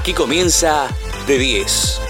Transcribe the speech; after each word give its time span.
Aquí 0.00 0.14
comienza 0.14 0.88
De 1.26 1.36
10, 1.36 2.00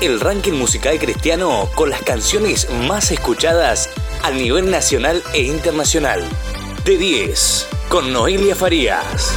el 0.00 0.18
ranking 0.18 0.54
musical 0.54 0.98
cristiano 0.98 1.68
con 1.74 1.90
las 1.90 2.00
canciones 2.00 2.70
más 2.88 3.10
escuchadas 3.10 3.90
a 4.22 4.30
nivel 4.30 4.70
nacional 4.70 5.22
e 5.34 5.42
internacional. 5.42 6.26
De 6.86 6.96
10, 6.96 7.68
con 7.90 8.14
Noelia 8.14 8.56
Farías. 8.56 9.34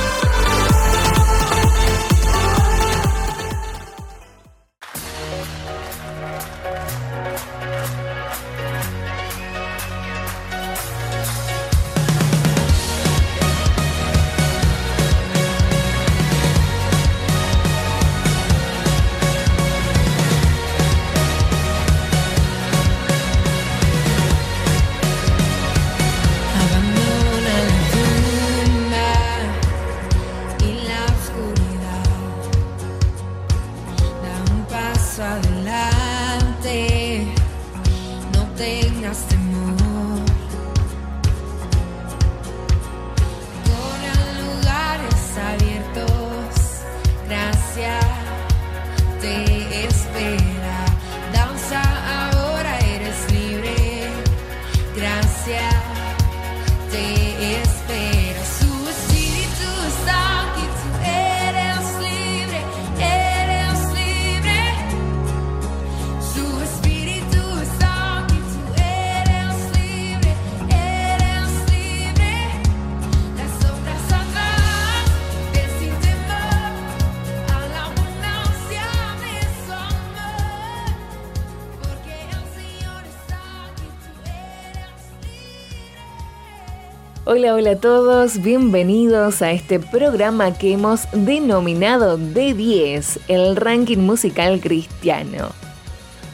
Hola, 87.48 87.56
hola 87.56 87.72
a 87.72 87.76
todos, 87.78 88.42
bienvenidos 88.42 89.42
a 89.42 89.54
este 89.54 89.80
programa 89.80 90.58
que 90.58 90.74
hemos 90.74 91.08
denominado 91.14 92.18
D10, 92.18 93.22
el 93.30 93.56
ranking 93.56 94.00
musical 94.00 94.60
cristiano. 94.60 95.52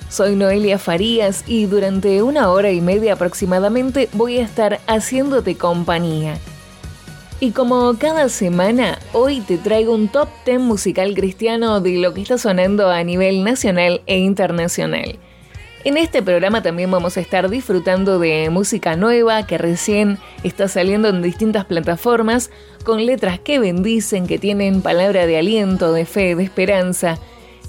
Soy 0.09 0.35
Noelia 0.35 0.79
Farías 0.79 1.43
y 1.45 1.67
durante 1.67 2.23
una 2.23 2.49
hora 2.49 2.71
y 2.71 2.81
media 2.81 3.13
aproximadamente 3.13 4.09
voy 4.13 4.39
a 4.39 4.41
estar 4.41 4.79
haciéndote 4.87 5.55
compañía. 5.55 6.39
Y 7.39 7.51
como 7.51 7.95
cada 7.99 8.27
semana, 8.27 8.97
hoy 9.11 9.41
te 9.41 9.59
traigo 9.59 9.93
un 9.93 10.07
top 10.07 10.29
10 10.47 10.61
musical 10.61 11.13
cristiano 11.13 11.79
de 11.79 11.97
lo 11.97 12.15
que 12.15 12.23
está 12.23 12.39
sonando 12.39 12.89
a 12.89 13.03
nivel 13.03 13.43
nacional 13.43 14.01
e 14.07 14.17
internacional. 14.17 15.19
En 15.85 15.97
este 15.97 16.21
programa 16.21 16.63
también 16.63 16.89
vamos 16.89 17.17
a 17.17 17.19
estar 17.19 17.49
disfrutando 17.49 18.17
de 18.17 18.49
música 18.49 18.95
nueva 18.95 19.45
que 19.45 19.57
recién 19.57 20.17
está 20.41 20.69
saliendo 20.69 21.09
en 21.09 21.21
distintas 21.21 21.65
plataformas, 21.65 22.51
con 22.85 23.05
letras 23.05 23.37
que 23.39 23.59
bendicen, 23.59 24.25
que 24.25 24.39
tienen 24.39 24.81
palabra 24.81 25.25
de 25.25 25.37
aliento, 25.37 25.91
de 25.91 26.05
fe, 26.05 26.35
de 26.35 26.43
esperanza. 26.43 27.17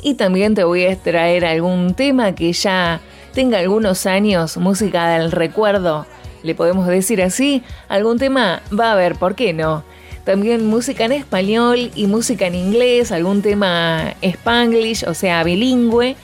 Y 0.01 0.15
también 0.15 0.55
te 0.55 0.63
voy 0.63 0.85
a 0.85 0.97
traer 0.97 1.45
algún 1.45 1.95
tema 1.95 2.37
que 2.37 2.53
ya 2.53 3.01
tenga 3.33 3.59
algunos 3.59 4.07
años, 4.07 4.59
música 4.59 5.09
del 5.19 5.33
recuerdo, 5.33 6.07
le 6.45 6.55
podemos 6.55 6.87
decir 6.87 7.21
así, 7.21 7.65
algún 7.89 8.21
tema 8.21 8.63
va 8.79 8.91
a 8.91 8.93
haber, 8.93 9.17
¿por 9.17 9.35
qué 9.35 9.53
no? 9.53 9.83
También 10.25 10.67
música 10.67 11.05
en 11.05 11.13
español 11.13 11.91
y 11.97 12.07
música 12.07 12.47
en 12.47 12.55
inglés, 12.55 13.11
algún 13.11 13.43
tema 13.43 14.15
spanglish, 14.23 15.05
o 15.09 15.15
sea, 15.15 15.43
bilingüe 15.43 16.15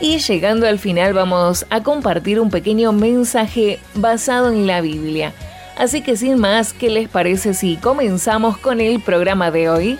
y 0.00 0.18
llegando 0.18 0.66
al 0.66 0.78
final 0.78 1.12
vamos 1.12 1.66
a 1.70 1.82
compartir 1.82 2.40
un 2.40 2.50
pequeño 2.50 2.92
mensaje 2.92 3.78
basado 3.94 4.50
en 4.50 4.66
la 4.66 4.80
Biblia. 4.80 5.32
Así 5.76 6.02
que 6.02 6.16
sin 6.16 6.38
más, 6.38 6.72
¿qué 6.72 6.90
les 6.90 7.08
parece 7.08 7.54
si 7.54 7.76
comenzamos 7.76 8.58
con 8.58 8.80
el 8.80 9.00
programa 9.00 9.50
de 9.50 9.68
hoy? 9.68 9.98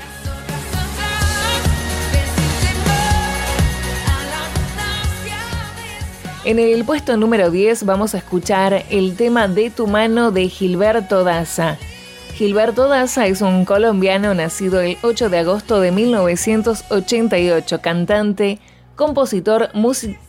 En 6.45 6.59
el 6.59 6.85
puesto 6.85 7.17
número 7.17 7.51
10 7.51 7.87
vamos 7.87 8.15
a 8.15 8.19
escuchar 8.19 8.85
el 8.91 9.17
tema 9.17 9.49
de 9.49 9.71
tu 9.71 9.87
mano 9.87 10.31
de 10.31 10.51
Gilberto 10.51 11.25
Daza. 11.25 11.79
Gilberto 12.35 12.87
Daza 12.87 13.27
es 13.27 13.41
un 13.41 13.65
colombiano 13.65 14.35
nacido 14.35 14.81
el 14.81 14.99
8 15.01 15.31
de 15.31 15.39
agosto 15.39 15.81
de 15.81 15.91
1988, 15.91 17.81
cantante, 17.81 18.59
compositor, 18.97 19.71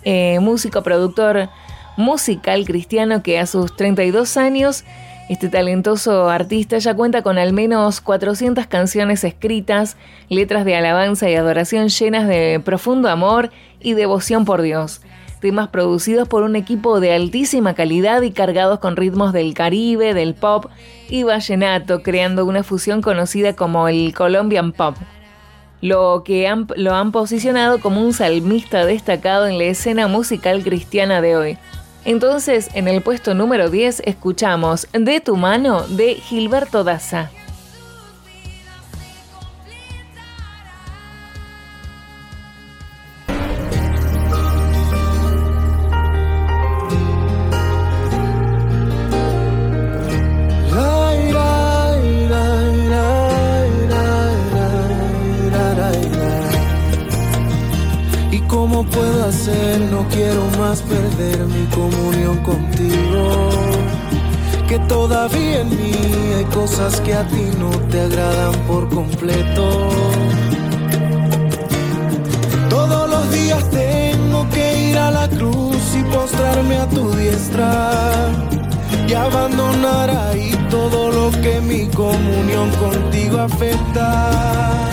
eh, 0.03 0.39
músico, 0.39 0.83
productor 0.83 1.49
musical 1.97 2.65
cristiano 2.65 3.23
que 3.23 3.39
a 3.39 3.45
sus 3.45 3.75
32 3.75 4.37
años, 4.37 4.83
este 5.29 5.49
talentoso 5.49 6.29
artista 6.29 6.77
ya 6.77 6.93
cuenta 6.93 7.23
con 7.23 7.37
al 7.37 7.53
menos 7.53 8.01
400 8.01 8.67
canciones 8.67 9.23
escritas, 9.23 9.97
letras 10.29 10.65
de 10.65 10.75
alabanza 10.75 11.29
y 11.29 11.35
adoración 11.35 11.87
llenas 11.87 12.27
de 12.27 12.61
profundo 12.63 13.09
amor 13.09 13.51
y 13.79 13.93
devoción 13.93 14.45
por 14.45 14.61
Dios. 14.61 15.01
Temas 15.41 15.69
producidos 15.69 16.27
por 16.27 16.43
un 16.43 16.55
equipo 16.55 16.99
de 16.99 17.13
altísima 17.13 17.75
calidad 17.75 18.21
y 18.21 18.31
cargados 18.31 18.79
con 18.79 18.95
ritmos 18.95 19.33
del 19.33 19.53
Caribe, 19.53 20.13
del 20.13 20.33
pop 20.33 20.67
y 21.09 21.23
vallenato, 21.23 22.01
creando 22.01 22.45
una 22.45 22.63
fusión 22.63 23.01
conocida 23.01 23.55
como 23.55 23.87
el 23.87 24.13
Colombian 24.13 24.71
Pop 24.71 24.95
lo 25.85 26.23
que 26.25 26.51
lo 26.77 26.95
han 26.95 27.11
posicionado 27.11 27.79
como 27.79 28.01
un 28.01 28.11
salmista 28.11 28.85
destacado 28.87 29.45
en 29.45 29.59
la 29.59 29.65
escena 29.65 30.07
musical 30.07 30.63
cristiana 30.63 31.21
de 31.21 31.35
hoy. 31.35 31.57
Entonces, 32.05 32.69
en 32.73 32.87
el 32.87 33.01
puesto 33.01 33.35
número 33.35 33.69
10 33.69 34.01
escuchamos 34.05 34.87
De 34.93 35.21
tu 35.21 35.35
mano 35.35 35.87
de 35.87 36.15
Gilberto 36.15 36.83
Daza. 36.83 37.29
Puedo 58.91 59.25
hacer, 59.25 59.79
no 59.91 60.05
quiero 60.09 60.43
más 60.59 60.81
perder 60.81 61.45
mi 61.45 61.65
comunión 61.67 62.37
contigo. 62.43 63.49
Que 64.67 64.79
todavía 64.79 65.61
en 65.61 65.69
mí 65.69 65.93
hay 66.37 66.45
cosas 66.45 66.99
que 67.01 67.13
a 67.13 67.27
ti 67.27 67.49
no 67.59 67.69
te 67.89 68.01
agradan 68.01 68.55
por 68.67 68.89
completo. 68.89 69.89
Todos 72.69 73.09
los 73.09 73.31
días 73.31 73.63
tengo 73.69 74.47
que 74.49 74.89
ir 74.89 74.97
a 74.97 75.11
la 75.11 75.29
cruz 75.29 75.77
y 75.95 76.03
postrarme 76.03 76.77
a 76.77 76.87
tu 76.87 77.11
diestra 77.11 78.29
y 79.07 79.13
abandonar 79.13 80.09
ahí 80.09 80.51
todo 80.69 81.11
lo 81.11 81.31
que 81.41 81.61
mi 81.61 81.87
comunión 81.87 82.69
contigo 82.71 83.39
afecta. 83.39 84.89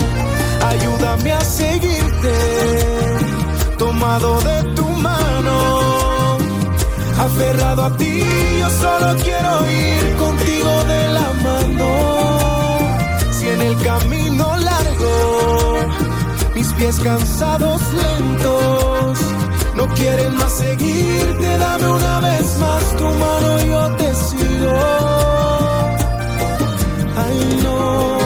Ayúdame 0.69 1.31
a 1.33 1.41
seguirte 1.41 3.22
tomado 3.77 4.39
de 4.41 4.63
tu 4.75 4.85
mano, 4.85 6.37
aferrado 7.19 7.83
a 7.85 7.97
ti, 7.97 8.23
yo 8.59 8.69
solo 8.69 9.15
quiero 9.23 9.51
ir 9.69 10.15
contigo 10.17 10.83
de 10.85 11.07
la 11.09 11.27
mano. 11.45 11.89
Si 13.31 13.47
en 13.47 13.61
el 13.61 13.77
camino 13.83 14.55
largo, 14.57 15.77
mis 16.55 16.67
pies 16.73 16.99
cansados 16.99 17.81
lentos, 17.93 19.19
no 19.75 19.87
quieren 19.95 20.35
más 20.35 20.53
seguirte, 20.53 21.57
dame 21.57 21.87
una 21.87 22.19
vez 22.21 22.57
más 22.59 22.83
tu 22.97 23.05
mano 23.05 23.63
yo 23.65 23.95
te 23.97 24.15
sigo. 24.15 24.73
Ay 27.15 27.59
no, 27.63 28.22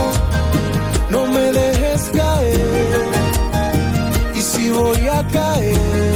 caer, 5.31 6.15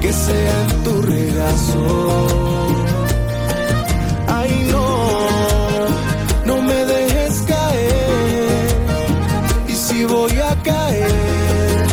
que 0.00 0.12
sea 0.12 0.62
en 0.62 0.84
tu 0.84 1.02
regazo. 1.02 1.82
Ay, 4.26 4.68
no, 4.70 4.88
no 6.46 6.62
me 6.62 6.84
dejes 6.84 7.42
caer, 7.42 8.66
y 9.68 9.72
si 9.72 10.04
voy 10.04 10.38
a 10.38 10.54
caer, 10.62 11.86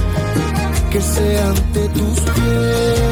que 0.91 1.01
sea 1.01 1.49
ante 1.49 1.87
tus 1.89 2.19
pies. 2.19 3.08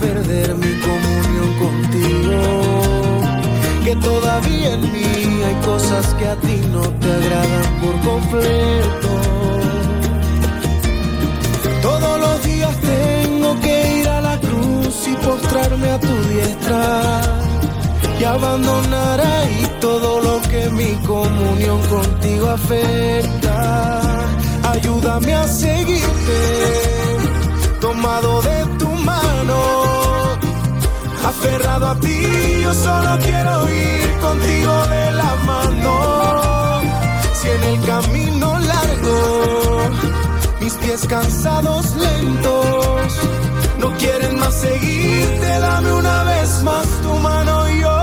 Perder 0.00 0.54
mi 0.54 0.72
comunión 0.80 1.50
contigo. 1.58 2.38
Que 3.84 3.96
todavía 3.96 4.74
en 4.74 4.82
mí 4.92 5.42
hay 5.44 5.54
cosas 5.64 6.14
que 6.14 6.26
a 6.26 6.36
ti 6.36 6.60
no 6.72 6.82
te 7.00 7.12
agradan 7.12 7.80
por 7.80 7.94
completo. 8.10 9.10
Todos 11.82 12.20
los 12.20 12.42
días 12.44 12.74
tengo 12.80 13.60
que 13.60 13.98
ir 14.00 14.08
a 14.08 14.20
la 14.20 14.40
cruz 14.40 15.06
y 15.06 15.14
postrarme 15.24 15.90
a 15.90 16.00
tu 16.00 16.14
diestra 16.30 17.20
y 18.18 18.24
abandonar 18.24 19.20
ahí 19.20 19.70
todo 19.80 20.20
lo 20.20 20.40
que 20.50 20.68
mi 20.70 20.94
comunión 21.06 21.80
contigo 21.82 22.50
afecta. 22.50 24.00
Ayúdame 24.72 25.34
a 25.34 25.46
seguirte 25.46 26.96
tomado 27.80 28.42
de 28.42 28.64
tu 28.78 28.95
mano, 29.10 29.58
aferrado 31.30 31.86
a 31.86 31.94
ti, 32.04 32.20
yo 32.62 32.72
solo 32.74 33.10
quiero 33.26 33.54
ir 33.70 34.18
contigo 34.26 34.74
de 34.94 35.04
la 35.20 35.32
mano. 35.50 35.92
Si 37.38 37.46
en 37.56 37.62
el 37.72 37.78
camino 37.92 38.48
largo, 38.72 39.18
mis 40.60 40.74
pies 40.74 41.06
cansados 41.06 41.84
lentos, 41.96 43.08
no 43.78 43.88
quieren 44.00 44.38
más 44.38 44.54
seguirte, 44.54 45.48
dame 45.66 45.92
una 45.92 46.24
vez 46.24 46.62
más 46.62 46.86
tu 47.02 47.12
mano 47.28 47.70
y 47.70 47.80
yo 47.80 47.95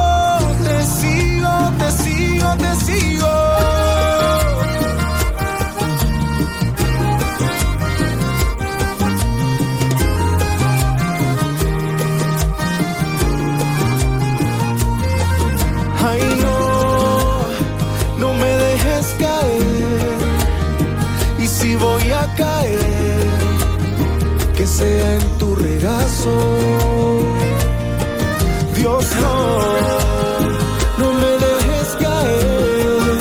Dios 28.75 29.05
no, 29.19 29.37
no 30.99 31.13
me 31.13 31.31
dejes 31.45 31.89
caer. 31.99 33.17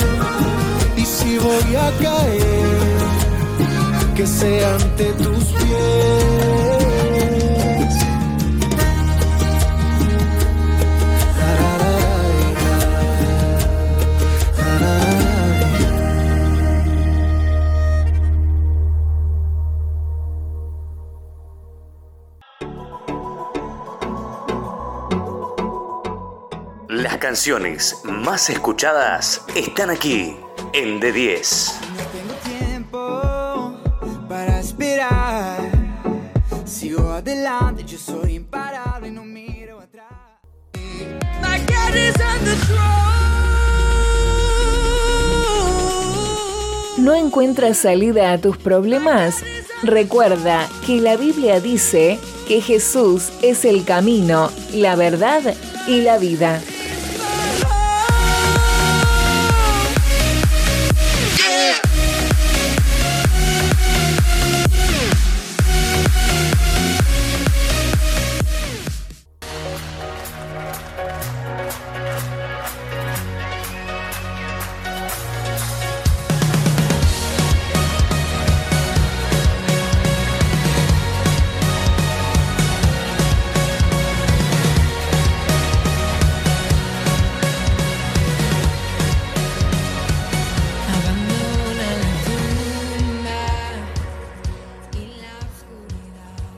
Y 0.95 1.05
si 1.05 1.37
voy 1.37 1.75
a 1.75 1.91
caer, 2.01 2.99
que 4.15 4.25
sea 4.25 4.75
ante 4.75 5.05
tus 5.23 5.32
canciones 27.33 27.99
más 28.03 28.51
escuchadas 28.51 29.41
están 29.55 29.89
aquí 29.89 30.35
en 30.71 31.01
D10. 31.01 31.73
No 31.97 32.03
tengo 32.11 32.33
tiempo 32.59 33.73
para 34.29 34.59
esperar. 34.59 35.57
Sigo 36.63 37.09
adelante, 37.09 37.85
yo 37.85 37.97
soy 37.97 38.35
imparable, 38.35 39.09
no 39.09 39.25
miro 39.25 39.79
atrás. 39.79 40.11
¿No 46.99 47.15
encuentras 47.15 47.79
salida 47.79 48.31
a 48.31 48.37
tus 48.37 48.57
problemas? 48.57 49.43
Recuerda 49.81 50.69
que 50.85 51.01
la 51.01 51.17
Biblia 51.17 51.59
dice 51.59 52.19
que 52.47 52.61
Jesús 52.61 53.31
es 53.41 53.65
el 53.65 53.85
camino, 53.85 54.51
la 54.71 54.95
verdad 54.95 55.41
y 55.87 56.01
la 56.01 56.19
vida. 56.19 56.61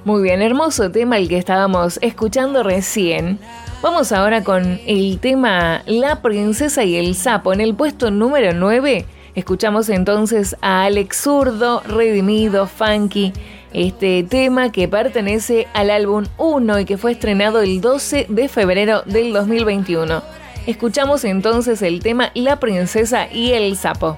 Muy 0.05 0.21
bien, 0.21 0.43
hermoso 0.43 0.91
tema 0.91 1.17
el 1.17 1.27
que 1.27 1.39
estábamos 1.39 1.97
escuchando 1.99 2.61
recién. 2.61 3.39
Vamos 3.81 4.11
ahora 4.11 4.43
con 4.43 4.79
el 4.85 5.17
tema 5.17 5.81
La 5.87 6.21
princesa 6.21 6.83
y 6.83 6.95
el 6.95 7.15
sapo. 7.15 7.53
En 7.53 7.59
el 7.59 7.73
puesto 7.73 8.11
número 8.11 8.53
9 8.53 9.03
escuchamos 9.33 9.89
entonces 9.89 10.57
a 10.61 10.83
Alex 10.83 11.23
Zurdo, 11.23 11.81
Redimido, 11.87 12.67
Funky, 12.67 13.33
este 13.73 14.21
tema 14.21 14.71
que 14.71 14.87
pertenece 14.87 15.65
al 15.73 15.89
álbum 15.89 16.25
1 16.37 16.81
y 16.81 16.85
que 16.85 16.99
fue 16.99 17.13
estrenado 17.13 17.63
el 17.63 17.81
12 17.81 18.27
de 18.29 18.47
febrero 18.47 19.01
del 19.07 19.33
2021. 19.33 20.21
Escuchamos 20.67 21.25
entonces 21.25 21.81
el 21.81 22.03
tema 22.03 22.29
La 22.35 22.59
princesa 22.59 23.27
y 23.33 23.53
el 23.53 23.75
sapo. 23.75 24.17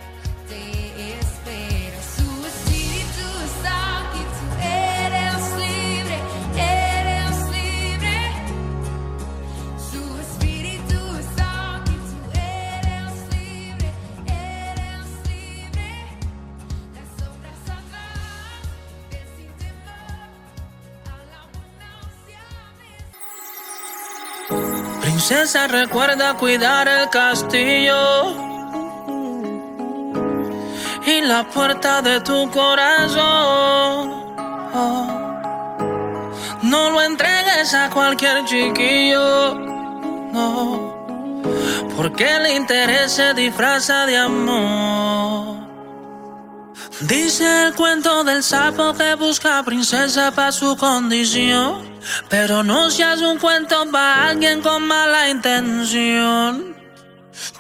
Recuerda 25.53 26.33
cuidar 26.33 26.87
el 26.89 27.09
castillo 27.09 28.35
y 31.05 31.21
la 31.21 31.47
puerta 31.49 32.01
de 32.01 32.19
tu 32.19 32.51
corazón. 32.51 34.25
No 36.63 36.89
lo 36.89 37.01
entregues 37.01 37.73
a 37.73 37.89
cualquier 37.89 38.43
chiquillo, 38.43 39.55
no, 40.33 41.41
porque 41.95 42.35
el 42.35 42.47
interés 42.47 43.13
se 43.13 43.33
disfraza 43.33 44.05
de 44.05 44.17
amor. 44.17 45.57
Dice 47.01 47.67
el 47.67 47.73
cuento 47.73 48.23
del 48.25 48.43
sapo 48.43 48.93
que 48.93 49.15
busca 49.15 49.63
princesa 49.63 50.31
para 50.31 50.51
su 50.51 50.75
condición. 50.75 51.96
Pero 52.29 52.63
no 52.63 52.89
seas 52.89 53.21
un 53.21 53.37
cuento 53.39 53.89
para 53.91 54.29
alguien 54.29 54.61
con 54.61 54.83
mala 54.87 55.29
intención. 55.29 56.76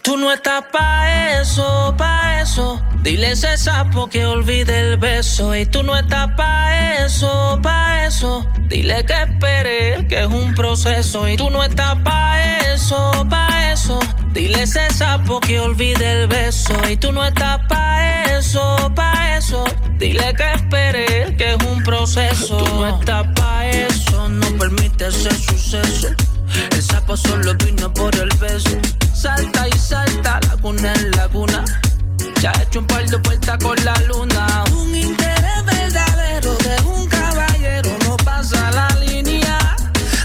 Tú 0.01 0.17
no 0.17 0.31
estás 0.31 0.63
pa' 0.71 1.39
eso, 1.39 1.93
pa' 1.97 2.41
eso. 2.41 2.81
Dile 3.03 3.31
ese 3.31 3.57
sapo 3.57 4.07
que 4.07 4.25
olvide 4.25 4.79
el 4.79 4.97
beso. 4.97 5.55
Y 5.55 5.65
tú 5.65 5.83
no 5.83 5.95
estás 5.95 6.29
pa' 6.35 7.03
eso, 7.05 7.59
pa' 7.61 8.05
eso. 8.05 8.45
Dile 8.67 9.05
que 9.05 9.13
espere, 9.13 10.07
que 10.07 10.21
es 10.21 10.27
un 10.27 10.55
proceso. 10.55 11.27
Y 11.27 11.37
tú 11.37 11.49
no 11.49 11.63
estás 11.63 11.95
pa' 12.03 12.41
eso, 12.73 13.27
pa' 13.29 13.71
eso. 13.71 13.99
Dile 14.33 14.63
ese 14.63 14.89
sapo 14.93 15.39
que 15.39 15.59
olvide 15.59 16.23
el 16.23 16.27
beso. 16.27 16.73
Y 16.89 16.97
tú 16.97 17.11
no 17.11 17.23
estás 17.25 17.59
pa' 17.67 18.23
eso, 18.37 18.91
pa' 18.95 19.37
eso. 19.37 19.63
Dile 19.97 20.33
que 20.33 20.51
espere, 20.53 21.35
que 21.37 21.53
es 21.53 21.63
un 21.65 21.83
proceso. 21.83 22.57
Tú 22.57 22.75
no 22.75 22.87
estás 22.87 23.27
pa' 23.35 23.67
eso, 23.67 24.29
no 24.29 24.47
permite 24.57 25.07
ese 25.07 25.31
suceso. 25.31 26.07
El 26.71 26.81
sapo 26.81 27.15
solo 27.17 27.53
vino 27.55 27.93
por 27.93 28.15
el 28.15 28.29
beso. 28.37 28.77
Salta 29.17 29.67
y 29.67 29.79
salta, 29.79 30.39
laguna 30.47 30.93
en 30.93 31.09
laguna. 31.11 31.65
Ya 32.39 32.51
he 32.51 32.63
hecho 32.63 32.79
un 32.81 32.85
par 32.85 33.03
de 33.09 33.17
vueltas 33.17 33.57
con 33.63 33.75
la 33.83 33.95
luna. 34.01 34.63
Un 34.73 34.93
interés 34.95 35.65
verdadero 35.65 36.55
de 36.57 36.75
un 36.85 37.07
caballero 37.07 37.89
no 38.05 38.15
pasa 38.17 38.69
la 38.69 38.87
línea. 38.99 39.75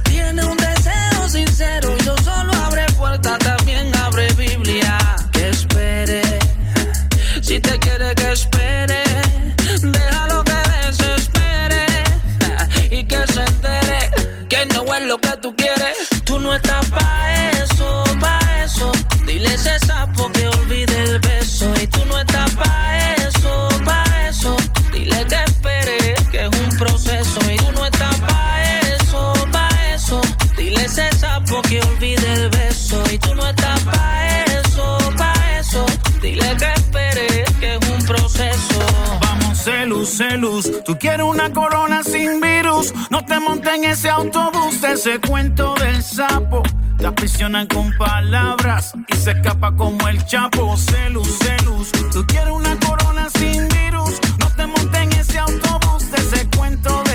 Tiene 0.04 0.44
un 0.44 0.58
deseo 0.58 1.26
sincero 1.26 1.96
y 1.98 2.04
no 2.04 2.14
solo 2.18 2.52
abre 2.66 2.84
puertas, 2.98 3.38
también 3.38 3.96
abre 3.96 4.30
Biblia. 4.34 4.98
Que 5.32 5.48
espere, 5.48 6.22
si 7.40 7.60
te 7.60 7.78
quiere 7.78 8.14
que 8.14 8.32
espere. 8.32 9.04
Déjalo 9.80 10.44
que 10.44 10.62
desespere 10.84 11.86
y 12.90 13.04
que 13.04 13.26
se 13.32 13.40
entere 13.40 14.10
que 14.50 14.66
no 14.66 14.94
es 14.94 15.02
lo 15.06 15.18
que 15.18 15.34
tú 15.40 15.56
quieres. 15.56 15.96
Tú 16.26 16.38
no 16.38 16.54
estás 16.54 16.84
pa' 16.90 17.31
tú 33.22 33.34
no 33.34 33.46
estás 33.46 33.80
pa' 33.80 34.44
eso, 34.44 34.98
pa' 35.16 35.58
eso. 35.58 35.86
Dile 36.20 36.56
que 36.56 36.72
espere, 36.72 37.44
que 37.60 37.74
es 37.76 37.88
un 37.88 38.06
proceso. 38.06 38.78
Vamos, 39.20 39.58
celus, 39.58 40.08
celus. 40.08 40.84
Tú 40.84 40.96
quieres 40.98 41.26
una 41.26 41.52
corona 41.52 42.02
sin 42.02 42.40
virus. 42.40 42.92
No 43.10 43.24
te 43.24 43.40
montes 43.40 43.74
en 43.74 43.84
ese 43.84 44.08
autobús 44.10 44.82
ese 44.82 45.20
cuento 45.20 45.74
del 45.74 46.02
sapo. 46.02 46.62
Te 46.98 47.06
aprisionan 47.06 47.66
con 47.66 47.92
palabras 47.96 48.92
y 49.08 49.16
se 49.16 49.32
escapa 49.32 49.74
como 49.74 50.06
el 50.08 50.24
chapo. 50.26 50.76
Celus, 50.76 51.38
celus. 51.38 51.90
Tú 52.12 52.24
quieres 52.26 52.52
una 52.52 52.78
corona 52.78 53.28
sin 53.38 53.68
virus. 53.68 54.20
No 54.38 54.48
te 54.56 54.66
montes 54.66 55.00
en 55.00 55.12
ese 55.12 55.38
autobús 55.38 56.04
ese 56.14 56.46
cuento 56.56 57.02
del 57.04 57.11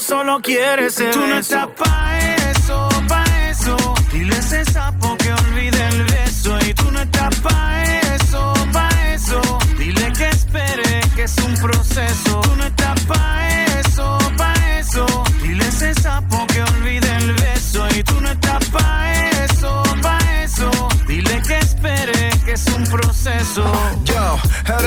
Solo 0.00 0.40
quiere 0.40 0.86
ese 0.86 1.10
Tú 1.10 1.20
no 1.26 1.38
estás 1.38 1.68
pa' 1.76 2.18
eso, 2.50 2.88
pa' 3.06 3.24
eso. 3.50 3.76
Dile 4.10 4.36
ese 4.38 4.64
sapo 4.64 5.14
que 5.18 5.30
olvide 5.32 5.88
el 5.88 6.04
beso. 6.04 6.58
Y 6.66 6.72
tú 6.72 6.90
no 6.90 7.00
estás 7.02 7.38
pa' 7.40 7.84
eso, 8.14 8.54
pa' 8.72 8.88
eso. 9.12 9.40
Dile 9.78 10.10
que 10.16 10.28
espere, 10.30 11.00
que 11.14 11.24
es 11.24 11.36
un 11.38 11.54
proceso. 11.54 12.40
Tú 12.40 12.56
no 12.56 12.64
estás 12.64 12.98
pa' 13.04 13.48
eso, 13.78 14.18
pa' 14.38 14.54
eso. 14.78 15.06
Dile 15.42 15.68
ese 15.68 15.94
sapo 15.94 16.46
que 16.46 16.62
olvide 16.62 17.16
el 17.16 17.32
beso. 17.34 17.86
Y 17.94 18.02
tú 18.02 18.20
no 18.22 18.30
estás 18.30 18.64
pa' 18.70 19.12
eso, 19.44 19.82
pa' 20.00 20.18
eso. 20.42 20.70
Dile 21.06 21.42
que 21.42 21.58
espere, 21.58 22.30
que 22.44 22.52
es 22.52 22.66
un 22.68 22.84
proceso. 22.84 23.64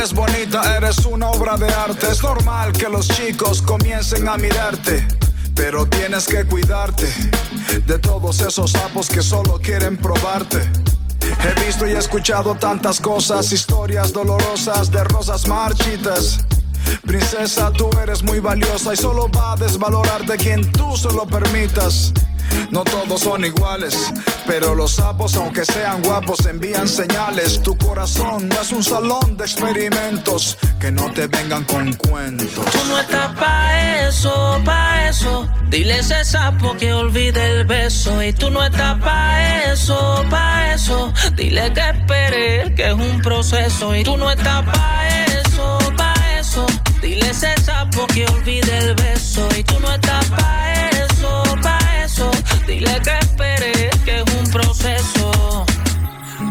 Eres 0.03 0.15
bonita, 0.15 0.75
eres 0.75 1.05
una 1.05 1.29
obra 1.29 1.55
de 1.55 1.73
arte. 1.73 2.11
Es 2.11 2.21
normal 2.21 2.73
que 2.73 2.89
los 2.89 3.07
chicos 3.07 3.61
comiencen 3.61 4.27
a 4.27 4.35
mirarte. 4.35 5.07
Pero 5.55 5.85
tienes 5.85 6.27
que 6.27 6.43
cuidarte 6.43 7.07
de 7.87 7.99
todos 7.99 8.41
esos 8.41 8.71
sapos 8.71 9.07
que 9.07 9.21
solo 9.21 9.57
quieren 9.59 9.95
probarte. 9.95 10.69
He 11.21 11.65
visto 11.65 11.87
y 11.87 11.93
escuchado 11.93 12.53
tantas 12.55 12.99
cosas, 12.99 13.49
historias 13.53 14.11
dolorosas 14.11 14.91
de 14.91 15.05
rosas 15.05 15.47
marchitas. 15.47 16.39
Princesa, 17.07 17.71
tú 17.71 17.89
eres 18.01 18.23
muy 18.23 18.41
valiosa 18.41 18.93
y 18.93 18.97
solo 18.97 19.29
va 19.29 19.53
a 19.53 19.55
desvalorarte 19.55 20.35
quien 20.35 20.69
tú 20.73 20.97
se 20.97 21.13
lo 21.13 21.25
permitas. 21.25 22.11
No 22.71 22.83
todos 22.83 23.21
son 23.21 23.45
iguales, 23.45 24.11
pero 24.47 24.73
los 24.75 24.93
sapos, 24.93 25.35
aunque 25.35 25.63
sean 25.65 26.01
guapos, 26.01 26.45
envían 26.45 26.87
señales. 26.87 27.61
Tu 27.61 27.77
corazón 27.77 28.49
no 28.49 28.61
es 28.61 28.71
un 28.71 28.83
salón 28.83 29.37
de 29.37 29.45
experimentos, 29.45 30.57
que 30.79 30.91
no 30.91 31.11
te 31.11 31.27
vengan 31.27 31.63
con 31.65 31.93
cuentos. 31.93 32.49
Tú 32.71 32.79
no 32.89 32.99
estás 32.99 33.33
pa' 33.37 34.07
eso, 34.07 34.61
pa' 34.65 35.07
eso. 35.07 35.47
Dile 35.69 35.99
ese 35.99 36.25
sapo 36.25 36.75
que 36.77 36.93
olvide 36.93 37.59
el 37.59 37.65
beso. 37.65 38.21
Y 38.21 38.33
tú 38.33 38.49
no 38.49 38.63
estás 38.63 38.99
pa' 38.99 39.71
eso, 39.71 40.25
pa' 40.29 40.73
eso. 40.73 41.13
Dile 41.35 41.71
que 41.73 41.89
espere, 41.89 42.75
que 42.75 42.87
es 42.87 42.93
un 42.93 43.21
proceso. 43.21 43.95
Y 43.95 44.03
tú 44.03 44.17
no 44.17 44.29
estás 44.31 44.63
pa' 44.65 45.07
eso, 45.25 45.77
pa' 45.95 46.39
eso. 46.39 46.65
Dile 47.01 47.29
ese 47.29 47.55
sapo 47.61 48.07
que 48.07 48.25
olvide 48.25 48.77
el 48.79 48.95
beso. 48.95 49.47
Y 49.57 49.63
tú 49.63 49.79
no 49.79 49.93
estás 49.93 50.25
pa' 50.25 50.71
eso. 50.71 50.72
Dile 52.67 53.01
que 53.01 53.17
espere, 53.19 53.89
que 54.05 54.21
es 54.21 54.35
un 54.35 54.51
proceso. 54.51 55.65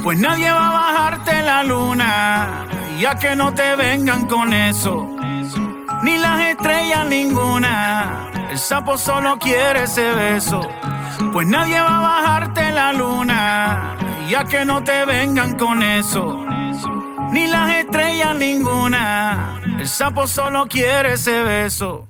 Pues 0.03 0.19
nadie 0.19 0.51
va 0.51 0.69
a 0.69 0.73
bajarte 0.73 1.43
la 1.43 1.63
luna, 1.63 2.67
ya 3.01 3.19
que 3.19 3.35
no 3.35 3.55
te 3.55 3.77
vengan 3.77 4.27
con 4.27 4.53
eso. 4.53 5.09
Ni 6.03 6.19
las 6.19 6.41
estrellas 6.41 7.07
ninguna, 7.07 8.31
el 8.51 8.59
sapo 8.59 8.99
solo 8.99 9.39
quiere 9.39 9.85
ese 9.85 10.13
beso. 10.13 10.61
Pues 11.33 11.47
nadie 11.47 11.81
va 11.81 11.99
a 11.99 12.03
bajarte 12.03 12.73
la 12.73 12.93
luna, 12.93 13.97
ya 14.29 14.45
que 14.45 14.65
no 14.65 14.83
te 14.83 15.05
vengan 15.05 15.57
con 15.57 15.83
eso. 15.83 16.45
Ni 17.33 17.47
las 17.47 17.71
estrellas 17.77 18.37
ninguna, 18.37 19.61
el 19.79 19.89
sapo 19.89 20.27
solo 20.27 20.67
quiere 20.67 21.15
ese 21.15 21.43
beso. 21.43 22.09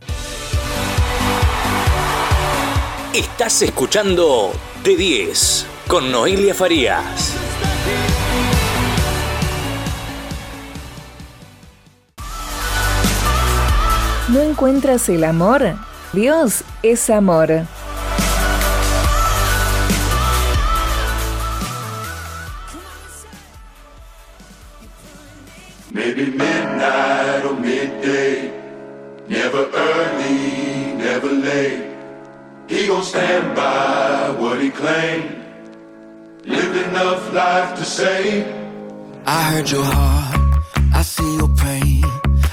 Estás 3.14 3.61
escuchando 3.61 4.52
De 4.83 4.97
10 4.97 5.66
con 5.87 6.11
Noelia 6.11 6.54
Farías. 6.54 7.35
¿No 14.28 14.40
encuentras 14.40 15.11
el 15.11 15.25
amor? 15.25 15.75
Dios 16.14 16.64
es 16.83 17.11
amor. 17.11 17.66
Maybe 25.90 26.28
midnight 26.31 27.45
or 27.45 27.61
midday. 27.61 28.50
Never 29.28 29.69
early, 29.75 30.95
never 30.97 31.31
late. 31.31 31.92
He 32.73 32.87
gon' 32.87 33.05
stand 33.05 33.55
by 33.55 34.35
what 34.41 34.59
he 34.59 34.71
claimed. 34.71 35.45
Lived 36.47 36.76
enough 36.88 37.31
life 37.35 37.76
to 37.76 37.85
say. 37.85 38.50
I 39.26 39.43
heard 39.50 39.71
your 39.71 39.85
heart, 39.85 40.64
I 40.95 41.02
see 41.02 41.37
your 41.37 41.52
pain. 41.55 42.02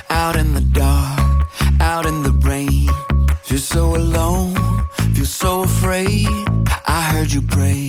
Out 0.09 0.35
in 0.35 0.53
the 0.53 0.65
dark, 0.83 1.47
out 1.79 2.05
in 2.05 2.21
the 2.23 2.33
rain. 2.49 2.89
Feel 3.43 3.59
so 3.59 3.95
alone, 3.95 4.55
feel 5.13 5.25
so 5.25 5.63
afraid. 5.63 6.27
I 6.85 7.01
heard 7.11 7.31
you 7.31 7.41
pray 7.41 7.88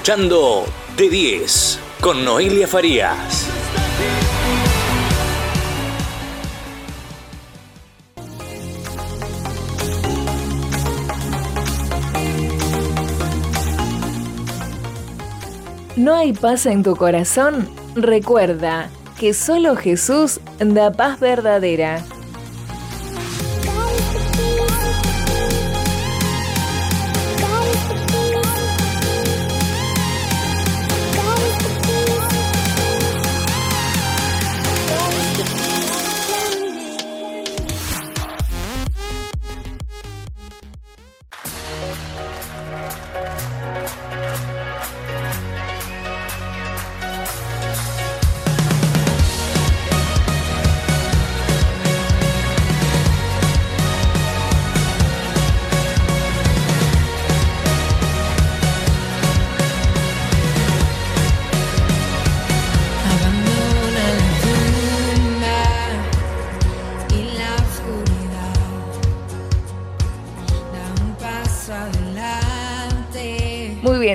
escuchando 0.00 0.64
De 0.96 1.10
10 1.10 1.78
con 2.00 2.24
Noelia 2.24 2.66
Farías. 2.66 3.46
¿No 15.96 16.14
hay 16.14 16.32
paz 16.32 16.64
en 16.64 16.82
tu 16.82 16.96
corazón? 16.96 17.68
Recuerda 17.94 18.88
que 19.18 19.34
solo 19.34 19.76
Jesús 19.76 20.40
da 20.60 20.92
paz 20.92 21.20
verdadera. 21.20 22.02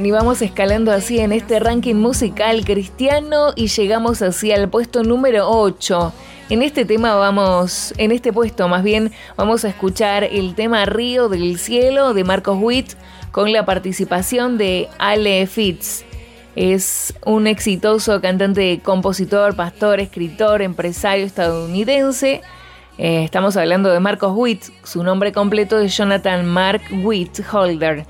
Y 0.05 0.11
vamos 0.11 0.43
escalando 0.43 0.91
así 0.91 1.19
en 1.19 1.31
este 1.31 1.59
ranking 1.59 1.95
musical 1.95 2.63
cristiano 2.63 3.53
y 3.55 3.67
llegamos 3.67 4.21
así 4.21 4.51
al 4.51 4.69
puesto 4.69 5.01
número 5.03 5.49
8. 5.49 6.13
En 6.51 6.61
este 6.61 6.85
tema 6.85 7.15
vamos, 7.15 7.91
en 7.97 8.11
este 8.11 8.31
puesto 8.31 8.67
más 8.67 8.83
bien, 8.83 9.11
vamos 9.35 9.65
a 9.65 9.69
escuchar 9.69 10.23
el 10.23 10.53
tema 10.53 10.85
Río 10.85 11.27
del 11.27 11.57
Cielo 11.57 12.13
de 12.13 12.23
Marcos 12.23 12.57
Witt 12.61 12.93
con 13.31 13.51
la 13.51 13.65
participación 13.65 14.59
de 14.59 14.89
Ale 14.99 15.47
Fitz. 15.47 16.05
Es 16.55 17.15
un 17.25 17.47
exitoso 17.47 18.21
cantante, 18.21 18.81
compositor, 18.83 19.55
pastor, 19.55 19.99
escritor, 19.99 20.61
empresario 20.61 21.25
estadounidense. 21.25 22.41
Eh, 22.99 23.23
estamos 23.23 23.57
hablando 23.57 23.89
de 23.89 23.99
Marcos 23.99 24.33
Witt. 24.35 24.65
Su 24.83 25.03
nombre 25.03 25.31
completo 25.31 25.79
es 25.79 25.97
Jonathan 25.97 26.45
Mark 26.45 26.83
Witt 26.91 27.39
Holder. 27.51 28.05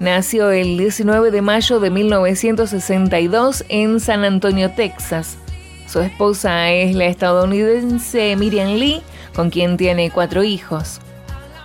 Nació 0.00 0.50
el 0.50 0.78
19 0.78 1.30
de 1.30 1.42
mayo 1.42 1.78
de 1.78 1.90
1962 1.90 3.66
en 3.68 4.00
San 4.00 4.24
Antonio, 4.24 4.70
Texas. 4.70 5.36
Su 5.86 6.00
esposa 6.00 6.70
es 6.70 6.96
la 6.96 7.04
estadounidense 7.04 8.34
Miriam 8.34 8.76
Lee, 8.76 9.02
con 9.34 9.50
quien 9.50 9.76
tiene 9.76 10.10
cuatro 10.10 10.42
hijos. 10.42 11.00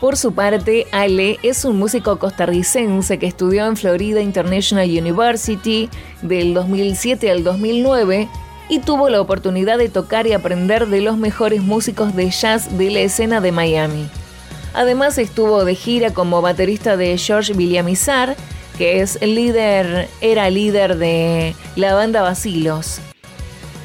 Por 0.02 0.18
su 0.18 0.34
parte, 0.34 0.86
Ale 0.92 1.40
es 1.44 1.64
un 1.64 1.80
músico 1.80 2.20
costarricense 2.20 3.18
que 3.20 3.26
estudió 3.26 3.68
en 3.68 3.78
Florida 3.78 4.20
International 4.20 4.90
University 4.90 5.90
del 6.22 6.54
2007 6.54 7.32
al 7.32 7.46
2009 7.46 8.28
y 8.68 8.80
tuvo 8.80 9.08
la 9.08 9.22
oportunidad 9.22 9.78
de 9.78 9.88
tocar 9.88 10.28
y 10.28 10.34
aprender 10.34 10.88
de 10.88 11.00
los 11.00 11.18
mejores 11.18 11.62
músicos 11.62 12.14
de 12.14 12.30
jazz 12.32 12.78
de 12.78 12.92
la 12.92 13.00
escena 13.00 13.40
de 13.40 13.54
Miami. 13.54 14.10
Además 14.76 15.18
estuvo 15.18 15.64
de 15.64 15.74
gira 15.74 16.14
como 16.14 16.42
baterista 16.42 16.98
de 16.98 17.18
George 17.18 17.54
Villamizar, 17.54 18.36
que 18.78 19.02
es 19.02 19.22
líder, 19.22 20.10
era 20.20 20.50
líder 20.50 20.98
de 20.98 21.56
la 21.78 21.94
banda 21.94 22.22
Basilos. 22.22 23.00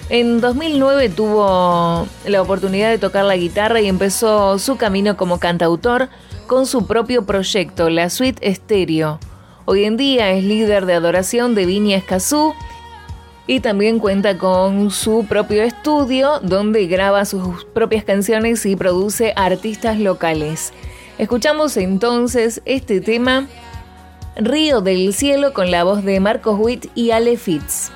En 0.09 0.40
2009 0.40 1.09
tuvo 1.11 2.09
la 2.26 2.42
oportunidad 2.42 2.90
de 2.90 2.98
tocar 2.98 3.24
la 3.24 3.37
guitarra 3.37 3.81
y 3.81 3.87
empezó 3.87 4.59
su 4.59 4.76
camino 4.76 5.16
como 5.16 5.38
cantautor 5.38 6.09
con 6.48 6.66
su 6.66 6.88
propio 6.88 7.24
proyecto, 7.24 7.88
la 7.88 8.11
Suite 8.11 8.53
Stereo. 8.53 9.20
Hoy 9.66 9.85
en 9.85 9.96
día 9.96 10.33
es 10.33 10.42
líder 10.42 10.87
de 10.87 10.94
adoración 10.94 11.55
de 11.55 11.66
Viña 11.66 11.98
Escazú 11.98 12.53
y 13.46 13.61
también 13.61 13.98
cuenta 13.98 14.38
con 14.38 14.90
su 14.90 15.26
propio 15.26 15.62
estudio 15.62 16.40
donde 16.40 16.87
graba 16.87 17.24
sus 17.24 17.64
propias 17.64 18.05
canciones 18.05 18.64
y 18.66 18.76
produce 18.76 19.33
artistas 19.37 19.98
locales. 19.98 20.72
Escuchamos 21.18 21.76
entonces 21.76 22.62
este 22.64 23.00
tema 23.00 23.46
Río 24.37 24.81
del 24.81 25.12
Cielo 25.12 25.53
con 25.53 25.70
la 25.70 25.85
voz 25.85 26.05
de 26.05 26.20
Marcos 26.20 26.59
Witt 26.59 26.87
y 26.94 27.11
Ale 27.11 27.37
Fitz. 27.37 27.90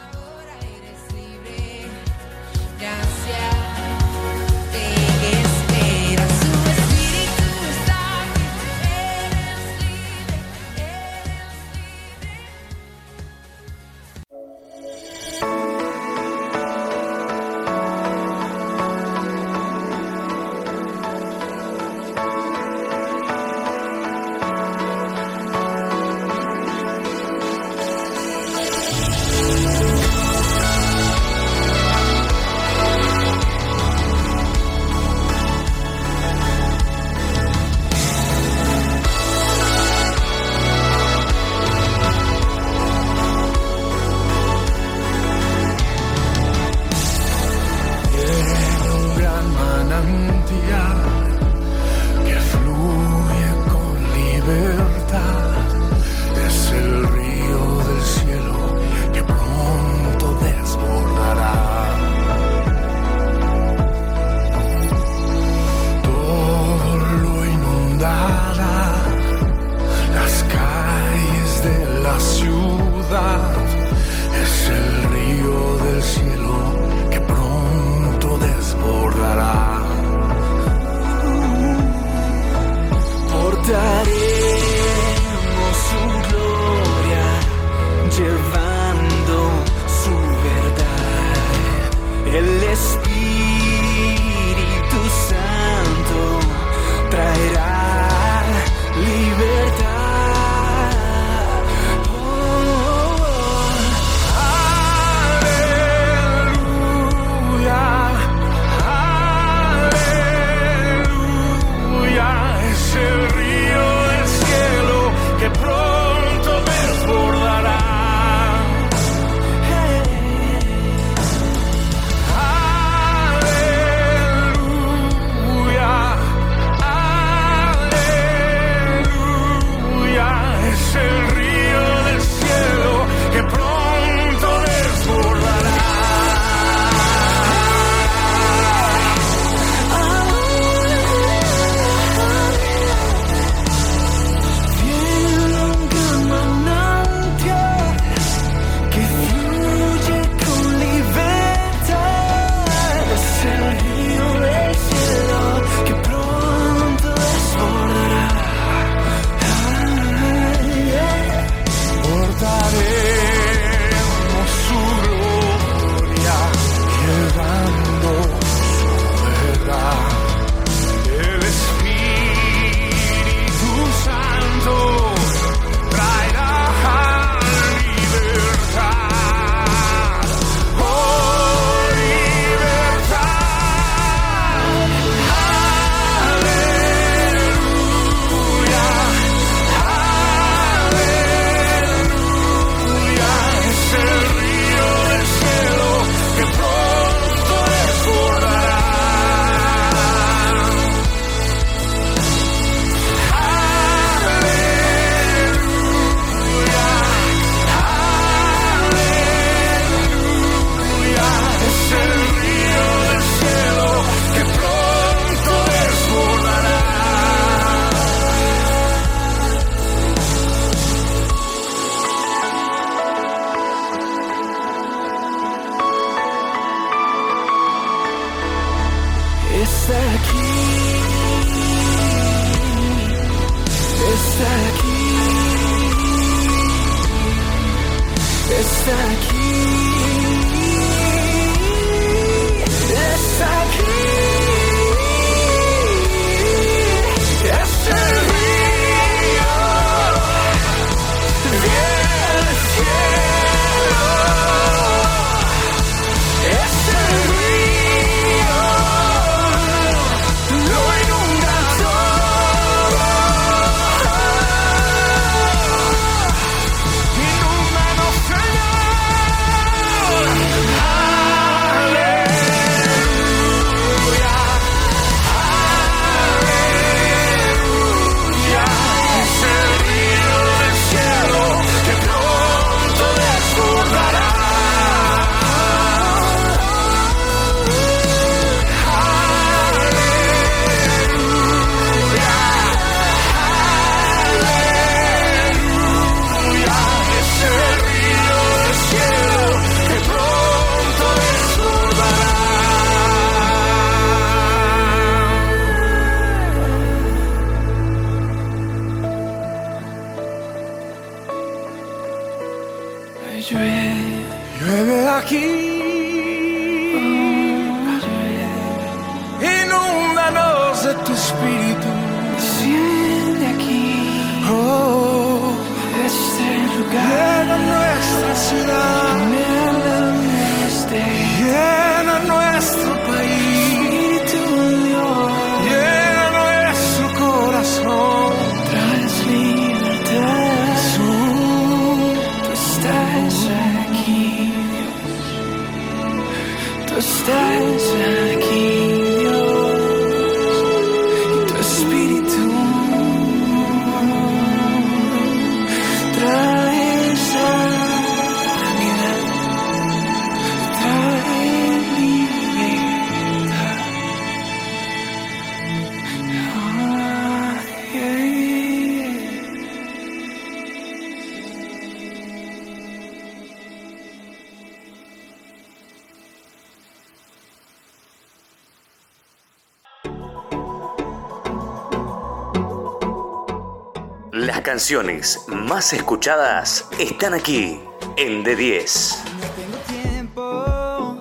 Canciones 384.65 385.45
más 385.47 385.93
escuchadas 385.93 386.87
están 386.99 387.35
aquí 387.35 387.79
en 388.17 388.43
D10. 388.43 389.15
tengo 389.55 389.77
tiempo 389.87 391.19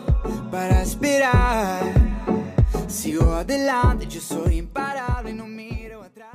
para 0.50 0.82
esperar 0.82 2.04
adelante, 3.44 4.08
yo 4.08 4.22
soy 4.22 4.60
imparable 4.60 5.32
y 5.32 5.34
no 5.34 5.46
miro 5.46 6.02
atrás. 6.02 6.32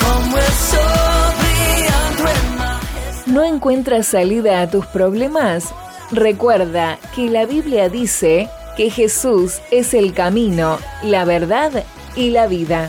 Como 0.00 0.38
el 0.38 0.52
sol 0.52 1.34
brillando 1.38 2.30
en 2.30 2.56
majestad. 2.56 3.26
¿No 3.26 3.44
encuentras 3.44 4.06
salida 4.06 4.62
a 4.62 4.70
tus 4.70 4.86
problemas? 4.86 5.74
Recuerda 6.10 6.98
que 7.14 7.28
la 7.28 7.44
Biblia 7.44 7.90
dice 7.90 8.48
que 8.74 8.88
Jesús 8.88 9.60
es 9.70 9.92
el 9.92 10.14
camino, 10.14 10.78
la 11.02 11.26
verdad 11.26 11.84
y 12.14 12.30
la 12.30 12.46
vida. 12.46 12.88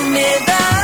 Vida 0.00 0.06
tú 0.06 0.10
me 0.10 0.22
das. 0.46 0.79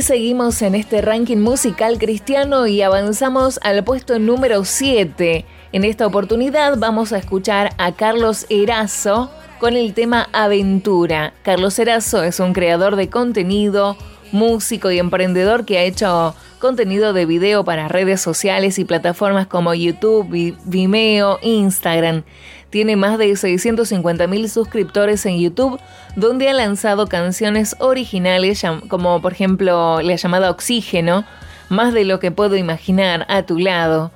Seguimos 0.00 0.60
en 0.62 0.74
este 0.74 1.02
ranking 1.02 1.36
musical 1.36 1.98
cristiano 1.98 2.66
y 2.66 2.80
avanzamos 2.82 3.60
al 3.62 3.84
puesto 3.84 4.18
número 4.18 4.64
7. 4.64 5.44
En 5.72 5.84
esta 5.84 6.06
oportunidad 6.06 6.76
vamos 6.78 7.12
a 7.12 7.18
escuchar 7.18 7.70
a 7.78 7.92
Carlos 7.92 8.46
Erazo 8.48 9.30
con 9.60 9.76
el 9.76 9.92
tema 9.94 10.28
Aventura. 10.32 11.34
Carlos 11.42 11.78
Erazo 11.78 12.22
es 12.24 12.40
un 12.40 12.54
creador 12.54 12.96
de 12.96 13.08
contenido, 13.08 13.96
músico 14.32 14.90
y 14.90 14.98
emprendedor 14.98 15.64
que 15.64 15.78
ha 15.78 15.82
hecho 15.84 16.34
contenido 16.58 17.12
de 17.12 17.26
video 17.26 17.62
para 17.64 17.86
redes 17.88 18.20
sociales 18.20 18.78
y 18.78 18.84
plataformas 18.84 19.46
como 19.46 19.74
YouTube, 19.74 20.28
Vi- 20.28 20.56
Vimeo, 20.64 21.38
Instagram. 21.42 22.24
Tiene 22.70 22.94
más 22.94 23.18
de 23.18 23.34
650 23.34 24.26
mil 24.28 24.48
suscriptores 24.48 25.26
en 25.26 25.38
YouTube, 25.40 25.80
donde 26.14 26.48
ha 26.48 26.54
lanzado 26.54 27.08
canciones 27.08 27.74
originales 27.80 28.62
como 28.88 29.20
por 29.20 29.32
ejemplo 29.32 30.00
la 30.00 30.14
llamada 30.14 30.50
Oxígeno, 30.50 31.24
Más 31.68 31.92
de 31.92 32.04
lo 32.04 32.18
que 32.18 32.30
puedo 32.30 32.56
imaginar, 32.56 33.26
a 33.28 33.42
tu 33.42 33.58
lado. 33.58 34.10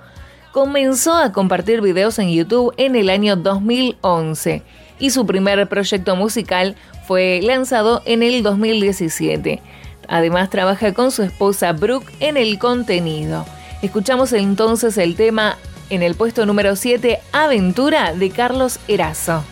Comenzó 0.52 1.14
a 1.16 1.32
compartir 1.32 1.80
videos 1.80 2.18
en 2.18 2.30
YouTube 2.30 2.72
en 2.76 2.94
el 2.96 3.10
año 3.10 3.36
2011 3.36 4.62
y 4.98 5.10
su 5.10 5.26
primer 5.26 5.68
proyecto 5.68 6.14
musical 6.16 6.76
fue 7.06 7.40
lanzado 7.42 8.02
en 8.06 8.22
el 8.22 8.42
2017. 8.42 9.60
Además 10.08 10.50
trabaja 10.50 10.94
con 10.94 11.10
su 11.10 11.22
esposa 11.22 11.72
Brooke 11.72 12.12
en 12.20 12.36
el 12.36 12.58
contenido. 12.58 13.44
Escuchamos 13.82 14.32
entonces 14.32 14.96
el 14.98 15.16
tema 15.16 15.56
en 15.94 16.02
el 16.02 16.14
puesto 16.14 16.44
número 16.44 16.76
7, 16.76 17.20
Aventura 17.32 18.14
de 18.14 18.30
Carlos 18.30 18.80
Erazo. 18.88 19.44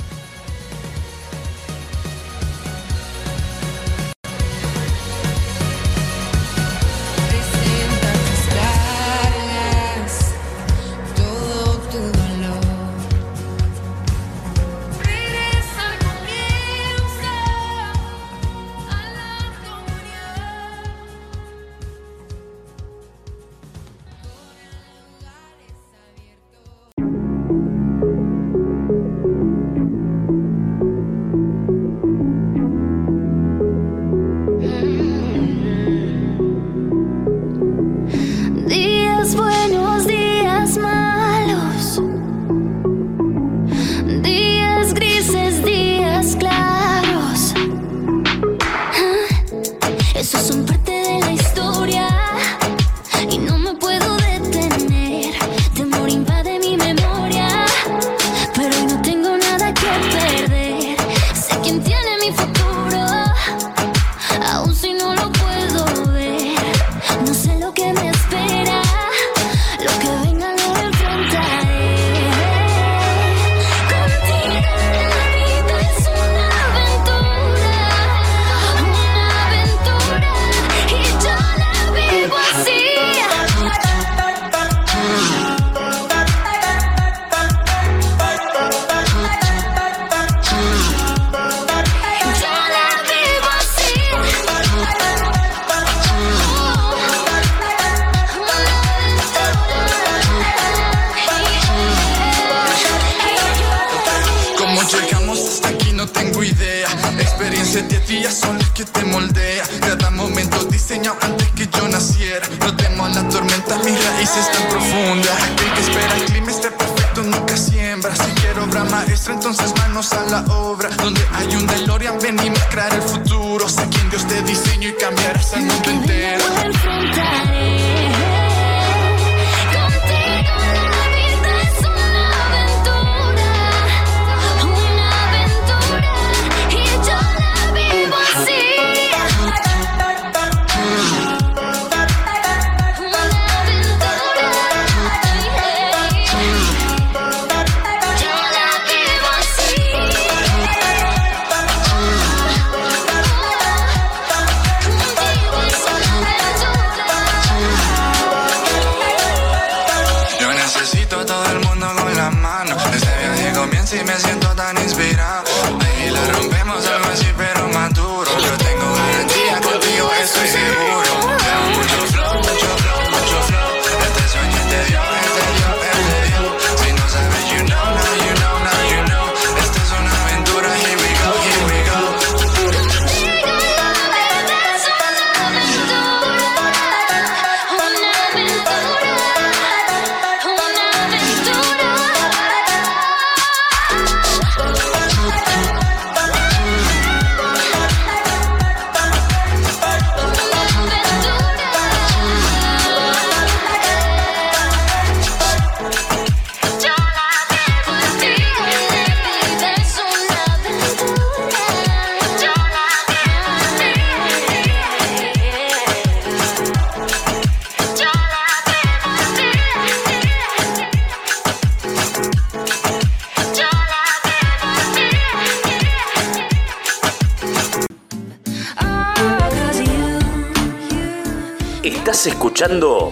escuchando 232.52 233.10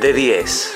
de 0.00 0.12
10. 0.14 0.72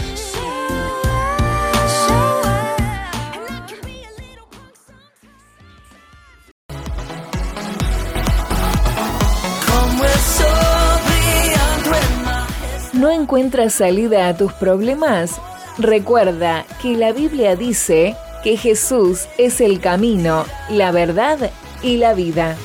¿No 12.93 13.11
encuentras 13.11 13.73
salida 13.73 14.29
a 14.29 14.37
tus 14.37 14.53
problemas? 14.53 15.41
Recuerda 15.79 16.67
que 16.83 16.95
la 16.99 17.13
Biblia 17.13 17.57
dice 17.57 18.15
que 18.45 18.59
Jesús 18.59 19.27
es 19.39 19.63
el 19.63 19.81
camino, 19.81 20.45
la 20.69 20.93
verdad 20.93 21.51
y 21.83 21.97
la 21.97 22.13
vida. 22.13 22.59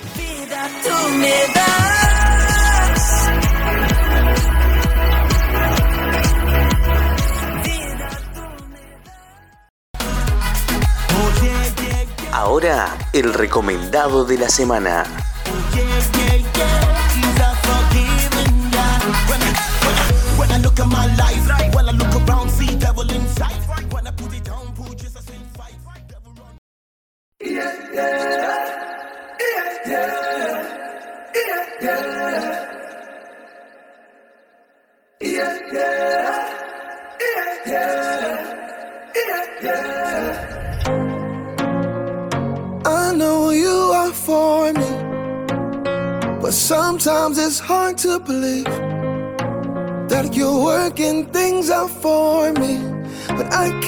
Ahora, 12.58 12.98
el 13.13 13.36
recomendado 13.36 14.26
de 14.26 14.39
la 14.39 14.50
semana. 14.50 15.04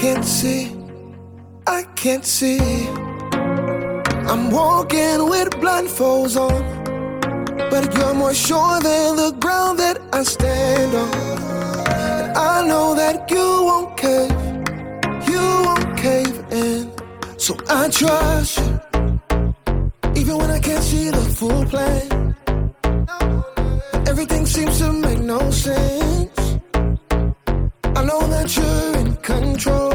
can't 0.00 0.24
see, 0.24 0.74
I 1.66 1.82
can't 1.94 2.24
see. 2.24 2.58
I'm 4.32 4.50
walking 4.50 5.28
with 5.28 5.50
blindfolds 5.60 6.36
on, 6.40 6.62
but 7.68 7.94
you're 7.94 8.14
more 8.14 8.32
sure 8.32 8.80
than 8.80 9.16
the 9.16 9.32
ground 9.38 9.78
that 9.78 10.00
I 10.10 10.22
stand 10.22 10.94
on. 10.94 11.14
And 11.86 12.38
I 12.38 12.66
know 12.66 12.94
that 12.94 13.30
you 13.30 13.46
won't 13.68 13.94
cave, 13.98 14.32
you 15.28 15.44
won't 15.66 15.98
cave 15.98 16.36
in. 16.50 16.90
So 17.36 17.54
I 17.68 17.90
trust 17.90 18.56
you, 18.56 18.80
even 20.16 20.38
when 20.38 20.50
I 20.50 20.60
can't 20.60 20.82
see 20.82 21.10
the 21.10 21.24
full 21.38 21.64
plan. 21.66 22.34
Everything 24.08 24.46
seems 24.46 24.78
to 24.78 24.92
make 24.94 25.18
no 25.18 25.50
sense. 25.50 26.40
I 27.98 28.02
know 28.02 28.26
that 28.28 28.56
you're 28.56 28.99
control, 29.30 29.92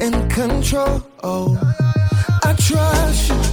in 0.00 0.28
control. 0.28 1.58
I 2.44 2.54
trust 2.58 3.28
you. 3.28 3.51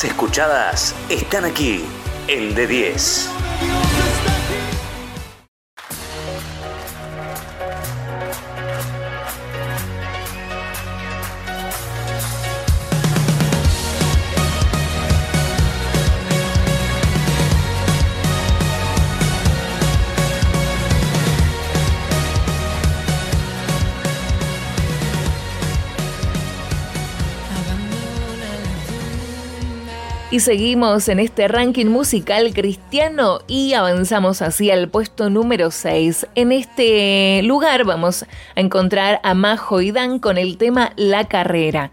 Más 0.00 0.04
escuchadas 0.04 0.94
están 1.10 1.44
aquí 1.44 1.84
en 2.26 2.54
D10. 2.54 3.89
Seguimos 30.40 31.10
en 31.10 31.20
este 31.20 31.48
ranking 31.48 31.86
musical 31.86 32.54
cristiano 32.54 33.40
y 33.46 33.74
avanzamos 33.74 34.40
así 34.40 34.70
al 34.70 34.88
puesto 34.88 35.28
número 35.28 35.70
6. 35.70 36.28
En 36.34 36.50
este 36.50 37.42
lugar 37.42 37.84
vamos 37.84 38.22
a 38.22 38.26
encontrar 38.54 39.20
a 39.22 39.34
Majo 39.34 39.82
y 39.82 39.90
Dan 39.90 40.18
con 40.18 40.38
el 40.38 40.56
tema 40.56 40.92
La 40.96 41.28
Carrera. 41.28 41.90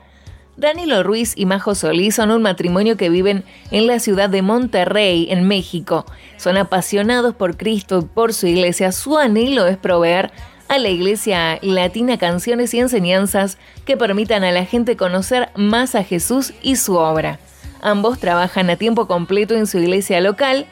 Danilo 0.55 1.03
Ruiz 1.03 1.33
y 1.35 1.45
Majo 1.45 1.75
Solís 1.75 2.15
son 2.15 2.31
un 2.31 2.41
matrimonio 2.41 2.95
que 2.95 3.09
viven 3.09 3.43
en 3.69 3.85
la 3.85 3.99
ciudad 3.99 4.29
de 4.29 4.41
Monterrey, 4.41 5.27
en 5.29 5.45
México. 5.45 6.05
Son 6.37 6.55
apasionados 6.55 7.35
por 7.35 7.57
Cristo 7.57 7.99
y 7.99 8.05
por 8.05 8.33
su 8.33 8.47
iglesia. 8.47 8.93
Su 8.93 9.17
anhelo 9.17 9.67
es 9.67 9.75
proveer 9.75 10.31
a 10.69 10.77
la 10.77 10.87
iglesia 10.87 11.59
latina 11.61 12.17
canciones 12.17 12.73
y 12.73 12.79
enseñanzas 12.79 13.57
que 13.83 13.97
permitan 13.97 14.45
a 14.45 14.53
la 14.53 14.63
gente 14.63 14.95
conocer 14.95 15.49
más 15.55 15.95
a 15.95 16.03
Jesús 16.05 16.53
y 16.61 16.77
su 16.77 16.95
obra. 16.95 17.39
Ambos 17.81 18.19
trabajan 18.19 18.69
a 18.69 18.75
tiempo 18.75 19.07
completo 19.07 19.55
en 19.55 19.67
su 19.67 19.77
iglesia 19.77 20.21
local 20.21 20.65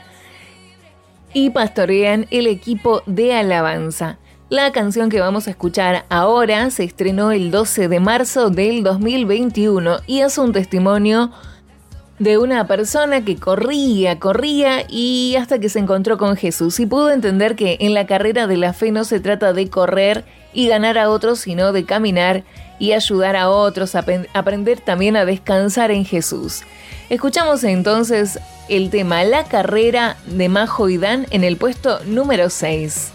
y 1.33 1.49
pastorean 1.49 2.27
el 2.31 2.47
equipo 2.47 3.03
de 3.05 3.33
alabanza. 3.33 4.17
La 4.49 4.71
canción 4.71 5.09
que 5.09 5.19
vamos 5.19 5.47
a 5.47 5.49
escuchar 5.49 6.05
ahora 6.09 6.69
se 6.69 6.83
estrenó 6.83 7.31
el 7.31 7.51
12 7.51 7.87
de 7.87 7.99
marzo 7.99 8.49
del 8.49 8.83
2021 8.83 9.97
y 10.05 10.21
es 10.21 10.37
un 10.37 10.53
testimonio 10.53 11.31
de 12.19 12.37
una 12.37 12.65
persona 12.67 13.25
que 13.25 13.35
corría, 13.35 14.19
corría 14.19 14.85
y 14.87 15.35
hasta 15.35 15.59
que 15.59 15.67
se 15.67 15.79
encontró 15.79 16.17
con 16.17 16.37
Jesús 16.37 16.79
y 16.79 16.85
pudo 16.85 17.11
entender 17.11 17.55
que 17.55 17.77
en 17.81 17.93
la 17.93 18.05
carrera 18.05 18.47
de 18.47 18.57
la 18.57 18.73
fe 18.73 18.91
no 18.91 19.03
se 19.03 19.19
trata 19.19 19.51
de 19.51 19.69
correr 19.69 20.23
y 20.53 20.67
ganar 20.67 20.97
a 20.97 21.09
otros, 21.09 21.39
sino 21.39 21.73
de 21.73 21.83
caminar 21.83 22.43
y 22.79 22.93
ayudar 22.93 23.35
a 23.35 23.49
otros 23.49 23.95
a 23.95 24.05
aprender 24.33 24.79
también 24.79 25.15
a 25.15 25.25
descansar 25.25 25.91
en 25.91 26.05
Jesús. 26.05 26.63
Escuchamos 27.09 27.63
entonces 27.63 28.39
el 28.67 28.89
tema 28.89 29.23
La 29.23 29.45
carrera 29.45 30.17
de 30.25 30.49
Majo 30.49 30.89
y 30.89 30.97
Dan 30.97 31.27
en 31.29 31.43
el 31.43 31.57
puesto 31.57 31.99
número 32.05 32.49
6. 32.49 33.14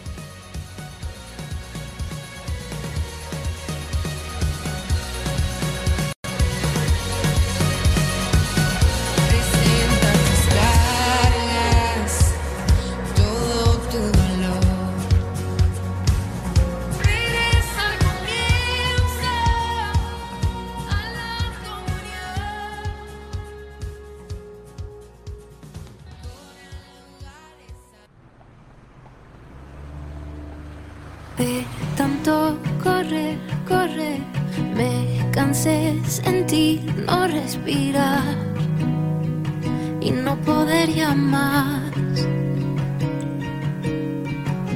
Llamar. 41.21 41.93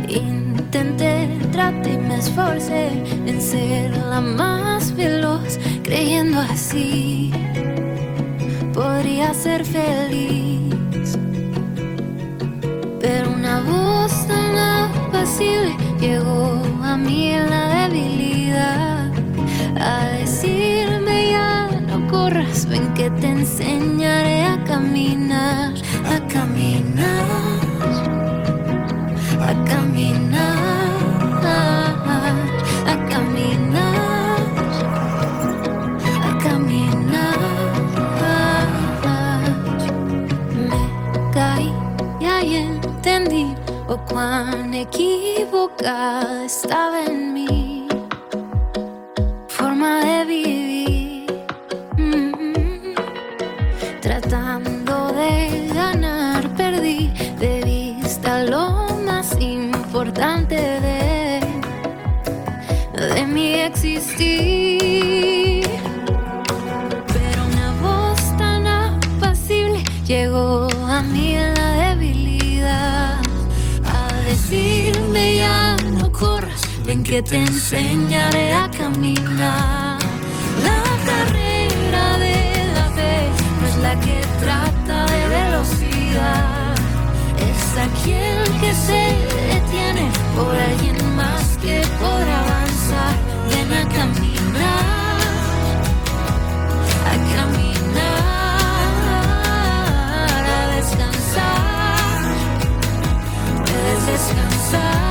Intenté, 0.09 1.29
traté 1.53 1.95
y 1.95 1.99
me 1.99 2.17
esforcé 2.19 2.89
en 3.27 3.41
ser 3.41 3.97
la 3.97 4.21
más 4.21 4.95
veloz, 4.95 5.59
creyendo 5.83 6.41
así 6.41 7.33
podría 8.73 9.33
ser 9.35 9.65
feliz. 9.65 11.17
Pero 13.01 13.31
una 13.31 13.61
voz 13.61 14.27
tan 14.27 14.57
apacible 14.57 15.77
llegó 16.01 16.61
a 16.83 16.97
mí 16.97 17.31
en 17.31 17.51
la 17.51 17.89
debilidad 17.89 19.11
a 19.81 20.09
decirme 20.19 21.31
ya 21.31 21.69
no 21.87 22.07
corras, 22.09 22.67
ven 22.67 22.93
que 22.95 23.11
te 23.11 23.29
enseñaré 23.29 24.45
a 24.45 24.65
caminar, 24.65 25.75
a 26.05 26.21
caminar, 26.29 27.27
a 29.41 29.53
caminar, 29.65 30.57
a 32.87 32.97
caminar, 33.09 34.39
a 36.23 36.39
caminar. 36.43 37.39
Me 40.69 40.83
caí 41.33 41.73
y 42.21 42.25
ahí 42.25 42.57
entendí 42.57 43.55
oh 43.89 43.99
cuán 44.11 44.75
equivocada 44.75 46.45
estaba 46.45 47.05
en 47.05 47.33
mi 47.33 47.64
que 77.15 77.23
te 77.23 77.37
enseñaré 77.37 78.53
a 78.53 78.69
caminar. 78.69 79.99
La 80.69 80.83
carrera 81.09 82.19
de 82.19 82.39
la 82.75 82.87
fe 82.97 83.17
no 83.61 83.67
es 83.69 83.77
la 83.87 83.95
que 84.01 84.19
trata 84.41 85.07
de 85.13 85.21
velocidad, 85.29 86.75
es 87.51 87.63
aquel 87.87 88.43
que 88.61 88.73
se 88.87 89.03
detiene 89.53 90.07
por 90.35 90.53
alguien 90.57 90.99
más 91.15 91.57
que 91.63 91.77
podrá 92.01 92.37
avanzar. 92.47 93.15
Ven 93.49 93.71
a 93.73 93.83
caminar 93.99 95.21
a 97.13 97.15
caminar, 97.37 98.03
a 100.59 100.61
descansar, 100.75 102.19
puedes 103.67 104.01
descansar. 104.13 105.04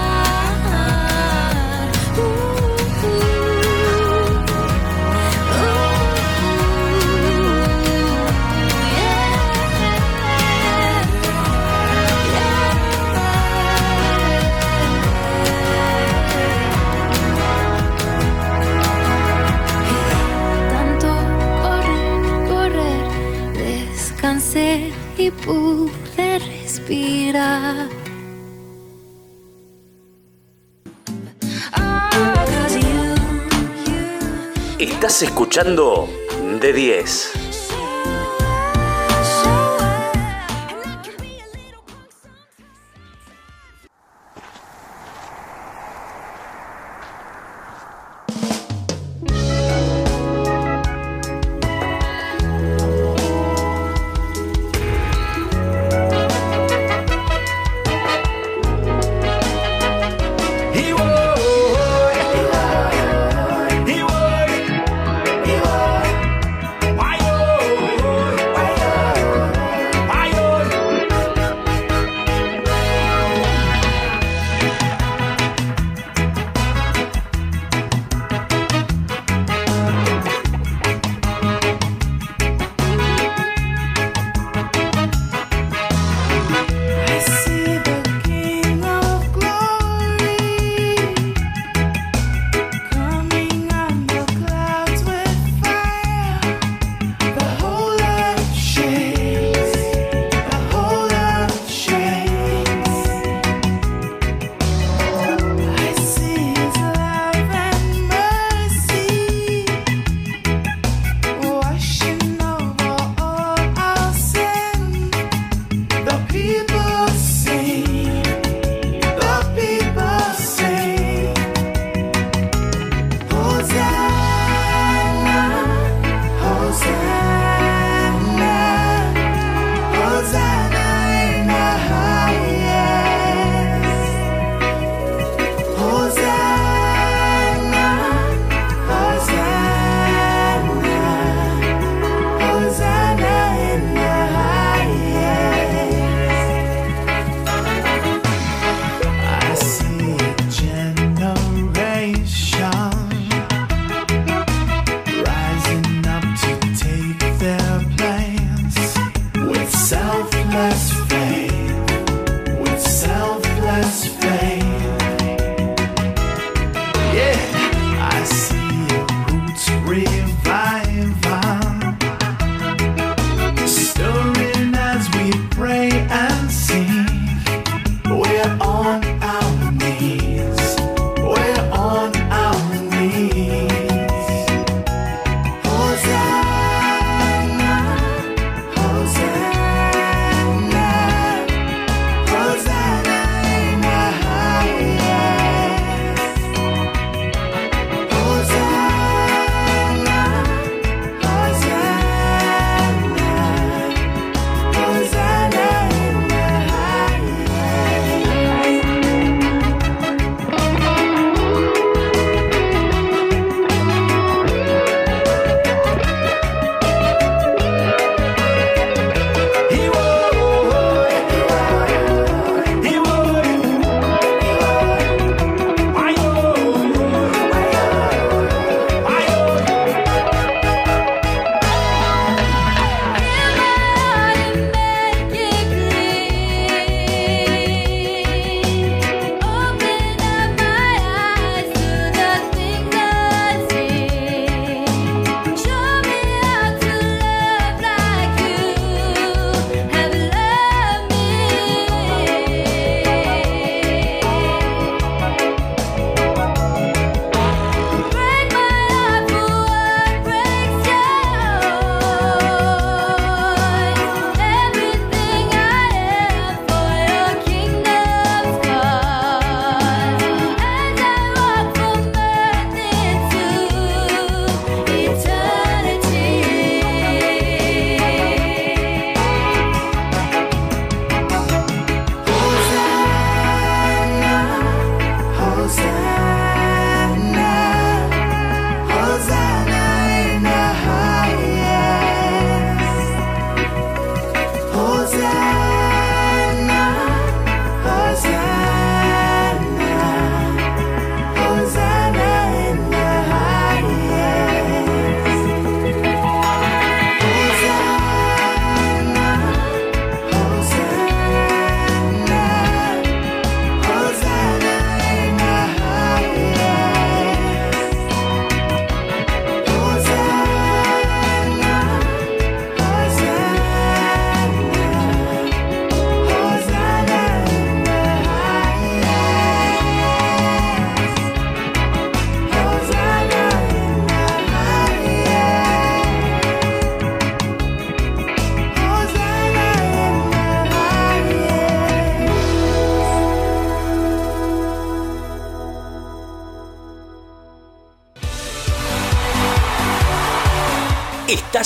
Estás 34.80 35.22
escuchando 35.22 36.08
de 36.62 36.72
10. 36.72 37.43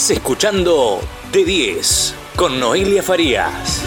Escuchando 0.10 1.02
De 1.34 1.44
10 1.44 2.16
con 2.38 2.62
Noelia 2.62 3.04
Farías. 3.04 3.84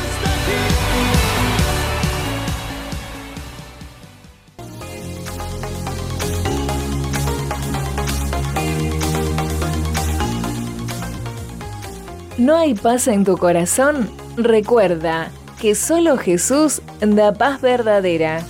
¿No 12.36 12.54
hay 12.56 12.74
paz 12.74 13.08
en 13.08 13.24
tu 13.24 13.38
corazón? 13.38 14.10
Recuerda 14.36 15.30
que 15.58 15.74
solo 15.74 16.18
Jesús 16.18 16.82
da 17.00 17.32
paz 17.32 17.62
verdadera. 17.62 18.44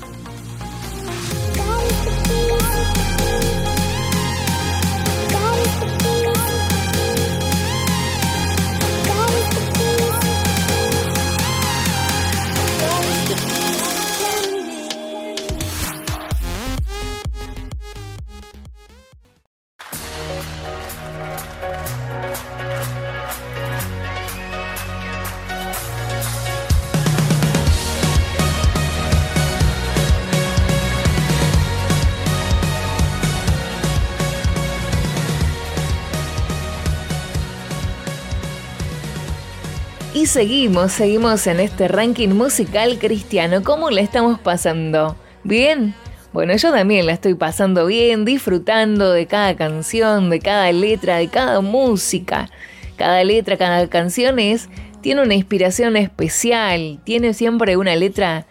Seguimos, 40.30 40.92
seguimos 40.92 41.44
en 41.48 41.58
este 41.58 41.88
ranking 41.88 42.28
musical 42.28 43.00
cristiano. 43.00 43.64
¿Cómo 43.64 43.90
la 43.90 44.00
estamos 44.00 44.38
pasando? 44.38 45.16
¿Bien? 45.42 45.92
Bueno, 46.32 46.54
yo 46.54 46.70
también 46.70 47.06
la 47.06 47.12
estoy 47.12 47.34
pasando 47.34 47.86
bien, 47.86 48.24
disfrutando 48.24 49.10
de 49.10 49.26
cada 49.26 49.56
canción, 49.56 50.30
de 50.30 50.38
cada 50.38 50.70
letra, 50.70 51.16
de 51.16 51.26
cada 51.26 51.60
música. 51.60 52.48
Cada 52.96 53.24
letra, 53.24 53.56
cada 53.56 53.88
canción 53.88 54.38
es, 54.38 54.68
tiene 55.00 55.20
una 55.22 55.34
inspiración 55.34 55.96
especial, 55.96 57.00
tiene 57.02 57.34
siempre 57.34 57.76
una 57.76 57.96
letra 57.96 58.46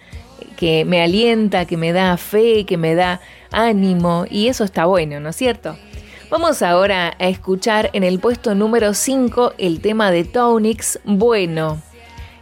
que 0.57 0.83
me 0.83 1.01
alienta, 1.01 1.63
que 1.63 1.77
me 1.77 1.93
da 1.93 2.17
fe, 2.17 2.65
que 2.65 2.75
me 2.75 2.93
da 2.93 3.21
ánimo 3.53 4.25
y 4.29 4.49
eso 4.49 4.65
está 4.65 4.83
bueno, 4.85 5.21
¿no 5.21 5.29
es 5.29 5.37
cierto? 5.37 5.77
Vamos 6.29 6.61
ahora 6.61 7.15
a 7.17 7.27
escuchar 7.27 7.89
en 7.93 8.03
el 8.03 8.19
puesto 8.19 8.53
número 8.53 8.93
5 8.93 9.53
el 9.57 9.81
tema 9.81 10.11
de 10.11 10.25
Tonix, 10.25 10.99
Bueno. 11.03 11.81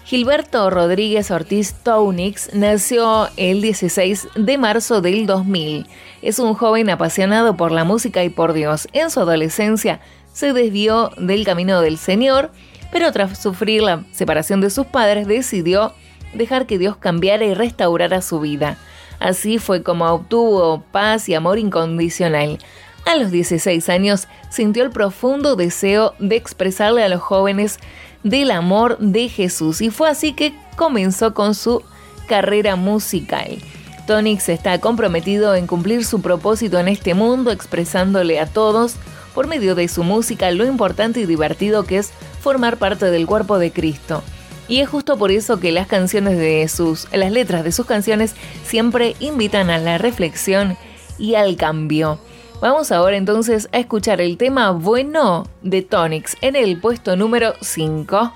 Gilberto 0.04 0.70
Rodríguez 0.70 1.32
Ortiz 1.32 1.74
Tonix 1.84 2.54
nació 2.54 3.30
el 3.38 3.62
16 3.62 4.28
de 4.36 4.58
marzo 4.58 5.00
del 5.00 5.26
2000. 5.26 5.88
Es 6.22 6.40
un 6.40 6.54
joven 6.54 6.90
apasionado 6.90 7.56
por 7.56 7.72
la 7.72 7.86
música 7.86 8.26
y 8.26 8.30
por 8.30 8.52
Dios. 8.52 8.90
En 8.92 9.10
su 9.10 9.22
adolescencia 9.22 10.02
se 10.34 10.52
desvió 10.52 11.12
del 11.18 11.46
camino 11.46 11.80
del 11.80 11.98
Señor, 11.98 12.52
pero 12.92 13.14
tras 13.14 13.40
sufrir 13.40 13.84
la 13.84 14.04
separación 14.12 14.60
de 14.60 14.70
sus 14.70 14.88
padres 14.88 15.28
decidió 15.28 15.94
dejar 16.34 16.66
que 16.66 16.78
Dios 16.78 16.98
cambiara 16.98 17.46
y 17.46 17.54
restaurara 17.54 18.22
su 18.22 18.42
vida. 18.42 18.78
Así 19.20 19.60
fue 19.60 19.82
como 19.82 20.06
obtuvo 20.12 20.84
paz 20.92 21.30
y 21.30 21.36
amor 21.36 21.58
incondicional. 21.58 22.60
A 23.08 23.16
los 23.16 23.32
16 23.32 23.88
años 23.88 24.28
sintió 24.49 24.84
el 24.84 24.91
profundo 24.91 25.55
deseo 25.55 26.14
de 26.20 26.36
expresarle 26.36 27.05
a 27.05 27.08
los 27.08 27.22
jóvenes 27.22 27.80
del 28.24 28.51
amor 28.51 28.97
de 28.99 29.30
Jesús 29.30 29.80
y 29.80 29.91
fue 29.91 30.10
así 30.10 30.34
que 30.34 30.53
comenzó 30.76 31.34
con 31.34 31.55
su 31.55 31.82
carrera 32.28 32.76
musical. 32.76 33.60
Tonix 34.08 34.49
está 34.49 34.82
comprometido 34.82 35.55
en 35.55 35.68
cumplir 35.68 36.03
su 36.03 36.22
propósito 36.22 36.80
en 36.80 36.89
este 36.89 37.14
mundo, 37.14 37.51
expresándole 37.51 38.41
a 38.41 38.45
todos, 38.45 38.95
por 39.34 39.47
medio 39.47 39.74
de 39.74 39.88
su 39.88 40.03
música, 40.03 40.51
lo 40.51 40.66
importante 40.66 41.22
y 41.22 41.26
divertido 41.26 41.86
que 41.86 41.99
es 41.99 42.12
formar 42.41 42.76
parte 42.76 43.05
del 43.05 43.26
cuerpo 43.26 43.58
de 43.58 43.72
Cristo. 43.72 44.22
Y 44.68 44.82
es 44.82 44.89
justo 44.89 45.18
por 45.18 45.32
eso 45.32 45.62
que 45.62 45.72
las 45.72 45.88
canciones 45.88 46.38
de 46.38 46.68
sus, 46.68 47.08
las 47.14 47.32
letras 47.32 47.64
de 47.64 47.72
sus 47.72 47.86
canciones 47.86 48.36
siempre 48.66 49.16
invitan 49.22 49.70
a 49.70 49.78
la 49.78 49.97
reflexión 49.97 50.76
y 51.18 51.36
al 51.36 51.55
cambio. 51.55 52.20
Vamos 52.60 52.91
ahora 52.91 53.18
entonces 53.18 53.70
a 53.72 53.78
escuchar 53.78 54.20
el 54.20 54.36
tema 54.36 54.72
bueno 54.72 55.45
de 55.62 55.84
Tonix 55.84 56.36
en 56.41 56.55
el 56.55 56.80
puesto 56.80 57.16
número 57.16 57.53
5. 57.62 58.34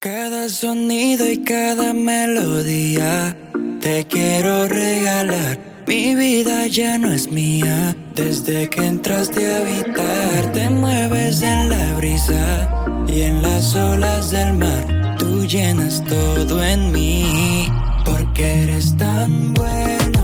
Cada 0.00 0.48
sonido 0.50 1.30
y 1.30 1.42
cada 1.44 1.94
melodía 1.94 3.34
te 3.80 4.04
quiero 4.04 4.68
regalar. 4.68 5.58
Mi 5.86 6.14
vida 6.14 6.66
ya 6.66 6.98
no 6.98 7.10
es 7.10 7.30
mía. 7.30 7.96
Desde 8.14 8.68
que 8.68 8.84
entraste 8.84 9.50
a 9.50 9.58
habitar, 9.58 10.52
te 10.52 10.68
mueves 10.68 11.40
en 11.40 11.70
la 11.70 11.94
brisa 11.94 12.68
y 13.08 13.22
en 13.22 13.42
las 13.42 13.74
olas 13.74 14.30
del 14.30 14.52
mar. 14.54 15.11
Tú 15.22 15.46
llenas 15.46 16.02
todo 16.04 16.64
en 16.64 16.90
mí. 16.90 17.68
Porque 18.04 18.64
eres 18.64 18.96
tan 18.96 19.54
bueno, 19.54 20.21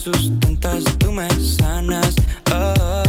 sustentas, 0.00 0.84
tú 0.98 1.12
me 1.12 1.28
sanas. 1.30 2.14
Oh, 2.52 3.02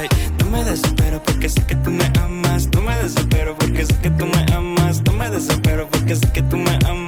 ey. 0.00 0.08
No 0.38 0.46
me 0.50 0.64
desespero 0.64 1.22
porque 1.22 1.48
sé 1.48 1.62
que 1.66 1.74
tú 1.76 1.90
me 1.90 2.10
amas. 2.20 2.68
No 2.72 2.80
me 2.80 2.96
desespero 2.96 3.54
porque 3.56 3.84
sé 3.84 3.94
que 4.02 4.10
tú 4.10 4.26
me 4.26 4.54
amas. 4.54 5.02
No 5.04 5.12
me 5.12 5.28
desespero 5.30 5.88
porque 5.90 6.16
sé 6.16 6.32
que 6.32 6.42
tú 6.42 6.56
me 6.56 6.78
amas. 6.86 7.07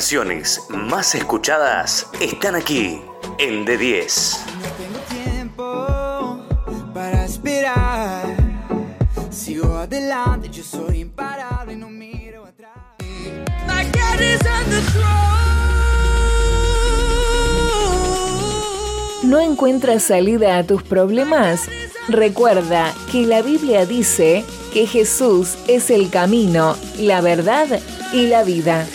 Canciones 0.00 0.62
más 0.70 1.14
escuchadas 1.14 2.06
están 2.22 2.54
aquí 2.54 3.02
en 3.38 3.66
D10. 3.66 4.38
tiempo 5.10 6.40
para 6.94 7.26
esperar. 7.26 8.24
Sigo 9.28 9.76
adelante, 9.76 10.48
yo 10.48 10.64
soy 10.64 11.00
imparable, 11.00 11.76
no 11.76 11.90
miro 11.90 12.46
atrás. 12.46 12.78
My 13.66 13.84
God 13.92 14.20
is 14.22 14.40
on 14.40 14.70
the 14.70 14.80
¿No 19.26 19.38
encuentras 19.38 20.04
salida 20.04 20.56
a 20.56 20.64
tus 20.64 20.82
problemas? 20.82 21.68
Recuerda 22.08 22.94
que 23.12 23.26
la 23.26 23.42
Biblia 23.42 23.84
dice 23.84 24.46
que 24.72 24.86
Jesús 24.86 25.58
es 25.68 25.90
el 25.90 26.08
camino, 26.08 26.78
la 26.96 27.20
verdad 27.20 27.66
y 28.14 28.28
la 28.28 28.44
vida. 28.44 28.86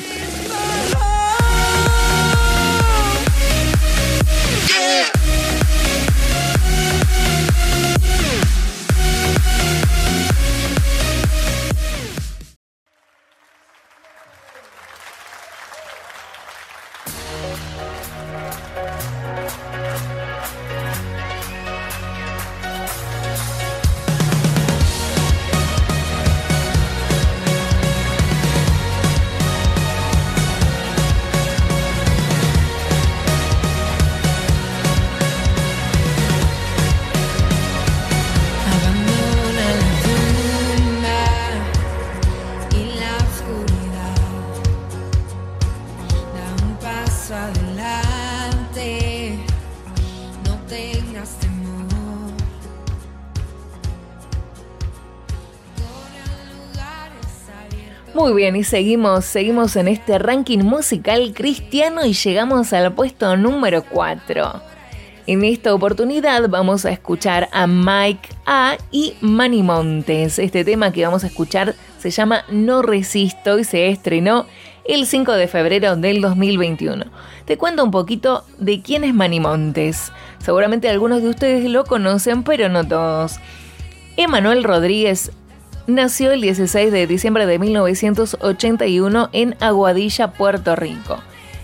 Muy 58.25 58.33
bien, 58.33 58.55
y 58.55 58.63
seguimos, 58.63 59.23
seguimos 59.23 59.75
en 59.75 59.87
este 59.87 60.17
ranking 60.17 60.63
musical 60.63 61.31
cristiano 61.35 62.03
y 62.07 62.13
llegamos 62.13 62.73
al 62.73 62.91
puesto 62.91 63.37
número 63.37 63.83
4. 63.83 64.61
En 65.27 65.43
esta 65.43 65.71
oportunidad 65.75 66.49
vamos 66.49 66.85
a 66.85 66.91
escuchar 66.91 67.49
a 67.51 67.67
Mike 67.67 68.29
A 68.47 68.77
y 68.89 69.13
Manny 69.21 69.61
Montes. 69.61 70.39
Este 70.39 70.65
tema 70.65 70.91
que 70.91 71.05
vamos 71.05 71.23
a 71.23 71.27
escuchar 71.27 71.75
se 71.99 72.09
llama 72.09 72.45
No 72.49 72.81
Resisto 72.81 73.59
y 73.59 73.63
se 73.63 73.89
estrenó 73.89 74.47
el 74.85 75.05
5 75.05 75.31
de 75.33 75.47
febrero 75.47 75.95
del 75.95 76.19
2021. 76.19 77.05
Te 77.45 77.59
cuento 77.59 77.83
un 77.83 77.91
poquito 77.91 78.43
de 78.57 78.81
quién 78.81 79.03
es 79.03 79.13
Manny 79.13 79.39
Montes. 79.39 80.11
Seguramente 80.39 80.89
algunos 80.89 81.21
de 81.21 81.29
ustedes 81.29 81.69
lo 81.69 81.83
conocen, 81.83 82.41
pero 82.41 82.69
no 82.69 82.87
todos. 82.87 83.35
Emanuel 84.17 84.63
Rodríguez 84.63 85.31
nació 85.87 86.31
el 86.31 86.41
16 86.41 86.91
de 86.91 87.07
diciembre 87.07 87.45
de 87.45 87.59
1981 87.59 89.29
en 89.31 89.55
Aguadilla, 89.59 90.31
Puerto 90.31 90.75
Rico. 90.75 91.19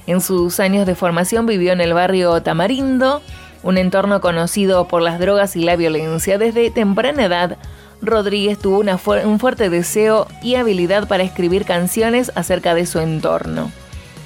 En 0.08 0.22
sus 0.22 0.60
años 0.60 0.86
de 0.86 0.96
formación 0.96 1.46
vivió 1.46 1.74
en 1.74 1.82
el 1.82 1.94
barrio 1.94 2.42
Tamarindo, 2.42 3.22
un 3.64 3.78
entorno 3.78 4.22
conocido 4.22 4.88
por 4.88 5.02
las 5.02 5.20
drogas 5.20 5.56
y 5.56 5.64
la 5.64 5.76
violencia. 5.76 6.38
Desde 6.38 6.72
temprana 6.72 7.26
edad, 7.26 7.58
Rodríguez 8.02 8.58
tuvo 8.58 8.80
un 8.80 9.40
fuerte 9.40 9.70
deseo 9.70 10.28
y 10.42 10.56
habilidad 10.56 11.08
para 11.08 11.24
escribir 11.24 11.66
canciones 11.66 12.32
acerca 12.36 12.74
de 12.74 12.86
su 12.86 13.00
entorno 13.00 13.72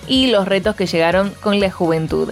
y 0.08 0.28
los 0.28 0.48
retos 0.48 0.76
que 0.76 0.86
llegaron 0.86 1.32
con 1.42 1.60
la 1.60 1.72
juventud. 1.72 2.32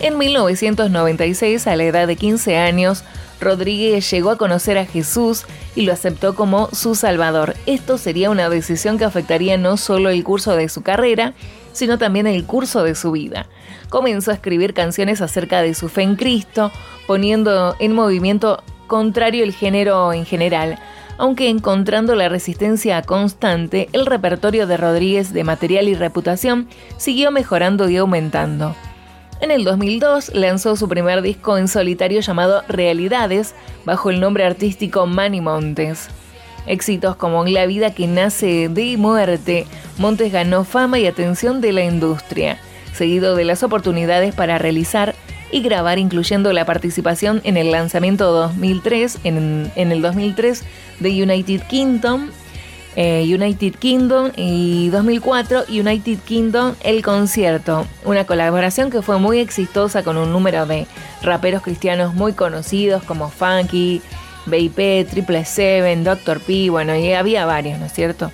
En 0.00 0.18
1996, 0.18 1.66
a 1.66 1.76
la 1.76 1.84
edad 1.84 2.06
de 2.06 2.16
15 2.16 2.56
años, 2.56 3.04
Rodríguez 3.40 4.10
llegó 4.10 4.30
a 4.30 4.38
conocer 4.38 4.78
a 4.78 4.86
Jesús 4.86 5.44
y 5.76 5.82
lo 5.82 5.92
aceptó 5.92 6.34
como 6.34 6.68
su 6.72 6.94
Salvador. 6.94 7.54
Esto 7.66 7.98
sería 7.98 8.30
una 8.30 8.48
decisión 8.48 8.98
que 8.98 9.04
afectaría 9.04 9.56
no 9.56 9.76
solo 9.76 10.10
el 10.10 10.24
curso 10.24 10.56
de 10.56 10.68
su 10.68 10.82
carrera, 10.82 11.34
sino 11.72 11.98
también 11.98 12.26
el 12.26 12.44
curso 12.44 12.82
de 12.82 12.94
su 12.94 13.12
vida. 13.12 13.46
Comenzó 13.88 14.30
a 14.30 14.34
escribir 14.34 14.74
canciones 14.74 15.20
acerca 15.20 15.62
de 15.62 15.74
su 15.74 15.88
fe 15.88 16.02
en 16.02 16.16
Cristo, 16.16 16.72
poniendo 17.06 17.76
en 17.78 17.92
movimiento 17.92 18.62
contrario 18.86 19.44
el 19.44 19.52
género 19.52 20.12
en 20.12 20.24
general, 20.24 20.78
aunque 21.18 21.48
encontrando 21.48 22.16
la 22.16 22.28
resistencia 22.28 23.02
constante, 23.02 23.88
el 23.92 24.06
repertorio 24.06 24.66
de 24.66 24.76
Rodríguez 24.76 25.32
de 25.32 25.44
material 25.44 25.88
y 25.88 25.94
reputación 25.94 26.68
siguió 26.96 27.30
mejorando 27.30 27.88
y 27.88 27.96
aumentando. 27.96 28.74
En 29.40 29.50
el 29.50 29.64
2002 29.64 30.34
lanzó 30.34 30.76
su 30.76 30.88
primer 30.88 31.20
disco 31.20 31.58
en 31.58 31.68
solitario 31.68 32.20
llamado 32.20 32.62
Realidades, 32.68 33.54
bajo 33.84 34.10
el 34.10 34.20
nombre 34.20 34.44
artístico 34.44 35.06
Manny 35.06 35.40
Montes. 35.40 36.08
Éxitos 36.66 37.16
como 37.16 37.44
La 37.44 37.66
vida 37.66 37.92
que 37.92 38.06
nace 38.06 38.68
de 38.68 38.96
muerte, 38.96 39.66
Montes 39.98 40.32
ganó 40.32 40.64
fama 40.64 40.98
y 40.98 41.06
atención 41.06 41.60
de 41.60 41.72
la 41.72 41.84
industria, 41.84 42.58
seguido 42.94 43.34
de 43.34 43.44
las 43.44 43.62
oportunidades 43.62 44.34
para 44.34 44.56
realizar 44.56 45.14
y 45.50 45.60
grabar, 45.60 45.98
incluyendo 45.98 46.52
la 46.52 46.64
participación 46.64 47.40
en 47.44 47.56
el 47.56 47.70
lanzamiento 47.70 48.32
2003, 48.32 49.18
en, 49.24 49.70
en 49.76 49.92
el 49.92 50.00
2003 50.00 50.62
de 51.00 51.22
United 51.22 51.62
Kingdom, 51.68 52.30
eh, 52.96 53.24
United 53.26 53.74
Kingdom 53.74 54.30
y 54.36 54.88
2004 54.90 55.64
United 55.68 56.18
Kingdom 56.20 56.74
El 56.80 57.02
Concierto, 57.02 57.86
una 58.04 58.24
colaboración 58.24 58.90
que 58.90 59.02
fue 59.02 59.18
muy 59.18 59.40
exitosa 59.40 60.02
con 60.02 60.16
un 60.16 60.32
número 60.32 60.66
de 60.66 60.86
raperos 61.22 61.62
cristianos 61.62 62.14
muy 62.14 62.32
conocidos 62.34 63.02
como 63.02 63.30
Funky, 63.30 64.00
BIP, 64.46 65.08
Triple 65.08 65.44
Seven, 65.44 66.04
Dr. 66.04 66.40
P, 66.40 66.70
bueno, 66.70 66.94
y 66.96 67.12
había 67.12 67.46
varios, 67.46 67.78
¿no 67.78 67.86
es 67.86 67.92
cierto? 67.92 68.30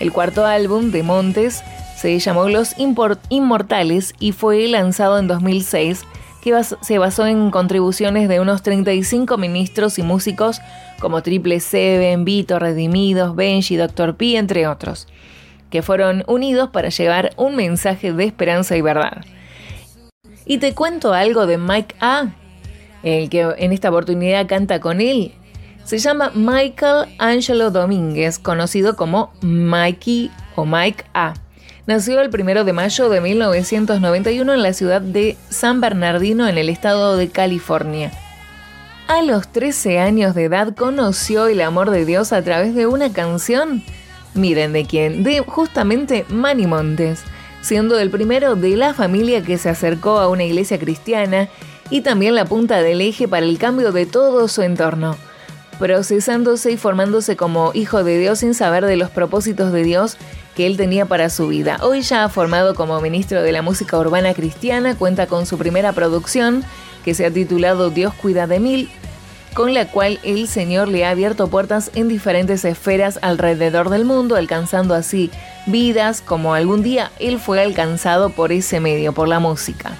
El 0.00 0.12
cuarto 0.12 0.46
álbum 0.46 0.90
de 0.90 1.02
Montes 1.02 1.62
se 1.96 2.18
llamó 2.18 2.48
Los 2.48 2.74
Inmortales 2.78 4.14
y 4.18 4.32
fue 4.32 4.66
lanzado 4.68 5.18
en 5.18 5.26
2006, 5.26 6.02
que 6.44 6.62
se 6.62 6.98
basó 6.98 7.26
en 7.26 7.50
contribuciones 7.50 8.28
de 8.28 8.38
unos 8.38 8.62
35 8.62 9.38
ministros 9.38 9.98
y 9.98 10.02
músicos 10.02 10.60
como 11.00 11.22
Triple 11.22 11.58
Seven, 11.58 12.26
Vito, 12.26 12.58
Redimidos, 12.58 13.34
Benji, 13.34 13.76
Dr. 13.76 14.14
P, 14.14 14.36
entre 14.36 14.66
otros, 14.68 15.08
que 15.70 15.80
fueron 15.80 16.22
unidos 16.26 16.68
para 16.68 16.90
llevar 16.90 17.32
un 17.38 17.56
mensaje 17.56 18.12
de 18.12 18.24
esperanza 18.24 18.76
y 18.76 18.82
verdad. 18.82 19.24
Y 20.44 20.58
te 20.58 20.74
cuento 20.74 21.14
algo 21.14 21.46
de 21.46 21.56
Mike 21.56 21.94
A, 22.00 22.34
el 23.02 23.30
que 23.30 23.40
en 23.56 23.72
esta 23.72 23.88
oportunidad 23.88 24.46
canta 24.46 24.80
con 24.80 25.00
él. 25.00 25.32
Se 25.84 25.96
llama 25.96 26.30
Michael 26.34 27.06
Angelo 27.18 27.70
Domínguez, 27.70 28.38
conocido 28.38 28.96
como 28.96 29.32
Mikey 29.40 30.30
o 30.56 30.66
Mike 30.66 31.04
A. 31.14 31.32
Nació 31.86 32.22
el 32.22 32.30
1 32.32 32.64
de 32.64 32.72
mayo 32.72 33.10
de 33.10 33.20
1991 33.20 34.54
en 34.54 34.62
la 34.62 34.72
ciudad 34.72 35.02
de 35.02 35.36
San 35.50 35.82
Bernardino, 35.82 36.48
en 36.48 36.56
el 36.56 36.70
estado 36.70 37.18
de 37.18 37.28
California. 37.28 38.10
A 39.06 39.20
los 39.20 39.48
13 39.48 39.98
años 39.98 40.34
de 40.34 40.44
edad 40.44 40.74
conoció 40.74 41.46
el 41.46 41.60
amor 41.60 41.90
de 41.90 42.06
Dios 42.06 42.32
a 42.32 42.40
través 42.40 42.74
de 42.74 42.86
una 42.86 43.12
canción. 43.12 43.82
Miren 44.32 44.72
de 44.72 44.86
quién, 44.86 45.24
de 45.24 45.40
justamente 45.40 46.24
Manny 46.30 46.66
Montes, 46.66 47.22
siendo 47.60 47.98
el 47.98 48.08
primero 48.08 48.56
de 48.56 48.78
la 48.78 48.94
familia 48.94 49.42
que 49.42 49.58
se 49.58 49.68
acercó 49.68 50.20
a 50.20 50.28
una 50.28 50.44
iglesia 50.44 50.78
cristiana 50.78 51.50
y 51.90 52.00
también 52.00 52.34
la 52.34 52.46
punta 52.46 52.80
del 52.80 53.02
eje 53.02 53.28
para 53.28 53.44
el 53.44 53.58
cambio 53.58 53.92
de 53.92 54.06
todo 54.06 54.48
su 54.48 54.62
entorno, 54.62 55.18
procesándose 55.78 56.72
y 56.72 56.78
formándose 56.78 57.36
como 57.36 57.72
hijo 57.74 58.04
de 58.04 58.18
Dios 58.18 58.38
sin 58.38 58.54
saber 58.54 58.86
de 58.86 58.96
los 58.96 59.10
propósitos 59.10 59.70
de 59.70 59.82
Dios 59.82 60.16
que 60.54 60.66
él 60.66 60.76
tenía 60.76 61.06
para 61.06 61.30
su 61.30 61.48
vida. 61.48 61.78
Hoy 61.82 62.02
ya 62.02 62.28
formado 62.28 62.74
como 62.74 63.00
ministro 63.00 63.42
de 63.42 63.52
la 63.52 63.62
música 63.62 63.98
urbana 63.98 64.34
cristiana, 64.34 64.96
cuenta 64.96 65.26
con 65.26 65.46
su 65.46 65.58
primera 65.58 65.92
producción 65.92 66.64
que 67.04 67.14
se 67.14 67.26
ha 67.26 67.30
titulado 67.30 67.90
Dios 67.90 68.14
cuida 68.14 68.46
de 68.46 68.60
mil, 68.60 68.90
con 69.54 69.74
la 69.74 69.86
cual 69.86 70.18
el 70.24 70.48
Señor 70.48 70.88
le 70.88 71.04
ha 71.04 71.10
abierto 71.10 71.48
puertas 71.48 71.90
en 71.94 72.08
diferentes 72.08 72.64
esferas 72.64 73.18
alrededor 73.22 73.90
del 73.90 74.04
mundo, 74.04 74.36
alcanzando 74.36 74.94
así 74.94 75.30
vidas 75.66 76.20
como 76.20 76.54
algún 76.54 76.82
día 76.82 77.10
él 77.18 77.38
fue 77.38 77.62
alcanzado 77.62 78.30
por 78.30 78.52
ese 78.52 78.80
medio, 78.80 79.12
por 79.12 79.28
la 79.28 79.38
música. 79.38 79.96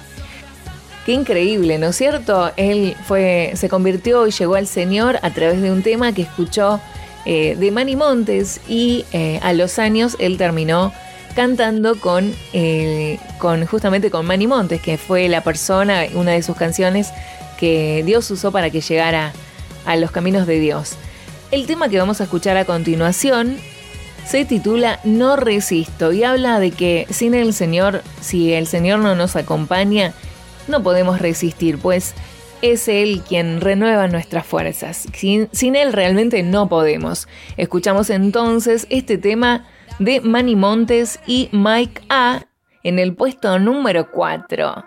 Qué 1.05 1.13
increíble, 1.13 1.77
¿no 1.77 1.87
es 1.87 1.95
cierto? 1.95 2.51
Él 2.57 2.95
fue, 3.05 3.51
se 3.55 3.69
convirtió 3.69 4.25
y 4.25 4.31
llegó 4.31 4.55
al 4.55 4.65
Señor 4.65 5.19
a 5.21 5.29
través 5.29 5.61
de 5.61 5.71
un 5.71 5.83
tema 5.83 6.13
que 6.13 6.23
escuchó 6.23 6.81
eh, 7.25 7.55
de 7.57 7.71
Manny 7.71 7.95
Montes 7.95 8.61
y 8.67 9.05
eh, 9.11 9.39
a 9.41 9.53
los 9.53 9.79
años 9.79 10.15
él 10.19 10.37
terminó 10.37 10.93
cantando 11.35 11.99
con, 11.99 12.33
eh, 12.53 13.19
con 13.39 13.65
justamente 13.65 14.09
con 14.09 14.25
Manny 14.25 14.47
Montes, 14.47 14.81
que 14.81 14.97
fue 14.97 15.27
la 15.27 15.41
persona, 15.41 16.05
una 16.13 16.31
de 16.31 16.43
sus 16.43 16.55
canciones 16.55 17.09
que 17.57 18.03
Dios 18.05 18.29
usó 18.31 18.51
para 18.51 18.69
que 18.69 18.81
llegara 18.81 19.33
a 19.85 19.95
los 19.97 20.11
caminos 20.11 20.47
de 20.47 20.59
Dios. 20.59 20.93
El 21.51 21.67
tema 21.67 21.89
que 21.89 21.99
vamos 21.99 22.21
a 22.21 22.25
escuchar 22.25 22.57
a 22.57 22.65
continuación 22.65 23.57
se 24.25 24.45
titula 24.45 24.99
No 25.03 25.35
resisto 25.35 26.11
y 26.11 26.23
habla 26.23 26.59
de 26.59 26.71
que 26.71 27.05
sin 27.09 27.33
el 27.33 27.53
Señor, 27.53 28.01
si 28.21 28.53
el 28.53 28.67
Señor 28.67 28.99
no 28.99 29.15
nos 29.15 29.35
acompaña, 29.35 30.13
no 30.67 30.81
podemos 30.81 31.19
resistir, 31.19 31.77
pues 31.77 32.15
es 32.71 32.87
Él 32.87 33.21
quien 33.27 33.61
renueva 33.61 34.07
nuestras 34.07 34.45
fuerzas. 34.45 35.07
Sin, 35.13 35.49
sin 35.51 35.75
Él 35.75 35.93
realmente 35.93 36.41
no 36.43 36.67
podemos. 36.69 37.27
Escuchamos 37.57 38.09
entonces 38.09 38.87
este 38.89 39.17
tema 39.17 39.65
de 39.99 40.21
Manny 40.21 40.55
Montes 40.55 41.19
y 41.27 41.49
Mike 41.51 42.01
A 42.09 42.45
en 42.83 42.99
el 42.99 43.15
puesto 43.15 43.59
número 43.59 44.11
4. 44.11 44.85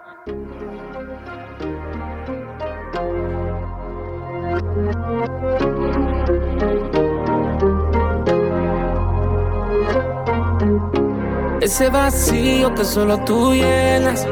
Ese 11.60 11.90
vacío 11.90 12.74
que 12.74 12.84
solo 12.84 13.18
tú 13.24 13.52
llenas. 13.52 14.26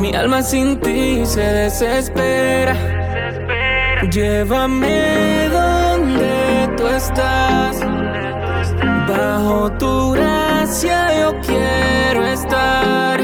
Mi 0.00 0.14
alma 0.14 0.42
sin 0.42 0.80
ti 0.80 1.26
se 1.26 1.42
desespera. 1.42 2.74
Llévame 4.10 5.48
donde 5.50 6.74
tú 6.76 6.86
estás. 6.88 7.80
Bajo 9.06 9.70
tu 9.72 10.12
gracia 10.12 11.20
yo 11.20 11.38
quiero 11.40 12.24
estar. 12.24 13.20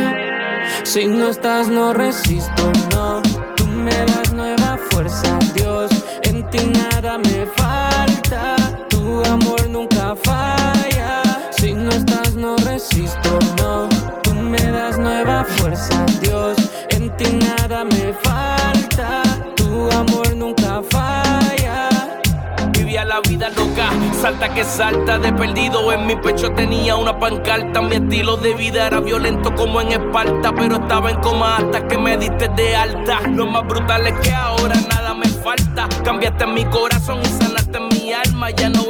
Si 0.84 1.06
no 1.06 1.28
estás, 1.28 1.68
no 1.68 1.94
resisto, 1.94 2.70
no. 2.94 3.22
Tú 3.56 3.66
me 3.66 3.96
das 4.12 4.32
nueva 4.34 4.78
fuerza, 4.90 5.38
Dios. 5.54 5.90
En 6.24 6.48
ti 6.50 6.58
nada 6.66 7.16
me 7.18 7.46
falta. 7.56 8.56
Tu 8.90 9.24
amor 9.24 9.66
nunca 9.70 10.14
falla. 10.14 11.22
Si 11.52 11.72
no 11.72 11.90
estás, 11.90 12.34
no 12.34 12.56
resisto, 12.58 13.38
no. 13.56 13.88
Tú 14.22 14.34
me 14.34 14.62
das 14.70 14.98
nueva 14.98 15.44
fuerza, 15.44 16.04
Dios. 16.20 16.55
Nada 17.76 17.90
me 17.90 18.10
falta. 18.24 19.22
Tu 19.54 19.90
amor 19.90 20.34
nunca 20.34 20.82
falla. 20.88 21.90
Vivía 22.70 23.04
la 23.04 23.20
vida 23.20 23.50
loca, 23.50 23.90
salta 24.18 24.48
que 24.54 24.64
salta 24.64 25.18
de 25.18 25.30
perdido. 25.34 25.92
En 25.92 26.06
mi 26.06 26.16
pecho 26.16 26.50
tenía 26.52 26.96
una 26.96 27.18
pancarta. 27.18 27.82
Mi 27.82 27.96
estilo 27.96 28.38
de 28.38 28.54
vida 28.54 28.86
era 28.86 29.00
violento 29.00 29.54
como 29.54 29.82
en 29.82 29.88
Esparta, 29.88 30.54
pero 30.54 30.76
estaba 30.76 31.10
en 31.10 31.20
coma 31.20 31.58
hasta 31.58 31.86
que 31.86 31.98
me 31.98 32.16
diste 32.16 32.48
de 32.48 32.76
alta. 32.76 33.20
Lo 33.28 33.44
más 33.44 33.66
brutal 33.66 34.06
es 34.06 34.14
que 34.20 34.32
ahora 34.32 34.76
nada 34.88 35.12
me 35.12 35.28
falta. 35.28 35.86
Cambiaste 36.02 36.46
mi 36.46 36.64
corazón 36.64 37.20
y 37.22 37.26
sanaste 37.26 37.78
mi 37.78 38.10
alma. 38.14 38.52
Ya 38.52 38.70
no 38.70 38.84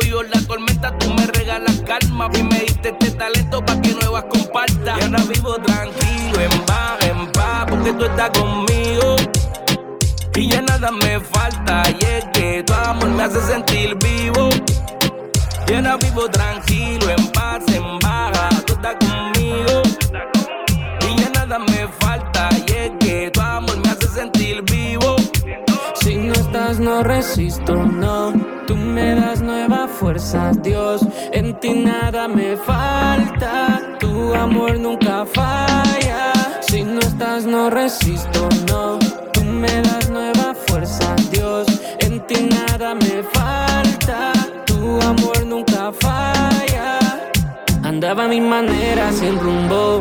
tú 0.98 1.12
me 1.12 1.26
regalas 1.26 1.82
calma. 1.86 2.28
Y 2.34 2.42
me 2.42 2.60
diste 2.60 2.90
este 2.90 3.10
talento 3.12 3.64
para 3.64 3.80
que 3.80 3.92
nuevas 3.94 4.24
compartas. 4.24 4.98
Y 4.98 5.04
ahora 5.04 5.22
vivo 5.24 5.54
tranquilo, 5.56 6.40
en 6.40 6.60
paz, 6.66 6.98
en 7.02 7.32
paz, 7.32 7.66
porque 7.68 7.92
tú 7.92 8.04
estás 8.04 8.30
conmigo. 8.30 9.16
Y 10.34 10.48
ya 10.50 10.60
nada 10.62 10.90
me 10.90 11.18
falta, 11.20 11.82
y 11.98 12.04
es 12.04 12.24
que 12.34 12.62
tu 12.62 12.74
amor 12.74 13.08
me 13.08 13.22
hace 13.22 13.40
sentir 13.40 13.96
vivo. 13.96 14.50
Y 15.68 15.74
ahora 15.74 15.96
vivo 15.96 16.28
tranquilo, 16.28 17.10
en 17.10 17.26
paz, 17.32 17.62
en 17.68 17.98
baja, 18.00 18.48
tú 18.66 18.74
estás 18.74 18.96
conmigo. 18.96 19.85
Estás, 26.56 26.80
no 26.80 27.02
resisto, 27.02 27.74
no. 27.74 28.32
Tú 28.66 28.76
me 28.76 29.14
das 29.14 29.42
nueva 29.42 29.86
fuerza, 29.86 30.52
Dios. 30.62 31.02
En 31.32 31.52
ti 31.60 31.68
nada 31.84 32.28
me 32.28 32.56
falta. 32.56 33.82
Tu 34.00 34.32
amor 34.32 34.80
nunca 34.80 35.26
falla. 35.26 36.32
Si 36.62 36.82
no 36.82 37.00
estás, 37.00 37.44
no 37.44 37.68
resisto, 37.68 38.48
no. 38.70 38.98
Tú 39.34 39.44
me 39.44 39.82
das 39.82 40.08
nueva 40.08 40.54
fuerza, 40.66 41.14
Dios. 41.30 41.66
En 42.00 42.26
ti 42.26 42.48
nada 42.48 42.94
me 42.94 43.22
falta. 43.22 43.35
Andaba 48.06 48.26
a 48.26 48.28
mi 48.28 48.40
manera 48.40 49.10
sin 49.10 49.36
rumbo. 49.36 49.98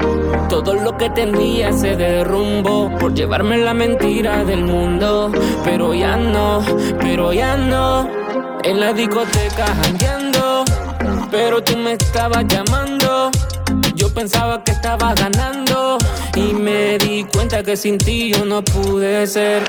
Todo 0.47 0.76
lo 0.76 0.95
que 0.95 1.10
tenía 1.10 1.74
se 1.74 1.95
derrumbó 1.95 2.95
por 2.99 3.16
llevarme 3.16 3.58
la 3.58 3.74
mentira 3.74 4.45
del 4.45 4.64
mundo. 4.64 5.32
Pero 5.64 5.91
ya 5.91 6.16
no, 6.16 6.64
pero 6.99 7.34
ya 7.34 7.58
no. 7.58 8.08
En 8.64 8.80
la 8.80 8.93
discoteca 8.93 9.66
jangueando. 9.82 10.66
Pero 11.32 11.64
tú 11.64 11.78
me 11.78 11.93
estabas 11.93 12.45
llamando. 12.45 13.32
Yo 13.95 14.14
pensaba 14.14 14.64
que 14.64 14.74
estaba 14.74 15.16
ganando. 15.16 15.97
Y 16.36 16.53
me 16.53 16.99
di 16.99 17.24
cuenta 17.24 17.64
que 17.64 17.76
sin 17.76 17.97
ti 17.97 18.32
yo 18.32 18.45
no 18.45 18.64
pude 18.64 19.26
ser. 19.26 19.64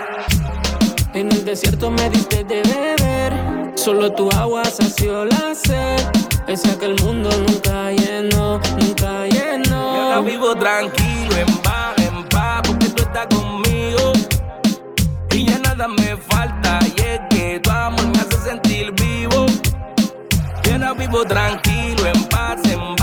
En 1.17 1.33
el 1.33 1.47
desierto 1.47 1.91
me 1.91 2.11
diste 2.11 2.45
de 2.45 2.61
beber. 2.61 3.73
Solo 3.75 4.13
tu 4.13 4.29
agua 4.33 4.67
sació 4.67 5.25
la 5.25 5.55
sed. 5.55 5.97
Esa 6.47 6.79
que 6.79 6.85
el 6.85 7.03
mundo 7.03 7.31
nunca 7.49 7.91
llenó, 7.91 8.61
nunca 8.79 9.27
Y 9.27 9.39
ahora 9.39 9.57
llenó. 9.57 10.23
vivo 10.23 10.55
tranquilo, 10.55 11.37
en 11.39 11.57
paz, 11.63 11.95
en 11.97 12.23
paz, 12.29 12.61
porque 12.67 12.89
tú 12.91 13.03
estás 13.03 13.29
conmigo. 13.35 14.13
Y 15.31 15.47
ya 15.47 15.59
nada 15.61 15.89
me 15.89 16.19
falta, 16.19 16.81
y 16.85 17.01
es 17.01 17.21
que 17.31 17.61
tu 17.61 17.71
amor 17.71 18.07
me 18.09 18.19
hace 18.19 18.37
sentir 18.51 18.93
vivo. 18.93 19.47
Y 20.65 20.71
ahora 20.73 20.93
vivo 20.93 21.25
tranquilo, 21.25 22.07
en 22.07 22.25
paz, 22.25 22.61
en 22.65 22.79
baja, 22.79 22.96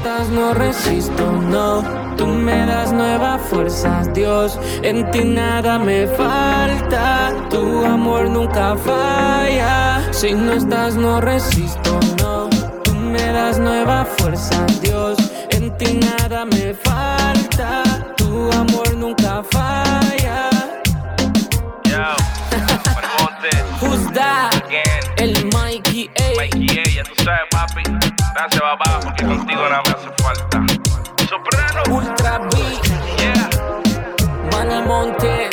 estás, 0.00 0.30
no 0.30 0.54
resisto, 0.54 1.30
no. 1.32 1.82
Tú 2.16 2.26
me 2.26 2.64
das 2.64 2.90
nuevas 2.92 3.40
fuerzas, 3.50 4.12
Dios. 4.14 4.58
En 4.82 5.10
ti 5.10 5.24
nada 5.24 5.78
me 5.78 6.06
falta. 6.06 7.32
Tu 7.50 7.84
amor 7.84 8.30
nunca 8.30 8.76
falla. 8.76 10.00
Si 10.10 10.32
no 10.32 10.52
estás, 10.52 10.94
no 10.96 11.20
resisto, 11.20 12.00
no. 12.18 12.48
Tú 12.82 12.94
me 12.94 13.32
das 13.32 13.58
nuevas 13.58 14.08
fuerzas, 14.16 14.80
Dios. 14.80 15.18
En 15.50 15.76
ti 15.76 16.00
nada 16.00 16.46
me 16.46 16.72
falta. 16.72 17.82
Tu 18.16 18.50
amor 18.52 18.96
nunca 18.96 19.42
falla. 19.50 19.79
Mikey 26.00 26.10
A. 26.16 26.36
Mikey 26.36 26.78
A, 26.78 26.84
ya 26.88 27.02
tú 27.02 27.22
sabes, 27.22 27.40
papi. 27.50 27.82
Gracias, 28.34 28.62
papá, 28.62 29.00
porque 29.02 29.24
contigo 29.26 29.68
nada 29.68 29.82
me 29.84 29.90
hace 29.90 30.08
falta. 30.22 30.66
Soprano. 31.28 31.82
Ultra 31.90 32.38
B. 32.38 32.56
Yeah. 33.18 33.50
Manny 34.52 34.82
Montes. 34.86 35.50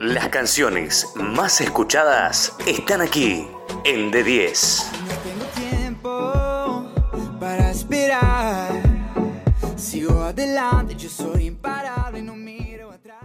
Las 0.00 0.28
canciones 0.28 1.12
más 1.16 1.60
escuchadas 1.60 2.56
están 2.66 3.02
aquí 3.02 3.46
en 3.84 4.10
D10. 4.10 5.07
Adelante, 10.38 10.94
yo 10.94 11.08
soy 11.08 11.46
imparable, 11.46 12.22
no 12.22 12.36
miro 12.36 12.92
atrás. 12.92 13.18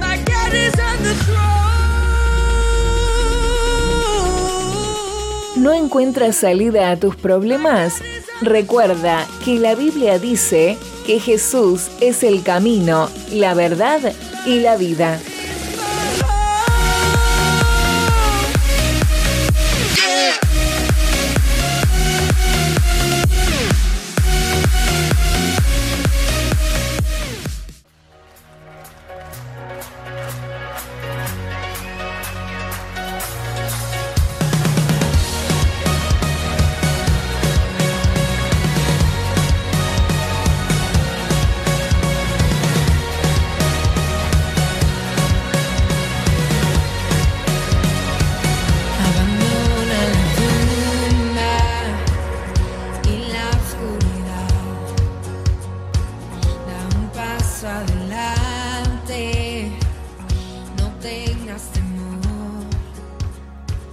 My 0.00 0.16
God 0.24 0.52
is 0.52 0.74
on 0.74 1.02
the 1.04 1.14
¿No 5.56 5.72
encuentras 5.72 6.36
salida 6.36 6.90
a 6.90 6.96
tus 6.96 7.14
problemas? 7.16 8.02
Recuerda 8.40 9.26
que 9.44 9.58
la 9.58 9.74
Biblia 9.74 10.18
dice 10.18 10.78
que 11.06 11.20
Jesús 11.20 11.90
es 12.00 12.22
el 12.24 12.42
camino, 12.42 13.08
la 13.30 13.54
verdad 13.54 14.00
y 14.46 14.60
la 14.60 14.76
vida. 14.76 15.20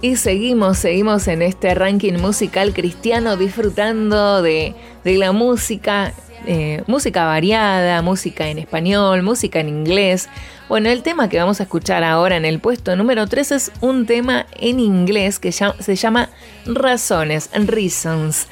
Y 0.08 0.16
seguimos, 0.16 0.78
seguimos 0.78 1.28
en 1.28 1.42
este 1.42 1.74
ranking 1.74 2.14
musical 2.14 2.72
cristiano 2.72 3.36
disfrutando 3.36 4.40
de, 4.40 4.74
la 5.04 5.32
música, 5.32 6.14
eh, 6.46 6.82
música 6.86 7.26
variada, 7.26 8.00
música 8.00 8.48
en 8.48 8.58
español, 8.58 9.22
música 9.22 9.60
en 9.60 9.68
inglés. 9.68 10.30
Bueno, 10.66 10.88
el 10.88 11.02
tema 11.02 11.28
que 11.28 11.38
vamos 11.38 11.60
a 11.60 11.64
escuchar 11.64 12.04
ahora 12.04 12.38
en 12.38 12.46
el 12.46 12.58
puesto 12.58 12.96
número 12.96 13.26
3 13.26 13.52
es 13.52 13.70
un 13.82 14.06
tema 14.06 14.46
en 14.58 14.80
inglés 14.80 15.38
que 15.38 15.52
se 15.52 15.96
llama 15.96 16.30
Razones, 16.64 17.50
Reasons, 17.52 18.48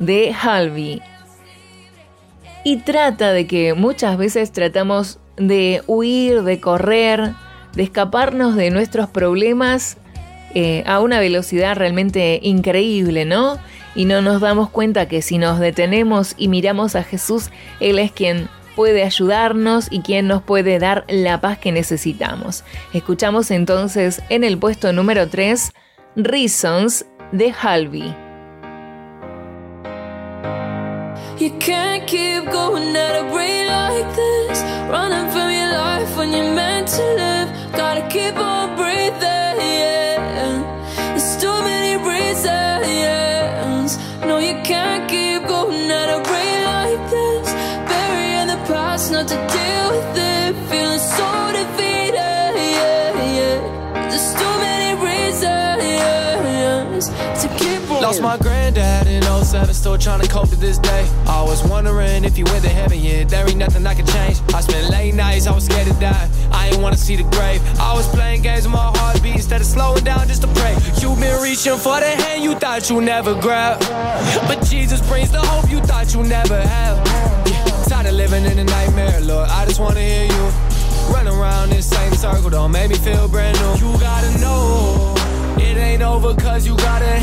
de 0.00 0.34
Halvey. 0.38 1.00
Y 2.62 2.76
trata 2.76 3.32
de 3.32 3.46
que 3.46 3.72
muchas 3.72 4.18
veces 4.18 4.52
tratamos 4.52 5.18
de 5.38 5.82
huir, 5.86 6.42
de 6.42 6.60
correr, 6.60 7.32
de 7.72 7.84
escaparnos 7.84 8.54
de 8.54 8.70
nuestros 8.70 9.08
problemas 9.08 9.96
eh, 10.54 10.82
a 10.86 11.00
una 11.00 11.20
velocidad 11.20 11.76
realmente 11.76 12.40
increíble, 12.42 13.24
¿no? 13.24 13.58
Y 13.94 14.04
no 14.04 14.22
nos 14.22 14.40
damos 14.40 14.70
cuenta 14.70 15.08
que 15.08 15.22
si 15.22 15.38
nos 15.38 15.58
detenemos 15.58 16.34
y 16.36 16.48
miramos 16.48 16.94
a 16.96 17.02
Jesús, 17.02 17.50
Él 17.80 17.98
es 17.98 18.12
quien 18.12 18.48
puede 18.76 19.02
ayudarnos 19.02 19.88
y 19.90 20.00
quien 20.00 20.26
nos 20.26 20.42
puede 20.42 20.78
dar 20.78 21.04
la 21.08 21.40
paz 21.40 21.58
que 21.58 21.72
necesitamos. 21.72 22.64
Escuchamos 22.92 23.50
entonces 23.50 24.22
en 24.28 24.44
el 24.44 24.58
puesto 24.58 24.92
número 24.92 25.28
3, 25.28 25.72
Reasons 26.16 27.04
de 27.32 27.52
Halvey. 27.52 28.14
You 31.38 31.50
can't 31.58 32.06
keep 32.06 32.44
going 32.52 32.94
at 32.94 33.16
a 33.16 33.22
like 33.22 34.14
this. 34.14 34.62
Running 34.90 35.30
from 35.32 35.50
your 35.50 35.72
life 35.72 36.16
when 36.16 36.32
you're 36.32 36.54
meant 36.54 36.88
to 36.88 37.02
live. 37.22 37.48
Gotta 37.72 38.06
keep 38.08 38.36
on 38.36 38.76
breathing, 38.76 39.49
at 45.72 46.08
a 46.08 46.18
rate 46.30 46.64
like 46.64 47.10
this. 47.10 47.52
Burying 47.90 48.46
the 48.48 48.56
past, 48.70 49.10
not 49.12 49.26
to 49.28 49.34
deal 49.34 49.90
with 49.94 50.16
it. 50.16 50.54
Feeling 50.70 50.98
so 50.98 51.52
defeated, 51.52 52.14
yeah, 52.14 53.12
yeah. 53.38 54.08
There's 54.08 54.32
too 54.34 54.54
many 54.66 54.90
reasons 55.00 57.06
to 57.42 57.48
keep 57.58 57.90
on. 57.90 58.02
Lost 58.02 58.20
my 58.22 58.36
granddad 58.36 59.06
07, 59.50 59.74
still 59.74 59.98
trying 59.98 60.20
to 60.20 60.28
cope 60.28 60.48
to 60.48 60.54
this 60.54 60.78
day. 60.78 61.10
I 61.26 61.42
was 61.42 61.64
wondering 61.64 62.22
if 62.22 62.36
he 62.36 62.44
went 62.44 62.62
to 62.62 62.68
heaven 62.68 63.00
yet. 63.00 63.30
There 63.30 63.44
ain't 63.48 63.56
nothing 63.56 63.84
I 63.84 63.94
can 63.94 64.06
change. 64.06 64.38
I 64.54 64.60
spent 64.60 64.88
late 64.90 65.12
nights, 65.12 65.48
I 65.48 65.52
was 65.52 65.64
scared 65.64 65.88
to 65.88 65.94
die. 65.94 66.30
I 66.52 66.68
ain't 66.68 66.80
wanna 66.80 66.96
see 66.96 67.16
the 67.16 67.24
grave. 67.34 67.60
I 67.80 67.92
was 67.92 68.06
playing 68.14 68.42
games 68.42 68.62
with 68.62 68.74
my 68.74 68.92
heartbeat 68.94 69.34
instead 69.34 69.60
of 69.60 69.66
slowing 69.66 70.04
down 70.04 70.28
just 70.28 70.42
to 70.42 70.48
pray. 70.54 70.76
You've 71.02 71.18
been 71.18 71.42
reaching 71.42 71.76
for 71.78 71.98
the 71.98 72.06
hand 72.22 72.44
you 72.44 72.54
thought 72.54 72.88
you 72.90 73.00
never 73.00 73.34
grab. 73.34 73.80
But 74.46 74.64
Jesus 74.70 75.00
brings 75.08 75.32
the 75.32 75.40
hope 75.40 75.68
you 75.68 75.80
thought 75.80 76.14
you 76.14 76.22
never 76.22 76.60
have. 76.60 76.96
Yeah, 77.48 77.64
tired 77.88 78.06
of 78.06 78.14
living 78.14 78.44
in 78.44 78.56
a 78.56 78.64
nightmare, 78.64 79.20
Lord. 79.20 79.48
I 79.50 79.66
just 79.66 79.80
wanna 79.80 79.98
hear 79.98 80.26
you. 80.26 80.44
Run 81.12 81.26
around 81.26 81.72
in 81.72 81.82
same 81.82 82.12
circle, 82.12 82.50
don't 82.50 82.70
make 82.70 82.90
me 82.90 82.96
feel 82.96 83.26
brand 83.26 83.58
new. 83.58 83.88
You 83.88 83.98
gotta 83.98 84.30
know 84.38 85.12
it 85.58 85.76
ain't 85.76 86.02
over 86.02 86.36
cause 86.36 86.64
you 86.68 86.76
got 86.76 87.02
a 87.02 87.20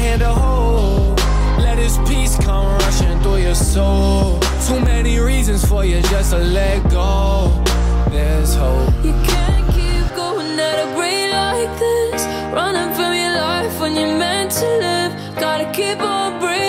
hand 1.78 2.02
to 2.02 2.08
hold. 2.08 2.08
Let 2.08 2.08
his 2.08 2.10
peace 2.10 2.36
come 2.46 2.66
rushing 2.80 3.20
through 3.22 3.38
your 3.38 3.56
soul. 3.56 4.40
Too 4.68 4.80
many 4.82 5.20
reasons 5.20 5.66
for 5.66 5.86
you 5.86 6.02
just 6.04 6.32
to 6.32 6.38
let 6.38 6.90
go. 6.90 7.64
There's 8.10 8.56
hope. 8.56 8.94
You 9.04 9.14
can't 9.24 9.66
keep 9.74 10.16
going 10.16 10.60
at 10.60 10.80
a 10.86 11.00
rate 11.00 11.32
like 11.32 11.80
this. 11.80 12.26
Running 12.54 12.94
from 12.96 13.14
your 13.14 13.36
life 13.36 13.80
when 13.80 13.96
you're 13.96 14.18
meant 14.18 14.52
to 14.52 14.66
live. 14.66 15.12
Gotta 15.40 15.72
keep 15.72 16.00
on 16.00 16.40
breathing, 16.40 16.67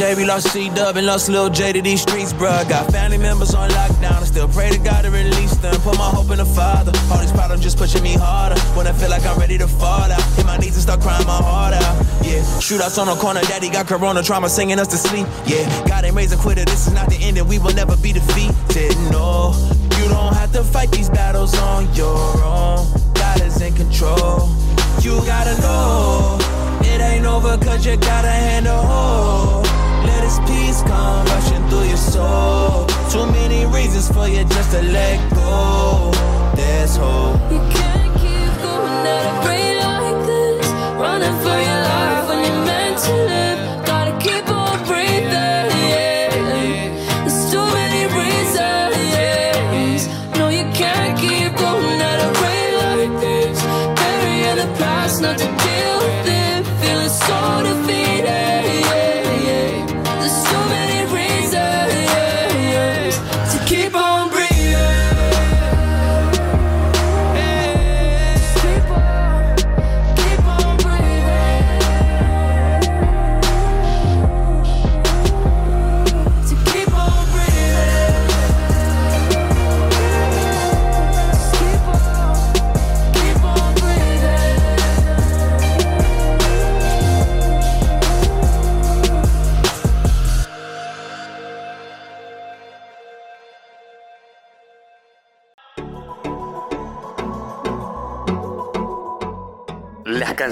we 0.00 0.24
lost 0.24 0.50
C 0.50 0.70
Dub, 0.70 0.96
and 0.96 1.06
lost 1.06 1.28
Lil 1.28 1.50
J 1.50 1.74
to 1.74 1.82
these 1.82 2.00
streets, 2.00 2.32
bruh. 2.32 2.66
Got 2.68 2.90
family 2.90 3.18
members 3.18 3.54
on 3.54 3.68
lockdown, 3.68 4.22
I 4.22 4.24
still 4.24 4.48
pray 4.48 4.70
to 4.70 4.78
God 4.78 5.04
to 5.04 5.10
release 5.10 5.54
them. 5.56 5.78
Put 5.82 5.98
my 5.98 6.08
hope 6.08 6.30
in 6.30 6.38
the 6.38 6.46
Father. 6.46 6.92
All 7.12 7.18
these 7.18 7.32
problems 7.32 7.62
just 7.62 7.76
pushing 7.76 8.02
me 8.02 8.14
harder. 8.14 8.58
When 8.74 8.86
I 8.86 8.92
feel 8.92 9.10
like 9.10 9.26
I'm 9.26 9.38
ready 9.38 9.58
to 9.58 9.68
fall 9.68 10.10
out, 10.10 10.22
hit 10.36 10.46
my 10.46 10.56
knees 10.56 10.74
and 10.74 10.82
start 10.82 11.02
crying 11.02 11.26
my 11.26 11.36
heart 11.36 11.74
out. 11.74 11.96
Yeah, 12.24 12.40
shootouts 12.64 12.96
on 12.98 13.08
the 13.08 13.14
corner, 13.16 13.42
daddy 13.42 13.68
got 13.68 13.86
corona 13.86 14.22
trauma 14.22 14.48
singing 14.48 14.78
us 14.80 14.88
to 14.88 14.96
sleep. 14.96 15.26
Yeah, 15.44 15.68
God 15.86 16.04
ain't 16.04 16.16
raised 16.16 16.32
a 16.32 16.38
quitter, 16.38 16.64
this 16.64 16.86
is 16.86 16.94
not 16.94 17.10
the 17.10 17.16
end, 17.16 17.36
and 17.36 17.46
we 17.46 17.58
will 17.58 17.74
never 17.74 17.96
be 17.98 18.14
defeated. 18.14 18.96
No, 19.12 19.52
you 20.00 20.08
don't 20.08 20.32
have 20.32 20.50
to 20.52 20.64
fight 20.64 20.90
these 20.92 21.10
battles 21.10 21.54
on 21.58 21.92
your 21.94 22.16
own. 22.42 22.88
God 23.12 23.42
is 23.42 23.60
in 23.60 23.74
control. 23.74 24.48
You 25.02 25.20
gotta 25.26 25.60
know 25.60 26.38
it 26.80 27.00
ain't 27.02 27.26
over 27.26 27.58
cause 27.58 27.84
you 27.84 27.96
got 27.98 28.24
a 28.24 28.30
hand 28.30 28.64
to 28.64 28.72
hold. 28.72 29.79
Let 30.06 30.22
his 30.24 30.38
peace 30.48 30.82
come 30.82 31.26
rushing 31.26 31.64
through 31.68 31.88
your 31.88 31.96
soul. 31.96 32.86
Too 33.10 33.26
many 33.32 33.66
reasons 33.66 34.10
for 34.12 34.28
you 34.28 34.44
just 34.44 34.70
to 34.72 34.82
let 34.82 35.18
go. 35.34 36.10
There's 36.54 36.96
hope. 36.96 37.40
You 37.50 37.58
can't 37.76 38.12
keep 38.22 38.52
going 38.62 39.06
at 39.06 39.24
a 39.30 39.48
rate 39.48 39.69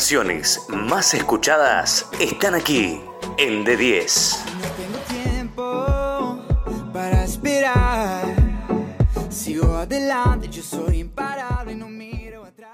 canciones 0.08 0.66
más 0.70 1.12
escuchadas 1.12 2.08
están 2.18 2.54
aquí 2.54 2.98
en 3.36 3.62
D10. 3.62 4.38
tiempo 5.06 6.38
para 6.94 7.24
esperar. 7.24 8.24
Sigo 9.28 9.76
adelante, 9.76 10.48
yo 10.48 10.62
soy 10.62 11.00
imparable, 11.00 11.74
no 11.74 11.90
miro 11.90 12.42
atrás. 12.46 12.72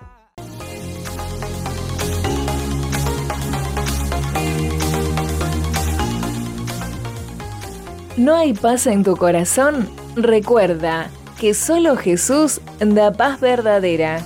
¿No 8.16 8.36
hay 8.36 8.52
paz 8.52 8.86
en 8.86 9.02
tu 9.02 9.16
corazón? 9.16 9.90
Recuerda 10.14 11.10
que 11.40 11.52
solo 11.52 11.96
Jesús 11.96 12.60
da 12.78 13.10
paz 13.10 13.40
verdadera. 13.40 14.24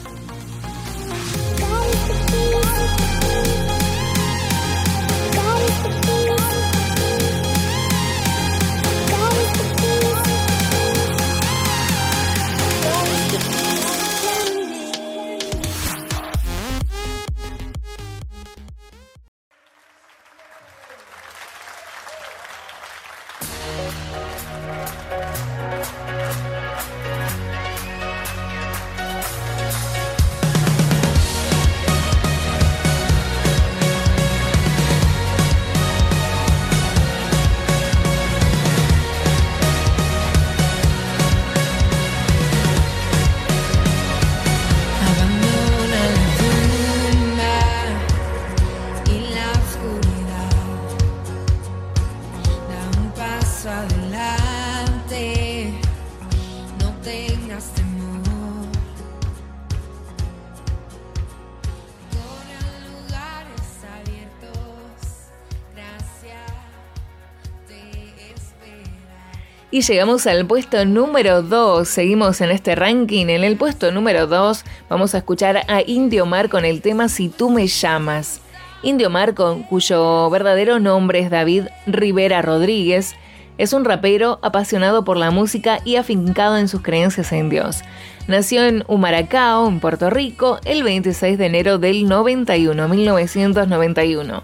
Y 69.78 69.82
llegamos 69.82 70.26
al 70.26 70.44
puesto 70.44 70.84
número 70.84 71.40
2. 71.40 71.86
Seguimos 71.86 72.40
en 72.40 72.50
este 72.50 72.74
ranking. 72.74 73.26
En 73.28 73.44
el 73.44 73.56
puesto 73.56 73.92
número 73.92 74.26
2 74.26 74.64
vamos 74.90 75.14
a 75.14 75.18
escuchar 75.18 75.58
a 75.68 75.82
Indio 75.86 76.26
Mar 76.26 76.48
con 76.48 76.64
el 76.64 76.82
tema 76.82 77.08
Si 77.08 77.28
tú 77.28 77.48
me 77.48 77.68
llamas. 77.68 78.40
Indio 78.82 79.08
Mar, 79.08 79.34
cuyo 79.36 80.30
verdadero 80.30 80.80
nombre 80.80 81.20
es 81.20 81.30
David 81.30 81.66
Rivera 81.86 82.42
Rodríguez, 82.42 83.14
es 83.56 83.72
un 83.72 83.84
rapero 83.84 84.40
apasionado 84.42 85.04
por 85.04 85.16
la 85.16 85.30
música 85.30 85.78
y 85.84 85.94
afincado 85.94 86.58
en 86.58 86.66
sus 86.66 86.82
creencias 86.82 87.30
en 87.30 87.48
Dios. 87.48 87.82
Nació 88.26 88.64
en 88.64 88.82
Humaracao, 88.88 89.68
en 89.68 89.78
Puerto 89.78 90.10
Rico, 90.10 90.58
el 90.64 90.82
26 90.82 91.38
de 91.38 91.46
enero 91.46 91.78
del 91.78 92.08
91, 92.08 92.88
1991. 92.88 94.42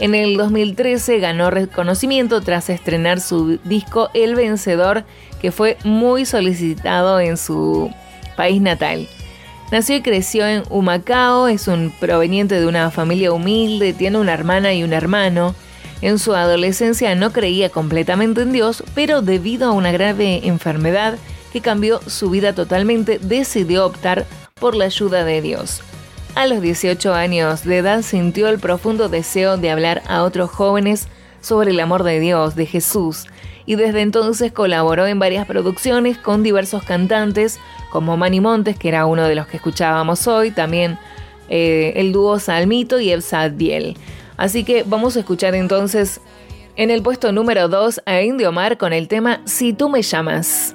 En 0.00 0.14
el 0.14 0.38
2013 0.38 1.18
ganó 1.18 1.50
reconocimiento 1.50 2.40
tras 2.40 2.70
estrenar 2.70 3.20
su 3.20 3.58
disco 3.64 4.08
El 4.14 4.34
Vencedor, 4.34 5.04
que 5.42 5.52
fue 5.52 5.76
muy 5.84 6.24
solicitado 6.24 7.20
en 7.20 7.36
su 7.36 7.92
país 8.34 8.62
natal. 8.62 9.06
Nació 9.70 9.96
y 9.96 10.00
creció 10.00 10.46
en 10.46 10.62
Humacao, 10.70 11.48
es 11.48 11.68
un 11.68 11.92
proveniente 12.00 12.58
de 12.58 12.66
una 12.66 12.90
familia 12.90 13.30
humilde, 13.30 13.92
tiene 13.92 14.16
una 14.16 14.32
hermana 14.32 14.72
y 14.72 14.84
un 14.84 14.94
hermano. 14.94 15.54
En 16.00 16.18
su 16.18 16.34
adolescencia 16.34 17.14
no 17.14 17.30
creía 17.30 17.68
completamente 17.68 18.40
en 18.40 18.52
Dios, 18.52 18.82
pero 18.94 19.20
debido 19.20 19.68
a 19.68 19.72
una 19.72 19.92
grave 19.92 20.48
enfermedad 20.48 21.18
que 21.52 21.60
cambió 21.60 22.00
su 22.06 22.30
vida 22.30 22.54
totalmente, 22.54 23.18
decidió 23.18 23.84
optar 23.84 24.24
por 24.54 24.74
la 24.74 24.86
ayuda 24.86 25.24
de 25.24 25.42
Dios. 25.42 25.82
A 26.34 26.46
los 26.46 26.62
18 26.62 27.12
años 27.12 27.64
de 27.64 27.78
edad 27.78 28.02
sintió 28.02 28.48
el 28.48 28.58
profundo 28.58 29.08
deseo 29.08 29.56
de 29.56 29.70
hablar 29.70 30.02
a 30.08 30.22
otros 30.22 30.50
jóvenes 30.50 31.08
sobre 31.40 31.72
el 31.72 31.80
amor 31.80 32.04
de 32.04 32.20
Dios, 32.20 32.54
de 32.54 32.66
Jesús, 32.66 33.26
y 33.66 33.74
desde 33.74 34.00
entonces 34.00 34.52
colaboró 34.52 35.06
en 35.06 35.18
varias 35.18 35.46
producciones 35.46 36.18
con 36.18 36.42
diversos 36.42 36.84
cantantes 36.84 37.58
como 37.90 38.16
Manny 38.16 38.40
Montes, 38.40 38.78
que 38.78 38.88
era 38.88 39.06
uno 39.06 39.24
de 39.24 39.34
los 39.34 39.46
que 39.48 39.56
escuchábamos 39.56 40.26
hoy, 40.28 40.50
también 40.50 40.98
eh, 41.48 41.92
el 41.96 42.12
dúo 42.12 42.38
Salmito 42.38 43.00
y 43.00 43.10
Evsa 43.10 43.48
Diel. 43.48 43.96
Así 44.36 44.64
que 44.64 44.84
vamos 44.84 45.16
a 45.16 45.20
escuchar 45.20 45.54
entonces 45.54 46.20
en 46.76 46.90
el 46.90 47.02
puesto 47.02 47.32
número 47.32 47.68
2 47.68 48.02
a 48.06 48.22
Indio 48.22 48.52
Mar 48.52 48.78
con 48.78 48.92
el 48.92 49.08
tema 49.08 49.42
Si 49.44 49.72
tú 49.72 49.88
me 49.88 50.02
llamas. 50.02 50.74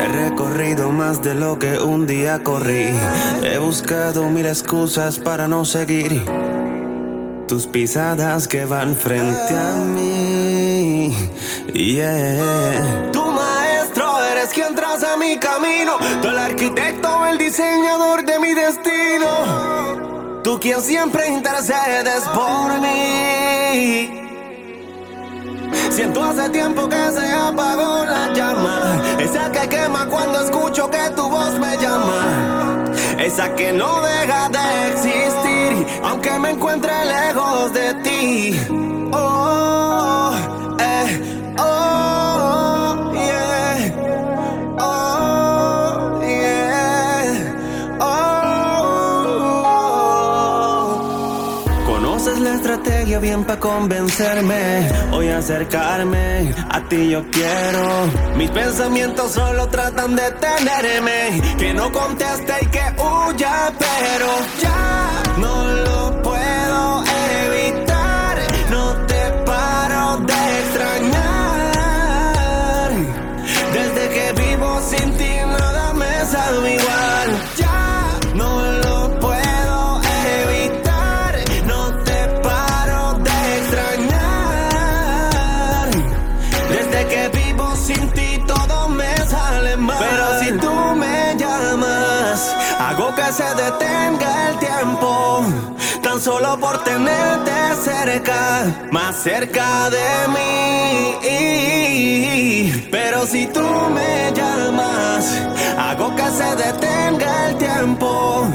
He 0.00 0.08
recorrido 0.08 0.90
más 0.90 1.22
de 1.22 1.34
lo 1.34 1.58
que 1.58 1.78
un 1.78 2.06
día 2.06 2.42
corrí. 2.42 2.88
He 3.42 3.58
buscado 3.58 4.28
mil 4.28 4.46
excusas 4.46 5.18
para 5.18 5.46
no 5.46 5.64
seguir 5.64 6.24
tus 7.46 7.66
pisadas 7.66 8.46
que 8.46 8.64
van 8.64 8.94
frente 8.94 9.54
a 9.56 9.74
mí. 9.84 11.14
Tu 13.12 13.24
maestro 13.24 14.24
eres 14.24 14.50
quien 14.50 14.74
traza 14.74 15.16
mi 15.16 15.36
camino. 15.38 15.96
Tú 16.22 16.28
el 16.28 16.38
arquitecto, 16.38 17.26
el 17.26 17.38
diseñador 17.38 18.24
de 18.24 18.38
mi 18.38 18.54
destino. 18.54 20.40
Tú 20.42 20.58
quien 20.60 20.80
siempre 20.80 21.28
intercedes 21.28 22.22
por 22.34 22.80
mí. 22.80 24.19
Siento 25.90 26.22
hace 26.22 26.48
tiempo 26.50 26.88
que 26.88 27.10
se 27.12 27.32
apagó 27.32 28.04
la 28.04 28.32
llama. 28.32 29.02
Esa 29.18 29.50
que 29.52 29.68
quema 29.68 30.06
cuando 30.06 30.40
escucho 30.40 30.90
que 30.90 31.10
tu 31.16 31.28
voz 31.28 31.58
me 31.58 31.76
llama. 31.76 32.84
Esa 33.18 33.54
que 33.54 33.72
no 33.72 34.00
deja 34.00 34.48
de 34.48 34.92
existir, 34.92 35.86
aunque 36.02 36.38
me 36.38 36.50
encuentre 36.50 36.92
lejos 37.04 37.72
de 37.72 37.94
ti. 38.02 38.60
Oh, 39.12 40.32
eh, 40.78 41.54
oh, 41.58 42.19
para 53.44 53.60
convencerme. 53.60 54.88
Voy 55.10 55.28
a 55.28 55.38
acercarme, 55.38 56.54
a 56.68 56.80
ti 56.88 57.10
yo 57.10 57.24
quiero. 57.30 58.36
Mis 58.36 58.50
pensamientos 58.50 59.32
solo 59.32 59.68
tratan 59.68 60.16
de 60.16 60.30
tenerme. 60.32 61.56
Que 61.58 61.74
no 61.74 61.90
conteste 61.92 62.52
y 62.62 62.66
que 62.66 62.82
huya, 62.98 63.72
pero 63.78 64.28
ya 64.60 65.22
no 65.38 65.64
lo 65.84 66.19
detenga 93.60 94.50
el 94.50 94.58
tiempo. 94.58 95.44
Tan 96.02 96.20
solo 96.20 96.58
por 96.58 96.82
tenerte 96.84 97.52
cerca, 97.84 98.64
más 98.90 99.16
cerca 99.16 99.90
de 99.90 100.28
mí. 100.34 101.28
Pero 102.90 103.26
si 103.26 103.46
tú 103.46 103.66
me 103.96 104.32
llamas, 104.34 105.24
hago 105.78 106.14
que 106.16 106.28
se 106.38 106.56
detenga 106.64 107.48
el 107.48 107.56
tiempo. 107.58 108.46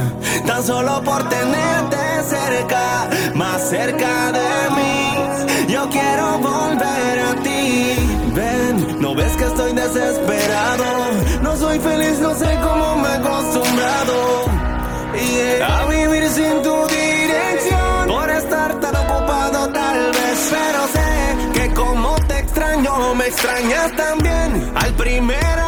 Tan 0.45 0.63
solo 0.63 1.01
por 1.03 1.21
tenerte 1.29 1.97
cerca, 2.35 3.07
más 3.33 3.69
cerca 3.69 4.31
de 4.31 4.49
mí. 4.77 5.73
Yo 5.73 5.89
quiero 5.89 6.37
volver 6.39 7.19
a 7.29 7.35
ti. 7.43 7.95
Ven, 8.33 9.01
no 9.01 9.15
ves 9.15 9.35
que 9.37 9.45
estoy 9.45 9.73
desesperado. 9.73 10.85
No 11.41 11.55
soy 11.57 11.79
feliz, 11.79 12.19
no 12.19 12.33
sé 12.33 12.57
cómo 12.63 12.95
me 12.97 13.09
he 13.09 13.13
acostumbrado. 13.13 14.45
A 15.63 15.85
vivir 15.87 16.29
sin 16.29 16.61
tu 16.61 16.75
dirección. 16.87 18.07
Por 18.07 18.29
estar 18.29 18.79
tan 18.79 18.95
ocupado, 18.95 19.69
tal 19.71 20.11
vez. 20.11 20.51
Pero 20.51 20.87
sé 20.95 21.51
que 21.53 21.73
como 21.73 22.15
te 22.27 22.39
extraño, 22.39 23.15
me 23.15 23.27
extrañas 23.27 23.91
también. 23.95 24.71
Al 24.75 24.93
primer 24.93 25.59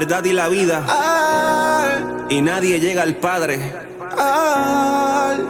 verdad 0.00 0.24
y 0.24 0.32
la 0.32 0.48
vida. 0.48 0.82
Y 2.30 2.40
nadie 2.40 2.80
llega 2.80 3.02
al 3.02 3.16
Padre 3.16 3.60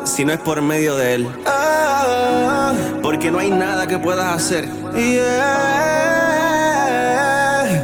si 0.02 0.24
no 0.24 0.32
es 0.32 0.40
por 0.40 0.60
medio 0.60 0.96
de 0.96 1.14
Él. 1.14 1.28
Porque 3.00 3.30
no 3.30 3.38
hay 3.38 3.50
nada 3.52 3.86
que 3.86 3.98
puedas 3.98 4.34
hacer 4.34 4.68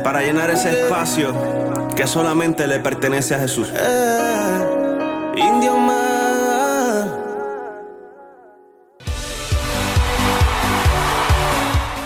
para 0.03 0.23
llenar 0.23 0.51
ese 0.51 0.83
espacio 0.83 1.33
que 1.95 2.09
solamente 2.09 2.67
le 2.67 2.81
pertenece 2.81 3.37
a 3.37 3.39
Jesús. 3.39 3.69
Indio 5.37 5.77
más. 5.77 7.07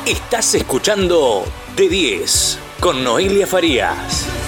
Estás 0.04 0.54
escuchando 0.54 1.44
De 1.76 1.88
10 1.88 2.58
con 2.80 3.04
Noelia 3.04 3.46
Farías. 3.46 4.39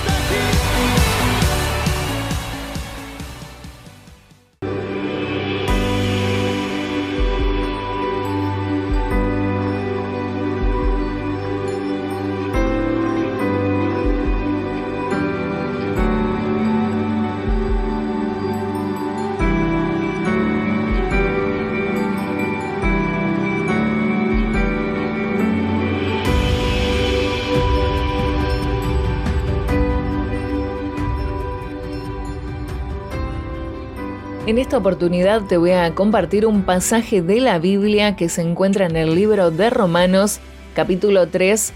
En 34.53 34.59
esta 34.59 34.77
oportunidad 34.77 35.41
te 35.47 35.57
voy 35.57 35.71
a 35.71 35.95
compartir 35.95 36.45
un 36.45 36.65
pasaje 36.65 37.23
de 37.23 37.41
la 37.41 37.59
Biblia 37.59 38.17
que 38.17 38.29
se 38.29 38.43
encuentra 38.43 38.85
en 38.85 38.97
el 38.97 39.15
libro 39.15 39.51
de 39.51 39.71
Romanos, 39.71 40.41
capítulo 40.75 41.27
3, 41.27 41.73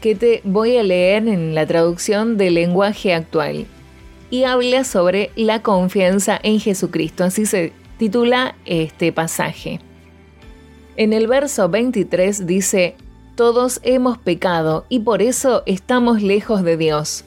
que 0.00 0.14
te 0.14 0.40
voy 0.44 0.76
a 0.76 0.84
leer 0.84 1.26
en 1.26 1.52
la 1.56 1.66
traducción 1.66 2.36
del 2.36 2.54
lenguaje 2.54 3.12
actual. 3.12 3.66
Y 4.30 4.44
habla 4.44 4.84
sobre 4.84 5.32
la 5.34 5.62
confianza 5.62 6.38
en 6.44 6.60
Jesucristo, 6.60 7.24
así 7.24 7.44
se 7.44 7.72
titula 7.98 8.54
este 8.64 9.10
pasaje. 9.10 9.80
En 10.96 11.12
el 11.12 11.26
verso 11.26 11.68
23 11.68 12.46
dice, 12.46 12.94
Todos 13.34 13.80
hemos 13.82 14.16
pecado 14.16 14.86
y 14.88 15.00
por 15.00 15.22
eso 15.22 15.64
estamos 15.66 16.22
lejos 16.22 16.62
de 16.62 16.76
Dios 16.76 17.24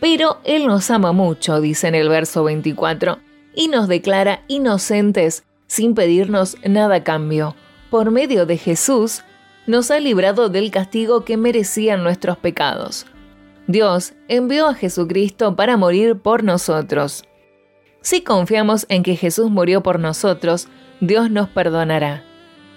pero 0.00 0.38
Él 0.44 0.66
nos 0.66 0.90
ama 0.90 1.12
mucho, 1.12 1.60
dice 1.60 1.86
en 1.86 1.94
el 1.94 2.08
verso 2.08 2.42
24, 2.42 3.18
y 3.54 3.68
nos 3.68 3.88
declara 3.88 4.42
inocentes 4.48 5.44
sin 5.66 5.94
pedirnos 5.94 6.56
nada 6.64 6.96
a 6.96 7.04
cambio. 7.04 7.54
Por 7.90 8.10
medio 8.10 8.46
de 8.46 8.56
Jesús, 8.56 9.22
nos 9.66 9.90
ha 9.90 10.00
librado 10.00 10.48
del 10.48 10.70
castigo 10.70 11.24
que 11.24 11.36
merecían 11.36 12.02
nuestros 12.02 12.36
pecados. 12.38 13.06
Dios 13.66 14.14
envió 14.28 14.66
a 14.66 14.74
Jesucristo 14.74 15.54
para 15.54 15.76
morir 15.76 16.16
por 16.16 16.42
nosotros. 16.42 17.24
Si 18.00 18.22
confiamos 18.22 18.86
en 18.88 19.02
que 19.02 19.14
Jesús 19.14 19.50
murió 19.50 19.82
por 19.82 20.00
nosotros, 20.00 20.68
Dios 21.00 21.30
nos 21.30 21.48
perdonará. 21.48 22.24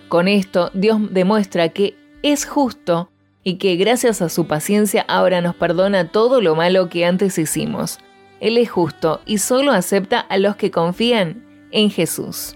Con 0.09 0.27
esto, 0.27 0.69
Dios 0.73 0.99
demuestra 1.11 1.69
que 1.69 1.95
es 2.21 2.45
justo 2.45 3.09
y 3.43 3.55
que 3.55 3.75
gracias 3.75 4.21
a 4.21 4.29
su 4.29 4.45
paciencia 4.47 5.03
ahora 5.07 5.41
nos 5.41 5.55
perdona 5.55 6.09
todo 6.09 6.41
lo 6.41 6.55
malo 6.55 6.89
que 6.89 7.05
antes 7.05 7.37
hicimos. 7.37 7.99
Él 8.43 8.57
es 8.57 8.69
justo 8.69 9.21
y 9.25 9.37
solo 9.37 9.71
acepta 9.71 10.19
a 10.19 10.37
los 10.37 10.55
que 10.55 10.69
confían 10.69 11.45
en 11.71 11.89
Jesús. 11.89 12.55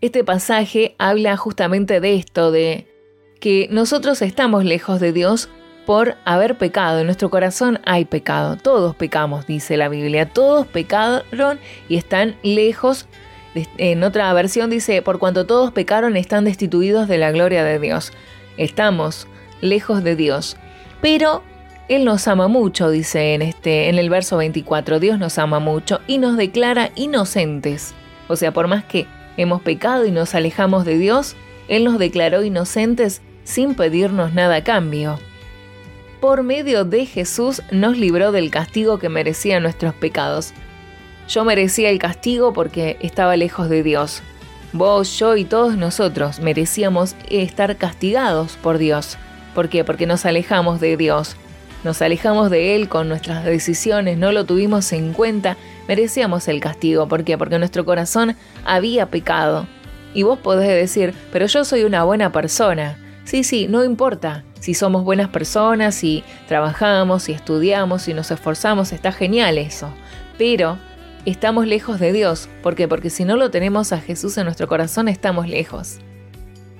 Este 0.00 0.24
pasaje 0.24 0.94
habla 0.98 1.36
justamente 1.36 2.00
de 2.00 2.16
esto, 2.16 2.50
de 2.50 2.86
que 3.40 3.68
nosotros 3.70 4.20
estamos 4.20 4.64
lejos 4.64 5.00
de 5.00 5.12
Dios 5.12 5.48
por 5.86 6.16
haber 6.24 6.58
pecado. 6.58 6.98
En 6.98 7.06
nuestro 7.06 7.30
corazón 7.30 7.80
hay 7.86 8.04
pecado. 8.04 8.56
Todos 8.56 8.94
pecamos, 8.96 9.46
dice 9.46 9.76
la 9.76 9.88
Biblia. 9.88 10.28
Todos 10.28 10.66
pecaron 10.66 11.58
y 11.88 11.96
están 11.96 12.36
lejos. 12.42 13.06
En 13.78 14.02
otra 14.02 14.32
versión 14.32 14.68
dice, 14.68 15.00
por 15.00 15.18
cuanto 15.18 15.46
todos 15.46 15.72
pecaron 15.72 16.16
están 16.16 16.44
destituidos 16.44 17.08
de 17.08 17.18
la 17.18 17.30
gloria 17.30 17.64
de 17.64 17.78
Dios 17.78 18.12
estamos 18.56 19.26
lejos 19.60 20.04
de 20.04 20.16
Dios. 20.16 20.56
Pero 21.00 21.42
Él 21.88 22.04
nos 22.04 22.26
ama 22.28 22.48
mucho, 22.48 22.90
dice 22.90 23.34
en, 23.34 23.42
este, 23.42 23.88
en 23.88 23.98
el 23.98 24.10
verso 24.10 24.36
24, 24.36 25.00
Dios 25.00 25.18
nos 25.18 25.38
ama 25.38 25.58
mucho 25.58 26.00
y 26.06 26.18
nos 26.18 26.36
declara 26.36 26.90
inocentes. 26.94 27.94
O 28.28 28.36
sea, 28.36 28.52
por 28.52 28.68
más 28.68 28.84
que 28.84 29.06
hemos 29.36 29.62
pecado 29.62 30.06
y 30.06 30.10
nos 30.10 30.34
alejamos 30.34 30.84
de 30.84 30.98
Dios, 30.98 31.36
Él 31.68 31.84
nos 31.84 31.98
declaró 31.98 32.42
inocentes 32.42 33.20
sin 33.44 33.74
pedirnos 33.74 34.32
nada 34.32 34.56
a 34.56 34.64
cambio. 34.64 35.18
Por 36.20 36.42
medio 36.42 36.84
de 36.84 37.04
Jesús 37.04 37.62
nos 37.70 37.98
libró 37.98 38.32
del 38.32 38.50
castigo 38.50 38.98
que 38.98 39.10
merecían 39.10 39.62
nuestros 39.62 39.94
pecados. 39.94 40.54
Yo 41.28 41.44
merecía 41.44 41.90
el 41.90 41.98
castigo 41.98 42.54
porque 42.54 42.96
estaba 43.00 43.36
lejos 43.36 43.68
de 43.68 43.82
Dios, 43.82 44.22
Vos, 44.76 45.20
yo 45.20 45.36
y 45.36 45.44
todos 45.44 45.76
nosotros 45.76 46.40
merecíamos 46.40 47.14
estar 47.30 47.76
castigados 47.76 48.56
por 48.60 48.78
Dios. 48.78 49.16
¿Por 49.54 49.68
qué? 49.68 49.84
Porque 49.84 50.04
nos 50.04 50.26
alejamos 50.26 50.80
de 50.80 50.96
Dios. 50.96 51.36
Nos 51.84 52.00
alejamos 52.00 52.50
de 52.50 52.74
Él 52.74 52.88
con 52.88 53.08
nuestras 53.08 53.44
decisiones, 53.44 54.16
no 54.16 54.32
lo 54.32 54.46
tuvimos 54.46 54.90
en 54.94 55.12
cuenta, 55.12 55.58
merecíamos 55.86 56.48
el 56.48 56.60
castigo. 56.60 57.06
¿Por 57.08 57.24
qué? 57.24 57.36
Porque 57.36 57.58
nuestro 57.58 57.84
corazón 57.84 58.36
había 58.64 59.10
pecado. 59.10 59.66
Y 60.14 60.22
vos 60.22 60.38
podés 60.38 60.68
decir, 60.68 61.12
pero 61.30 61.44
yo 61.44 61.64
soy 61.64 61.84
una 61.84 62.02
buena 62.04 62.32
persona. 62.32 62.96
Sí, 63.24 63.44
sí, 63.44 63.66
no 63.68 63.84
importa. 63.84 64.44
Si 64.60 64.72
somos 64.72 65.04
buenas 65.04 65.28
personas, 65.28 65.94
si 65.94 66.24
trabajamos, 66.48 67.24
si 67.24 67.32
estudiamos, 67.32 68.02
si 68.02 68.14
nos 68.14 68.30
esforzamos, 68.30 68.92
está 68.92 69.12
genial 69.12 69.58
eso. 69.58 69.92
Pero 70.38 70.78
estamos 71.26 71.66
lejos 71.66 72.00
de 72.00 72.14
Dios. 72.14 72.48
¿Por 72.62 72.76
qué? 72.76 72.88
Porque 72.88 73.10
si 73.10 73.26
no 73.26 73.36
lo 73.36 73.50
tenemos 73.50 73.92
a 73.92 74.00
Jesús 74.00 74.38
en 74.38 74.44
nuestro 74.44 74.68
corazón, 74.68 75.08
estamos 75.08 75.48
lejos. 75.48 75.98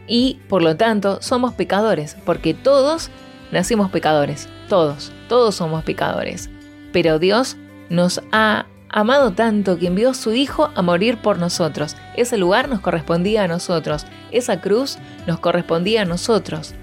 Y 0.06 0.40
por 0.48 0.62
lo 0.62 0.76
tanto, 0.76 1.20
somos 1.20 1.52
pecadores, 1.52 2.16
porque 2.24 2.54
todos 2.54 3.10
nacimos 3.50 3.90
pecadores. 3.90 4.48
Todos, 4.68 5.12
todos 5.28 5.54
somos 5.54 5.84
pecadores. 5.84 6.50
Pero 6.92 7.18
Dios 7.18 7.56
nos 7.88 8.20
ha 8.32 8.66
amado 8.88 9.32
tanto 9.32 9.78
que 9.78 9.88
envió 9.88 10.10
a 10.10 10.14
su 10.14 10.32
Hijo 10.32 10.70
a 10.74 10.82
morir 10.82 11.18
por 11.18 11.38
nosotros. 11.38 11.96
Ese 12.16 12.38
lugar 12.38 12.68
nos 12.68 12.80
correspondía 12.80 13.44
a 13.44 13.48
nosotros. 13.48 14.06
Esa 14.30 14.60
cruz 14.60 14.98
nos 15.26 15.40
correspondía 15.40 16.02
a 16.02 16.06
nosotros. 16.06 16.74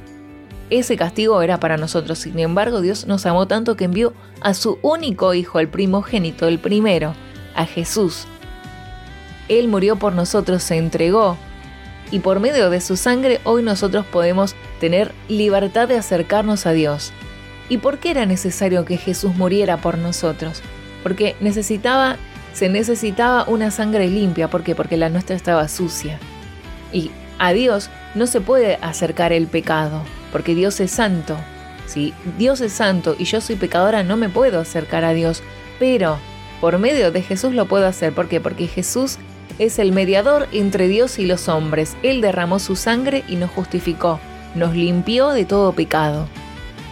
Ese 0.69 0.95
castigo 0.95 1.41
era 1.41 1.59
para 1.59 1.77
nosotros. 1.77 2.19
Sin 2.19 2.39
embargo, 2.39 2.81
Dios 2.81 3.05
nos 3.05 3.25
amó 3.25 3.47
tanto 3.47 3.75
que 3.75 3.85
envió 3.85 4.13
a 4.41 4.53
su 4.53 4.79
único 4.81 5.33
Hijo, 5.33 5.59
el 5.59 5.67
primogénito, 5.67 6.47
el 6.47 6.59
primero, 6.59 7.13
a 7.55 7.65
Jesús. 7.65 8.25
Él 9.49 9.67
murió 9.67 9.97
por 9.97 10.13
nosotros, 10.13 10.63
se 10.63 10.77
entregó, 10.77 11.37
y 12.11 12.19
por 12.19 12.39
medio 12.39 12.69
de 12.69 12.81
su 12.81 12.97
sangre 12.97 13.39
hoy 13.43 13.63
nosotros 13.63 14.05
podemos 14.05 14.55
tener 14.81 15.13
libertad 15.29 15.87
de 15.87 15.95
acercarnos 15.95 16.65
a 16.65 16.71
Dios. 16.71 17.13
¿Y 17.69 17.77
por 17.77 17.99
qué 17.99 18.09
era 18.09 18.25
necesario 18.25 18.83
que 18.83 18.97
Jesús 18.97 19.35
muriera 19.35 19.77
por 19.77 19.99
nosotros? 19.99 20.61
Porque 21.03 21.35
necesitaba, 21.39 22.17
se 22.51 22.67
necesitaba 22.67 23.45
una 23.47 23.69
sangre 23.69 24.07
limpia, 24.07 24.49
¿por 24.49 24.63
qué? 24.63 24.73
Porque 24.73 24.97
la 24.97 25.09
nuestra 25.09 25.35
estaba 25.35 25.67
sucia. 25.67 26.17
Y 26.91 27.11
a 27.37 27.53
Dios 27.53 27.91
no 28.15 28.25
se 28.25 28.41
puede 28.41 28.79
acercar 28.81 29.31
el 29.31 29.45
pecado, 29.45 30.01
porque 30.31 30.55
Dios 30.55 30.79
es 30.79 30.89
santo. 30.89 31.37
Si 31.85 32.15
Dios 32.39 32.59
es 32.59 32.73
santo 32.73 33.15
y 33.19 33.25
yo 33.25 33.39
soy 33.39 33.57
pecadora, 33.57 34.03
no 34.03 34.17
me 34.17 34.29
puedo 34.29 34.59
acercar 34.59 35.05
a 35.05 35.13
Dios, 35.13 35.43
pero 35.77 36.17
por 36.59 36.79
medio 36.79 37.11
de 37.11 37.21
Jesús 37.21 37.53
lo 37.53 37.67
puedo 37.67 37.85
hacer. 37.85 38.13
¿Por 38.13 38.27
qué? 38.27 38.41
Porque 38.41 38.65
Jesús 38.65 39.19
es 39.59 39.77
el 39.77 39.91
mediador 39.91 40.47
entre 40.51 40.87
Dios 40.87 41.19
y 41.19 41.25
los 41.25 41.49
hombres. 41.49 41.95
Él 42.01 42.19
derramó 42.21 42.57
su 42.57 42.75
sangre 42.75 43.23
y 43.27 43.35
nos 43.35 43.51
justificó, 43.51 44.19
nos 44.55 44.75
limpió 44.75 45.29
de 45.29 45.45
todo 45.45 45.73
pecado. 45.73 46.27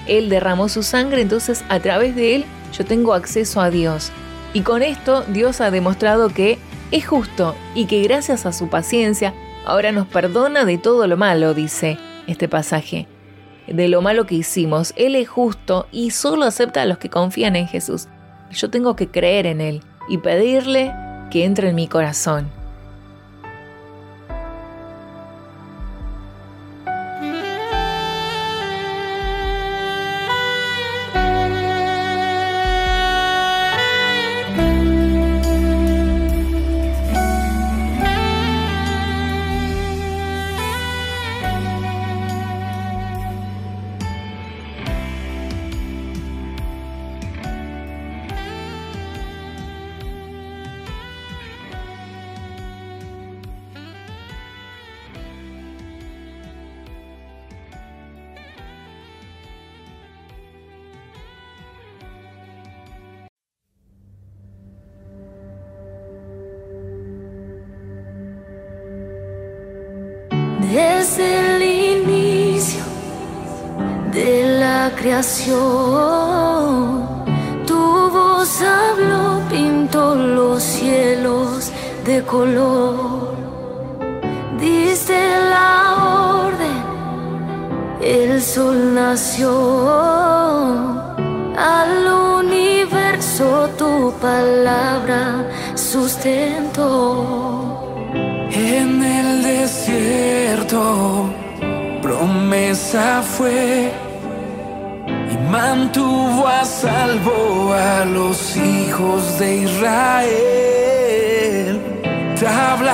Él 0.07 0.29
derramó 0.29 0.69
su 0.69 0.83
sangre, 0.83 1.21
entonces 1.21 1.63
a 1.69 1.79
través 1.79 2.15
de 2.15 2.35
Él 2.35 2.45
yo 2.77 2.85
tengo 2.85 3.13
acceso 3.13 3.61
a 3.61 3.69
Dios. 3.69 4.11
Y 4.53 4.61
con 4.61 4.81
esto 4.81 5.23
Dios 5.27 5.61
ha 5.61 5.71
demostrado 5.71 6.29
que 6.29 6.57
es 6.91 7.07
justo 7.07 7.55
y 7.75 7.85
que 7.85 8.01
gracias 8.01 8.45
a 8.45 8.53
su 8.53 8.69
paciencia 8.69 9.33
ahora 9.65 9.91
nos 9.91 10.07
perdona 10.07 10.65
de 10.65 10.77
todo 10.77 11.05
lo 11.07 11.17
malo, 11.17 11.53
dice 11.53 11.97
este 12.27 12.47
pasaje. 12.47 13.07
De 13.67 13.87
lo 13.87 14.01
malo 14.01 14.25
que 14.25 14.35
hicimos, 14.35 14.93
Él 14.95 15.15
es 15.15 15.29
justo 15.29 15.87
y 15.91 16.09
solo 16.09 16.45
acepta 16.45 16.81
a 16.81 16.85
los 16.85 16.97
que 16.97 17.09
confían 17.09 17.55
en 17.55 17.67
Jesús. 17.67 18.07
Yo 18.51 18.71
tengo 18.71 18.95
que 18.95 19.09
creer 19.09 19.45
en 19.45 19.61
Él 19.61 19.83
y 20.07 20.17
pedirle 20.17 20.91
que 21.29 21.45
entre 21.45 21.69
en 21.69 21.75
mi 21.75 21.87
corazón. 21.87 22.58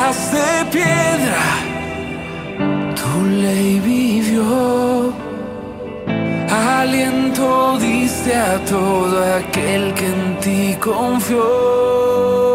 De 0.05 0.65
piedra, 0.71 1.43
tu 2.93 3.25
ley 3.25 3.79
vivió. 3.79 5.11
Aliento 6.47 7.79
diste 7.79 8.35
a 8.35 8.63
todo 8.65 9.17
aquel 9.33 9.95
que 9.95 10.05
en 10.05 10.39
ti 10.41 10.77
confió. 10.79 12.54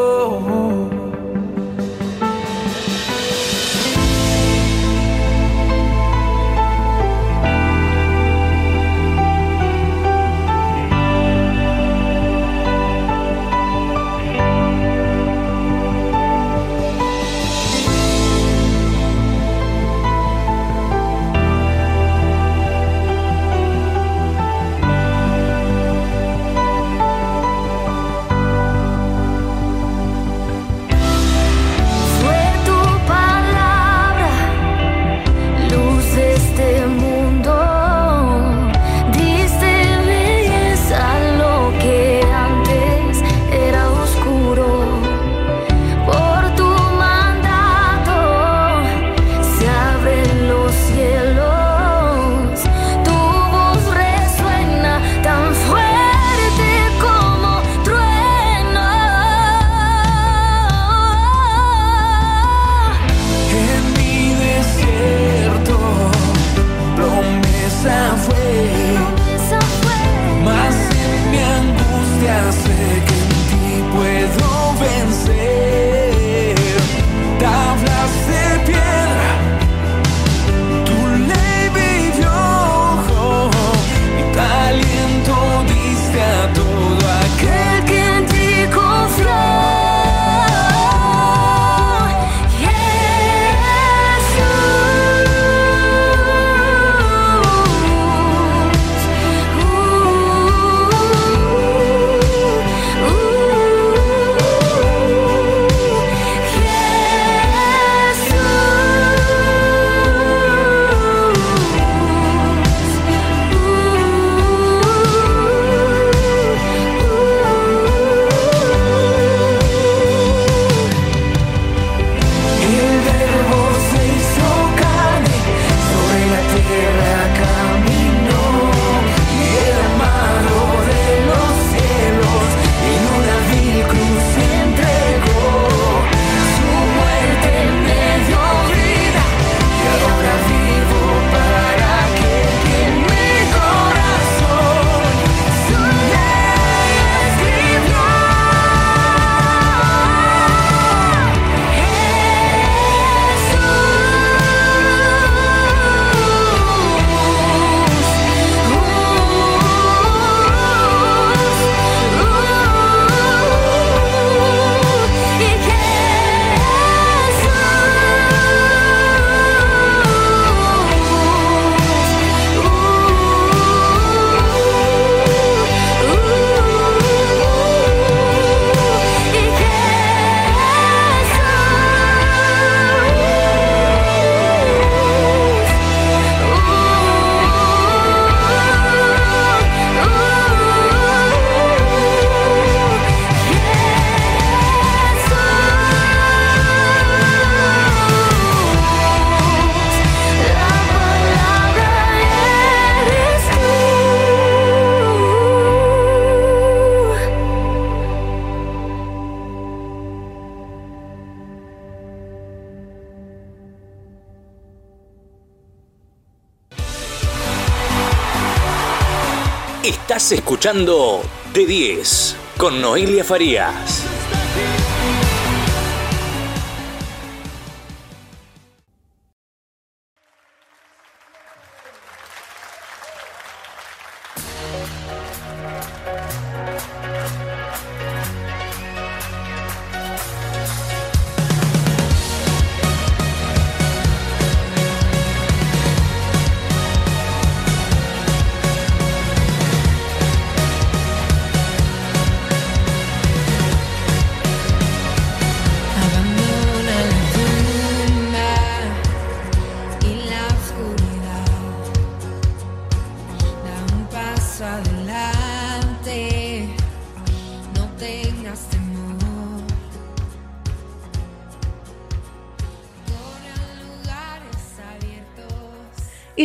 Escuchando 220.33 221.23
De 221.53 221.67
10 221.67 222.37
con 222.57 222.81
Noelia 222.81 223.25
Farías. 223.25 224.10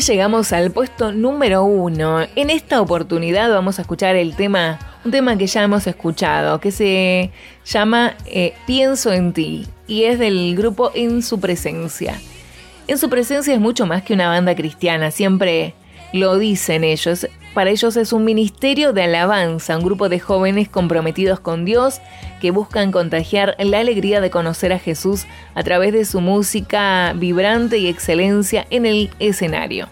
Llegamos 0.06 0.54
al 0.54 0.72
puesto 0.72 1.12
número 1.12 1.64
uno. 1.64 2.20
En 2.36 2.50
esta 2.50 2.80
oportunidad 2.80 3.50
vamos 3.50 3.80
a 3.80 3.82
escuchar 3.82 4.16
el 4.16 4.36
tema, 4.36 4.80
un 5.04 5.12
tema 5.12 5.36
que 5.36 5.48
ya 5.48 5.64
hemos 5.64 5.88
escuchado, 5.88 6.60
que 6.60 6.72
se 6.72 7.32
llama 7.66 8.16
eh, 8.26 8.54
Pienso 8.68 9.12
en 9.12 9.34
ti 9.34 9.68
y 9.88 10.04
es 10.04 10.20
del 10.20 10.56
grupo 10.56 10.92
En 10.94 11.24
su 11.24 11.40
presencia. 11.40 12.20
En 12.88 13.00
su 13.00 13.10
presencia 13.10 13.54
es 13.54 13.60
mucho 13.60 13.88
más 13.88 14.04
que 14.04 14.14
una 14.14 14.28
banda 14.28 14.56
cristiana, 14.56 15.10
siempre 15.10 15.74
lo 16.14 16.38
dicen 16.38 16.84
ellos. 16.84 17.28
Para 17.56 17.70
ellos 17.70 17.96
es 17.96 18.12
un 18.12 18.26
ministerio 18.26 18.92
de 18.92 19.04
alabanza, 19.04 19.78
un 19.78 19.84
grupo 19.86 20.10
de 20.10 20.20
jóvenes 20.20 20.68
comprometidos 20.68 21.40
con 21.40 21.64
Dios 21.64 22.02
que 22.42 22.52
buscan 22.52 22.92
contagiar 22.92 23.56
la 23.58 23.80
alegría 23.80 24.20
de 24.20 24.30
conocer 24.30 24.74
a 24.74 24.78
Jesús 24.78 25.26
a 25.56 25.64
través 25.64 25.94
de 25.94 26.04
su 26.04 26.20
música 26.20 27.14
vibrante 27.16 27.78
y 27.78 27.88
excelencia 27.88 28.68
en 28.72 28.86
el 28.86 29.10
escenario. 29.20 29.88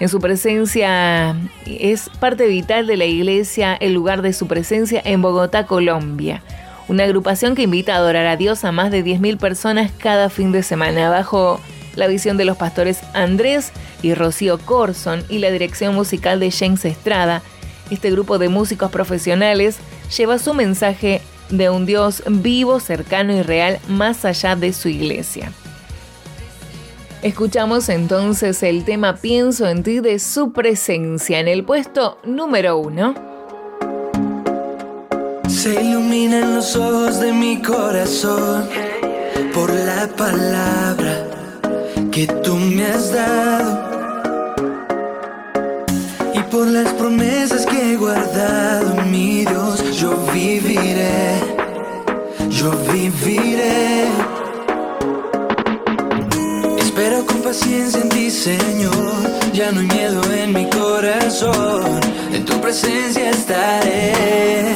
En 0.00 0.08
su 0.08 0.18
presencia 0.18 1.36
es 1.66 2.10
parte 2.18 2.48
vital 2.48 2.88
de 2.88 2.96
la 2.96 3.04
iglesia, 3.04 3.74
el 3.74 3.94
lugar 3.94 4.20
de 4.20 4.32
su 4.32 4.48
presencia 4.48 5.00
en 5.04 5.22
Bogotá, 5.22 5.66
Colombia. 5.66 6.42
Una 6.88 7.04
agrupación 7.04 7.54
que 7.54 7.62
invita 7.62 7.94
a 7.94 7.98
adorar 7.98 8.26
a 8.26 8.36
Dios 8.36 8.64
a 8.64 8.72
más 8.72 8.90
de 8.90 9.04
10.000 9.04 9.38
personas 9.38 9.92
cada 9.96 10.30
fin 10.30 10.50
de 10.50 10.64
semana 10.64 11.10
bajo 11.10 11.60
la 11.96 12.06
visión 12.06 12.36
de 12.36 12.44
los 12.44 12.56
pastores 12.56 13.00
Andrés 13.14 13.72
y 14.02 14.14
Rocío 14.14 14.58
Corson 14.58 15.24
y 15.28 15.38
la 15.38 15.50
dirección 15.50 15.94
musical 15.94 16.40
de 16.40 16.50
James 16.50 16.84
Estrada. 16.84 17.42
Este 17.90 18.10
grupo 18.10 18.38
de 18.38 18.48
músicos 18.48 18.90
profesionales 18.90 19.76
lleva 20.16 20.38
su 20.38 20.54
mensaje 20.54 21.20
de 21.50 21.70
un 21.70 21.86
Dios 21.86 22.22
vivo, 22.26 22.80
cercano 22.80 23.34
y 23.34 23.42
real 23.42 23.78
más 23.88 24.24
allá 24.24 24.56
de 24.56 24.72
su 24.72 24.88
iglesia. 24.88 25.52
Escuchamos 27.22 27.88
entonces 27.88 28.62
el 28.64 28.84
tema 28.84 29.16
Pienso 29.16 29.68
en 29.68 29.84
ti 29.84 30.00
de 30.00 30.18
su 30.18 30.52
presencia 30.52 31.38
en 31.38 31.46
el 31.46 31.64
puesto 31.64 32.18
número 32.24 32.78
uno. 32.78 33.14
Se 35.48 35.80
iluminan 35.80 36.56
los 36.56 36.74
ojos 36.74 37.20
de 37.20 37.32
mi 37.32 37.62
corazón 37.62 38.68
por 39.54 39.70
la 39.70 40.08
palabra 40.16 41.21
que 42.12 42.26
tú 42.26 42.56
me 42.56 42.84
has 42.84 43.10
dado. 43.10 43.90
Y 46.34 46.40
por 46.50 46.66
las 46.66 46.92
promesas 46.92 47.64
que 47.64 47.92
he 47.92 47.96
guardado, 47.96 48.96
mi 49.06 49.46
Dios, 49.46 49.96
yo 49.96 50.14
viviré, 50.32 51.40
yo 52.50 52.70
viviré. 52.92 54.08
Espero 56.78 57.24
con 57.24 57.38
paciencia 57.40 58.02
en 58.02 58.08
ti, 58.10 58.30
Señor, 58.30 59.14
ya 59.54 59.72
no 59.72 59.80
hay 59.80 59.86
miedo 59.86 60.20
en 60.34 60.52
mi 60.52 60.68
corazón, 60.68 62.00
en 62.30 62.44
tu 62.44 62.60
presencia 62.60 63.30
estaré, 63.30 64.74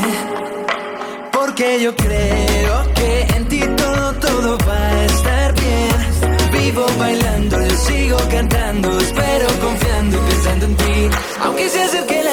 porque 1.31 1.81
yo 1.83 1.95
creo 1.95 2.95
vivo 6.77 6.86
bailando, 6.98 7.57
yo 7.62 7.77
sigo 7.77 8.16
cantando, 8.31 8.98
espero 8.98 9.47
confiando 9.61 10.19
pensando 10.20 10.66
en 10.66 10.77
ti. 10.77 11.11
Aunque 11.40 11.69
se 11.69 11.82
acerque 11.82 12.26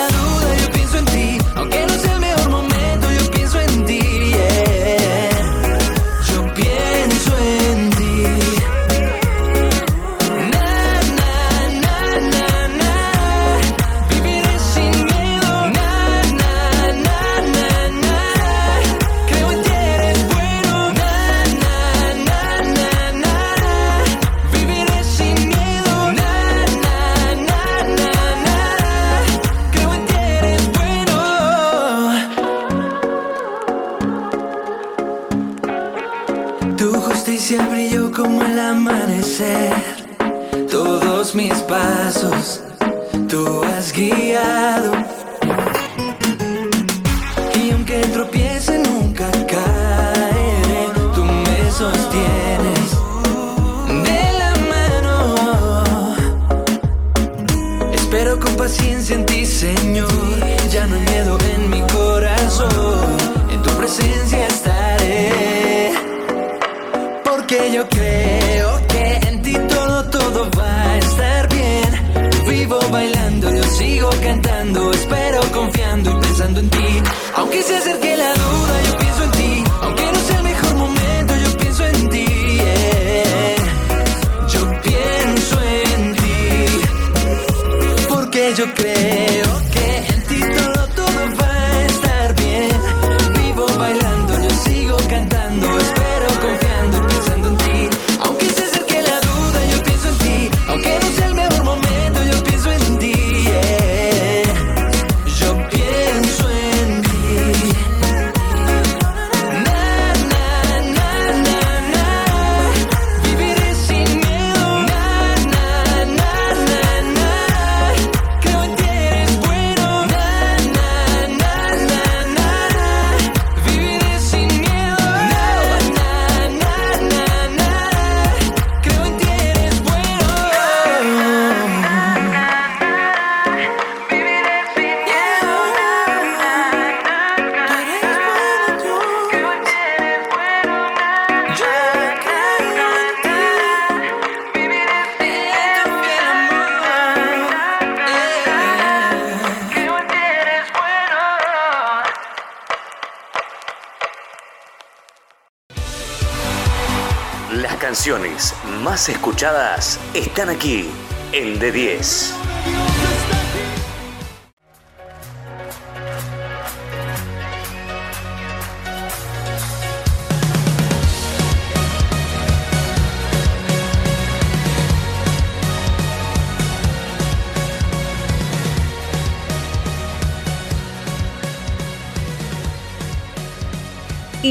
más 158.84 159.08
escuchadas 159.08 159.98
están 160.14 160.50
aquí 160.50 160.90
en 161.32 161.58
D10. 161.58 162.43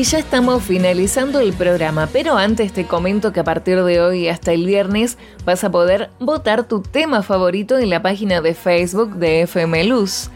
Y 0.03 0.05
ya 0.05 0.19
estamos 0.19 0.65
finalizando 0.65 1.39
el 1.39 1.53
programa, 1.53 2.09
pero 2.13 2.37
antes 2.37 2.73
te 2.73 2.89
comento 2.89 3.33
que 3.33 3.39
a 3.39 3.45
partir 3.45 3.81
de 3.85 4.01
hoy 4.01 4.27
hasta 4.27 4.53
el 4.53 4.67
viernes 4.67 5.17
vas 5.45 5.63
a 5.63 5.71
poder 5.71 6.11
votar 6.19 6.67
tu 6.67 6.83
tema 6.83 7.23
favorito 7.23 7.79
en 7.79 7.89
la 7.89 8.03
página 8.03 8.41
de 8.41 8.55
Facebook 8.55 9.15
de 9.15 9.43
FM 9.43 9.85
Luz. 9.85 10.29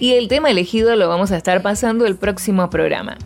Y 0.00 0.14
el 0.14 0.28
tema 0.28 0.48
elegido 0.48 0.96
lo 0.96 1.10
vamos 1.10 1.30
a 1.30 1.36
estar 1.36 1.60
pasando 1.60 2.06
el 2.06 2.16
próximo 2.16 2.70
programa. 2.70 3.18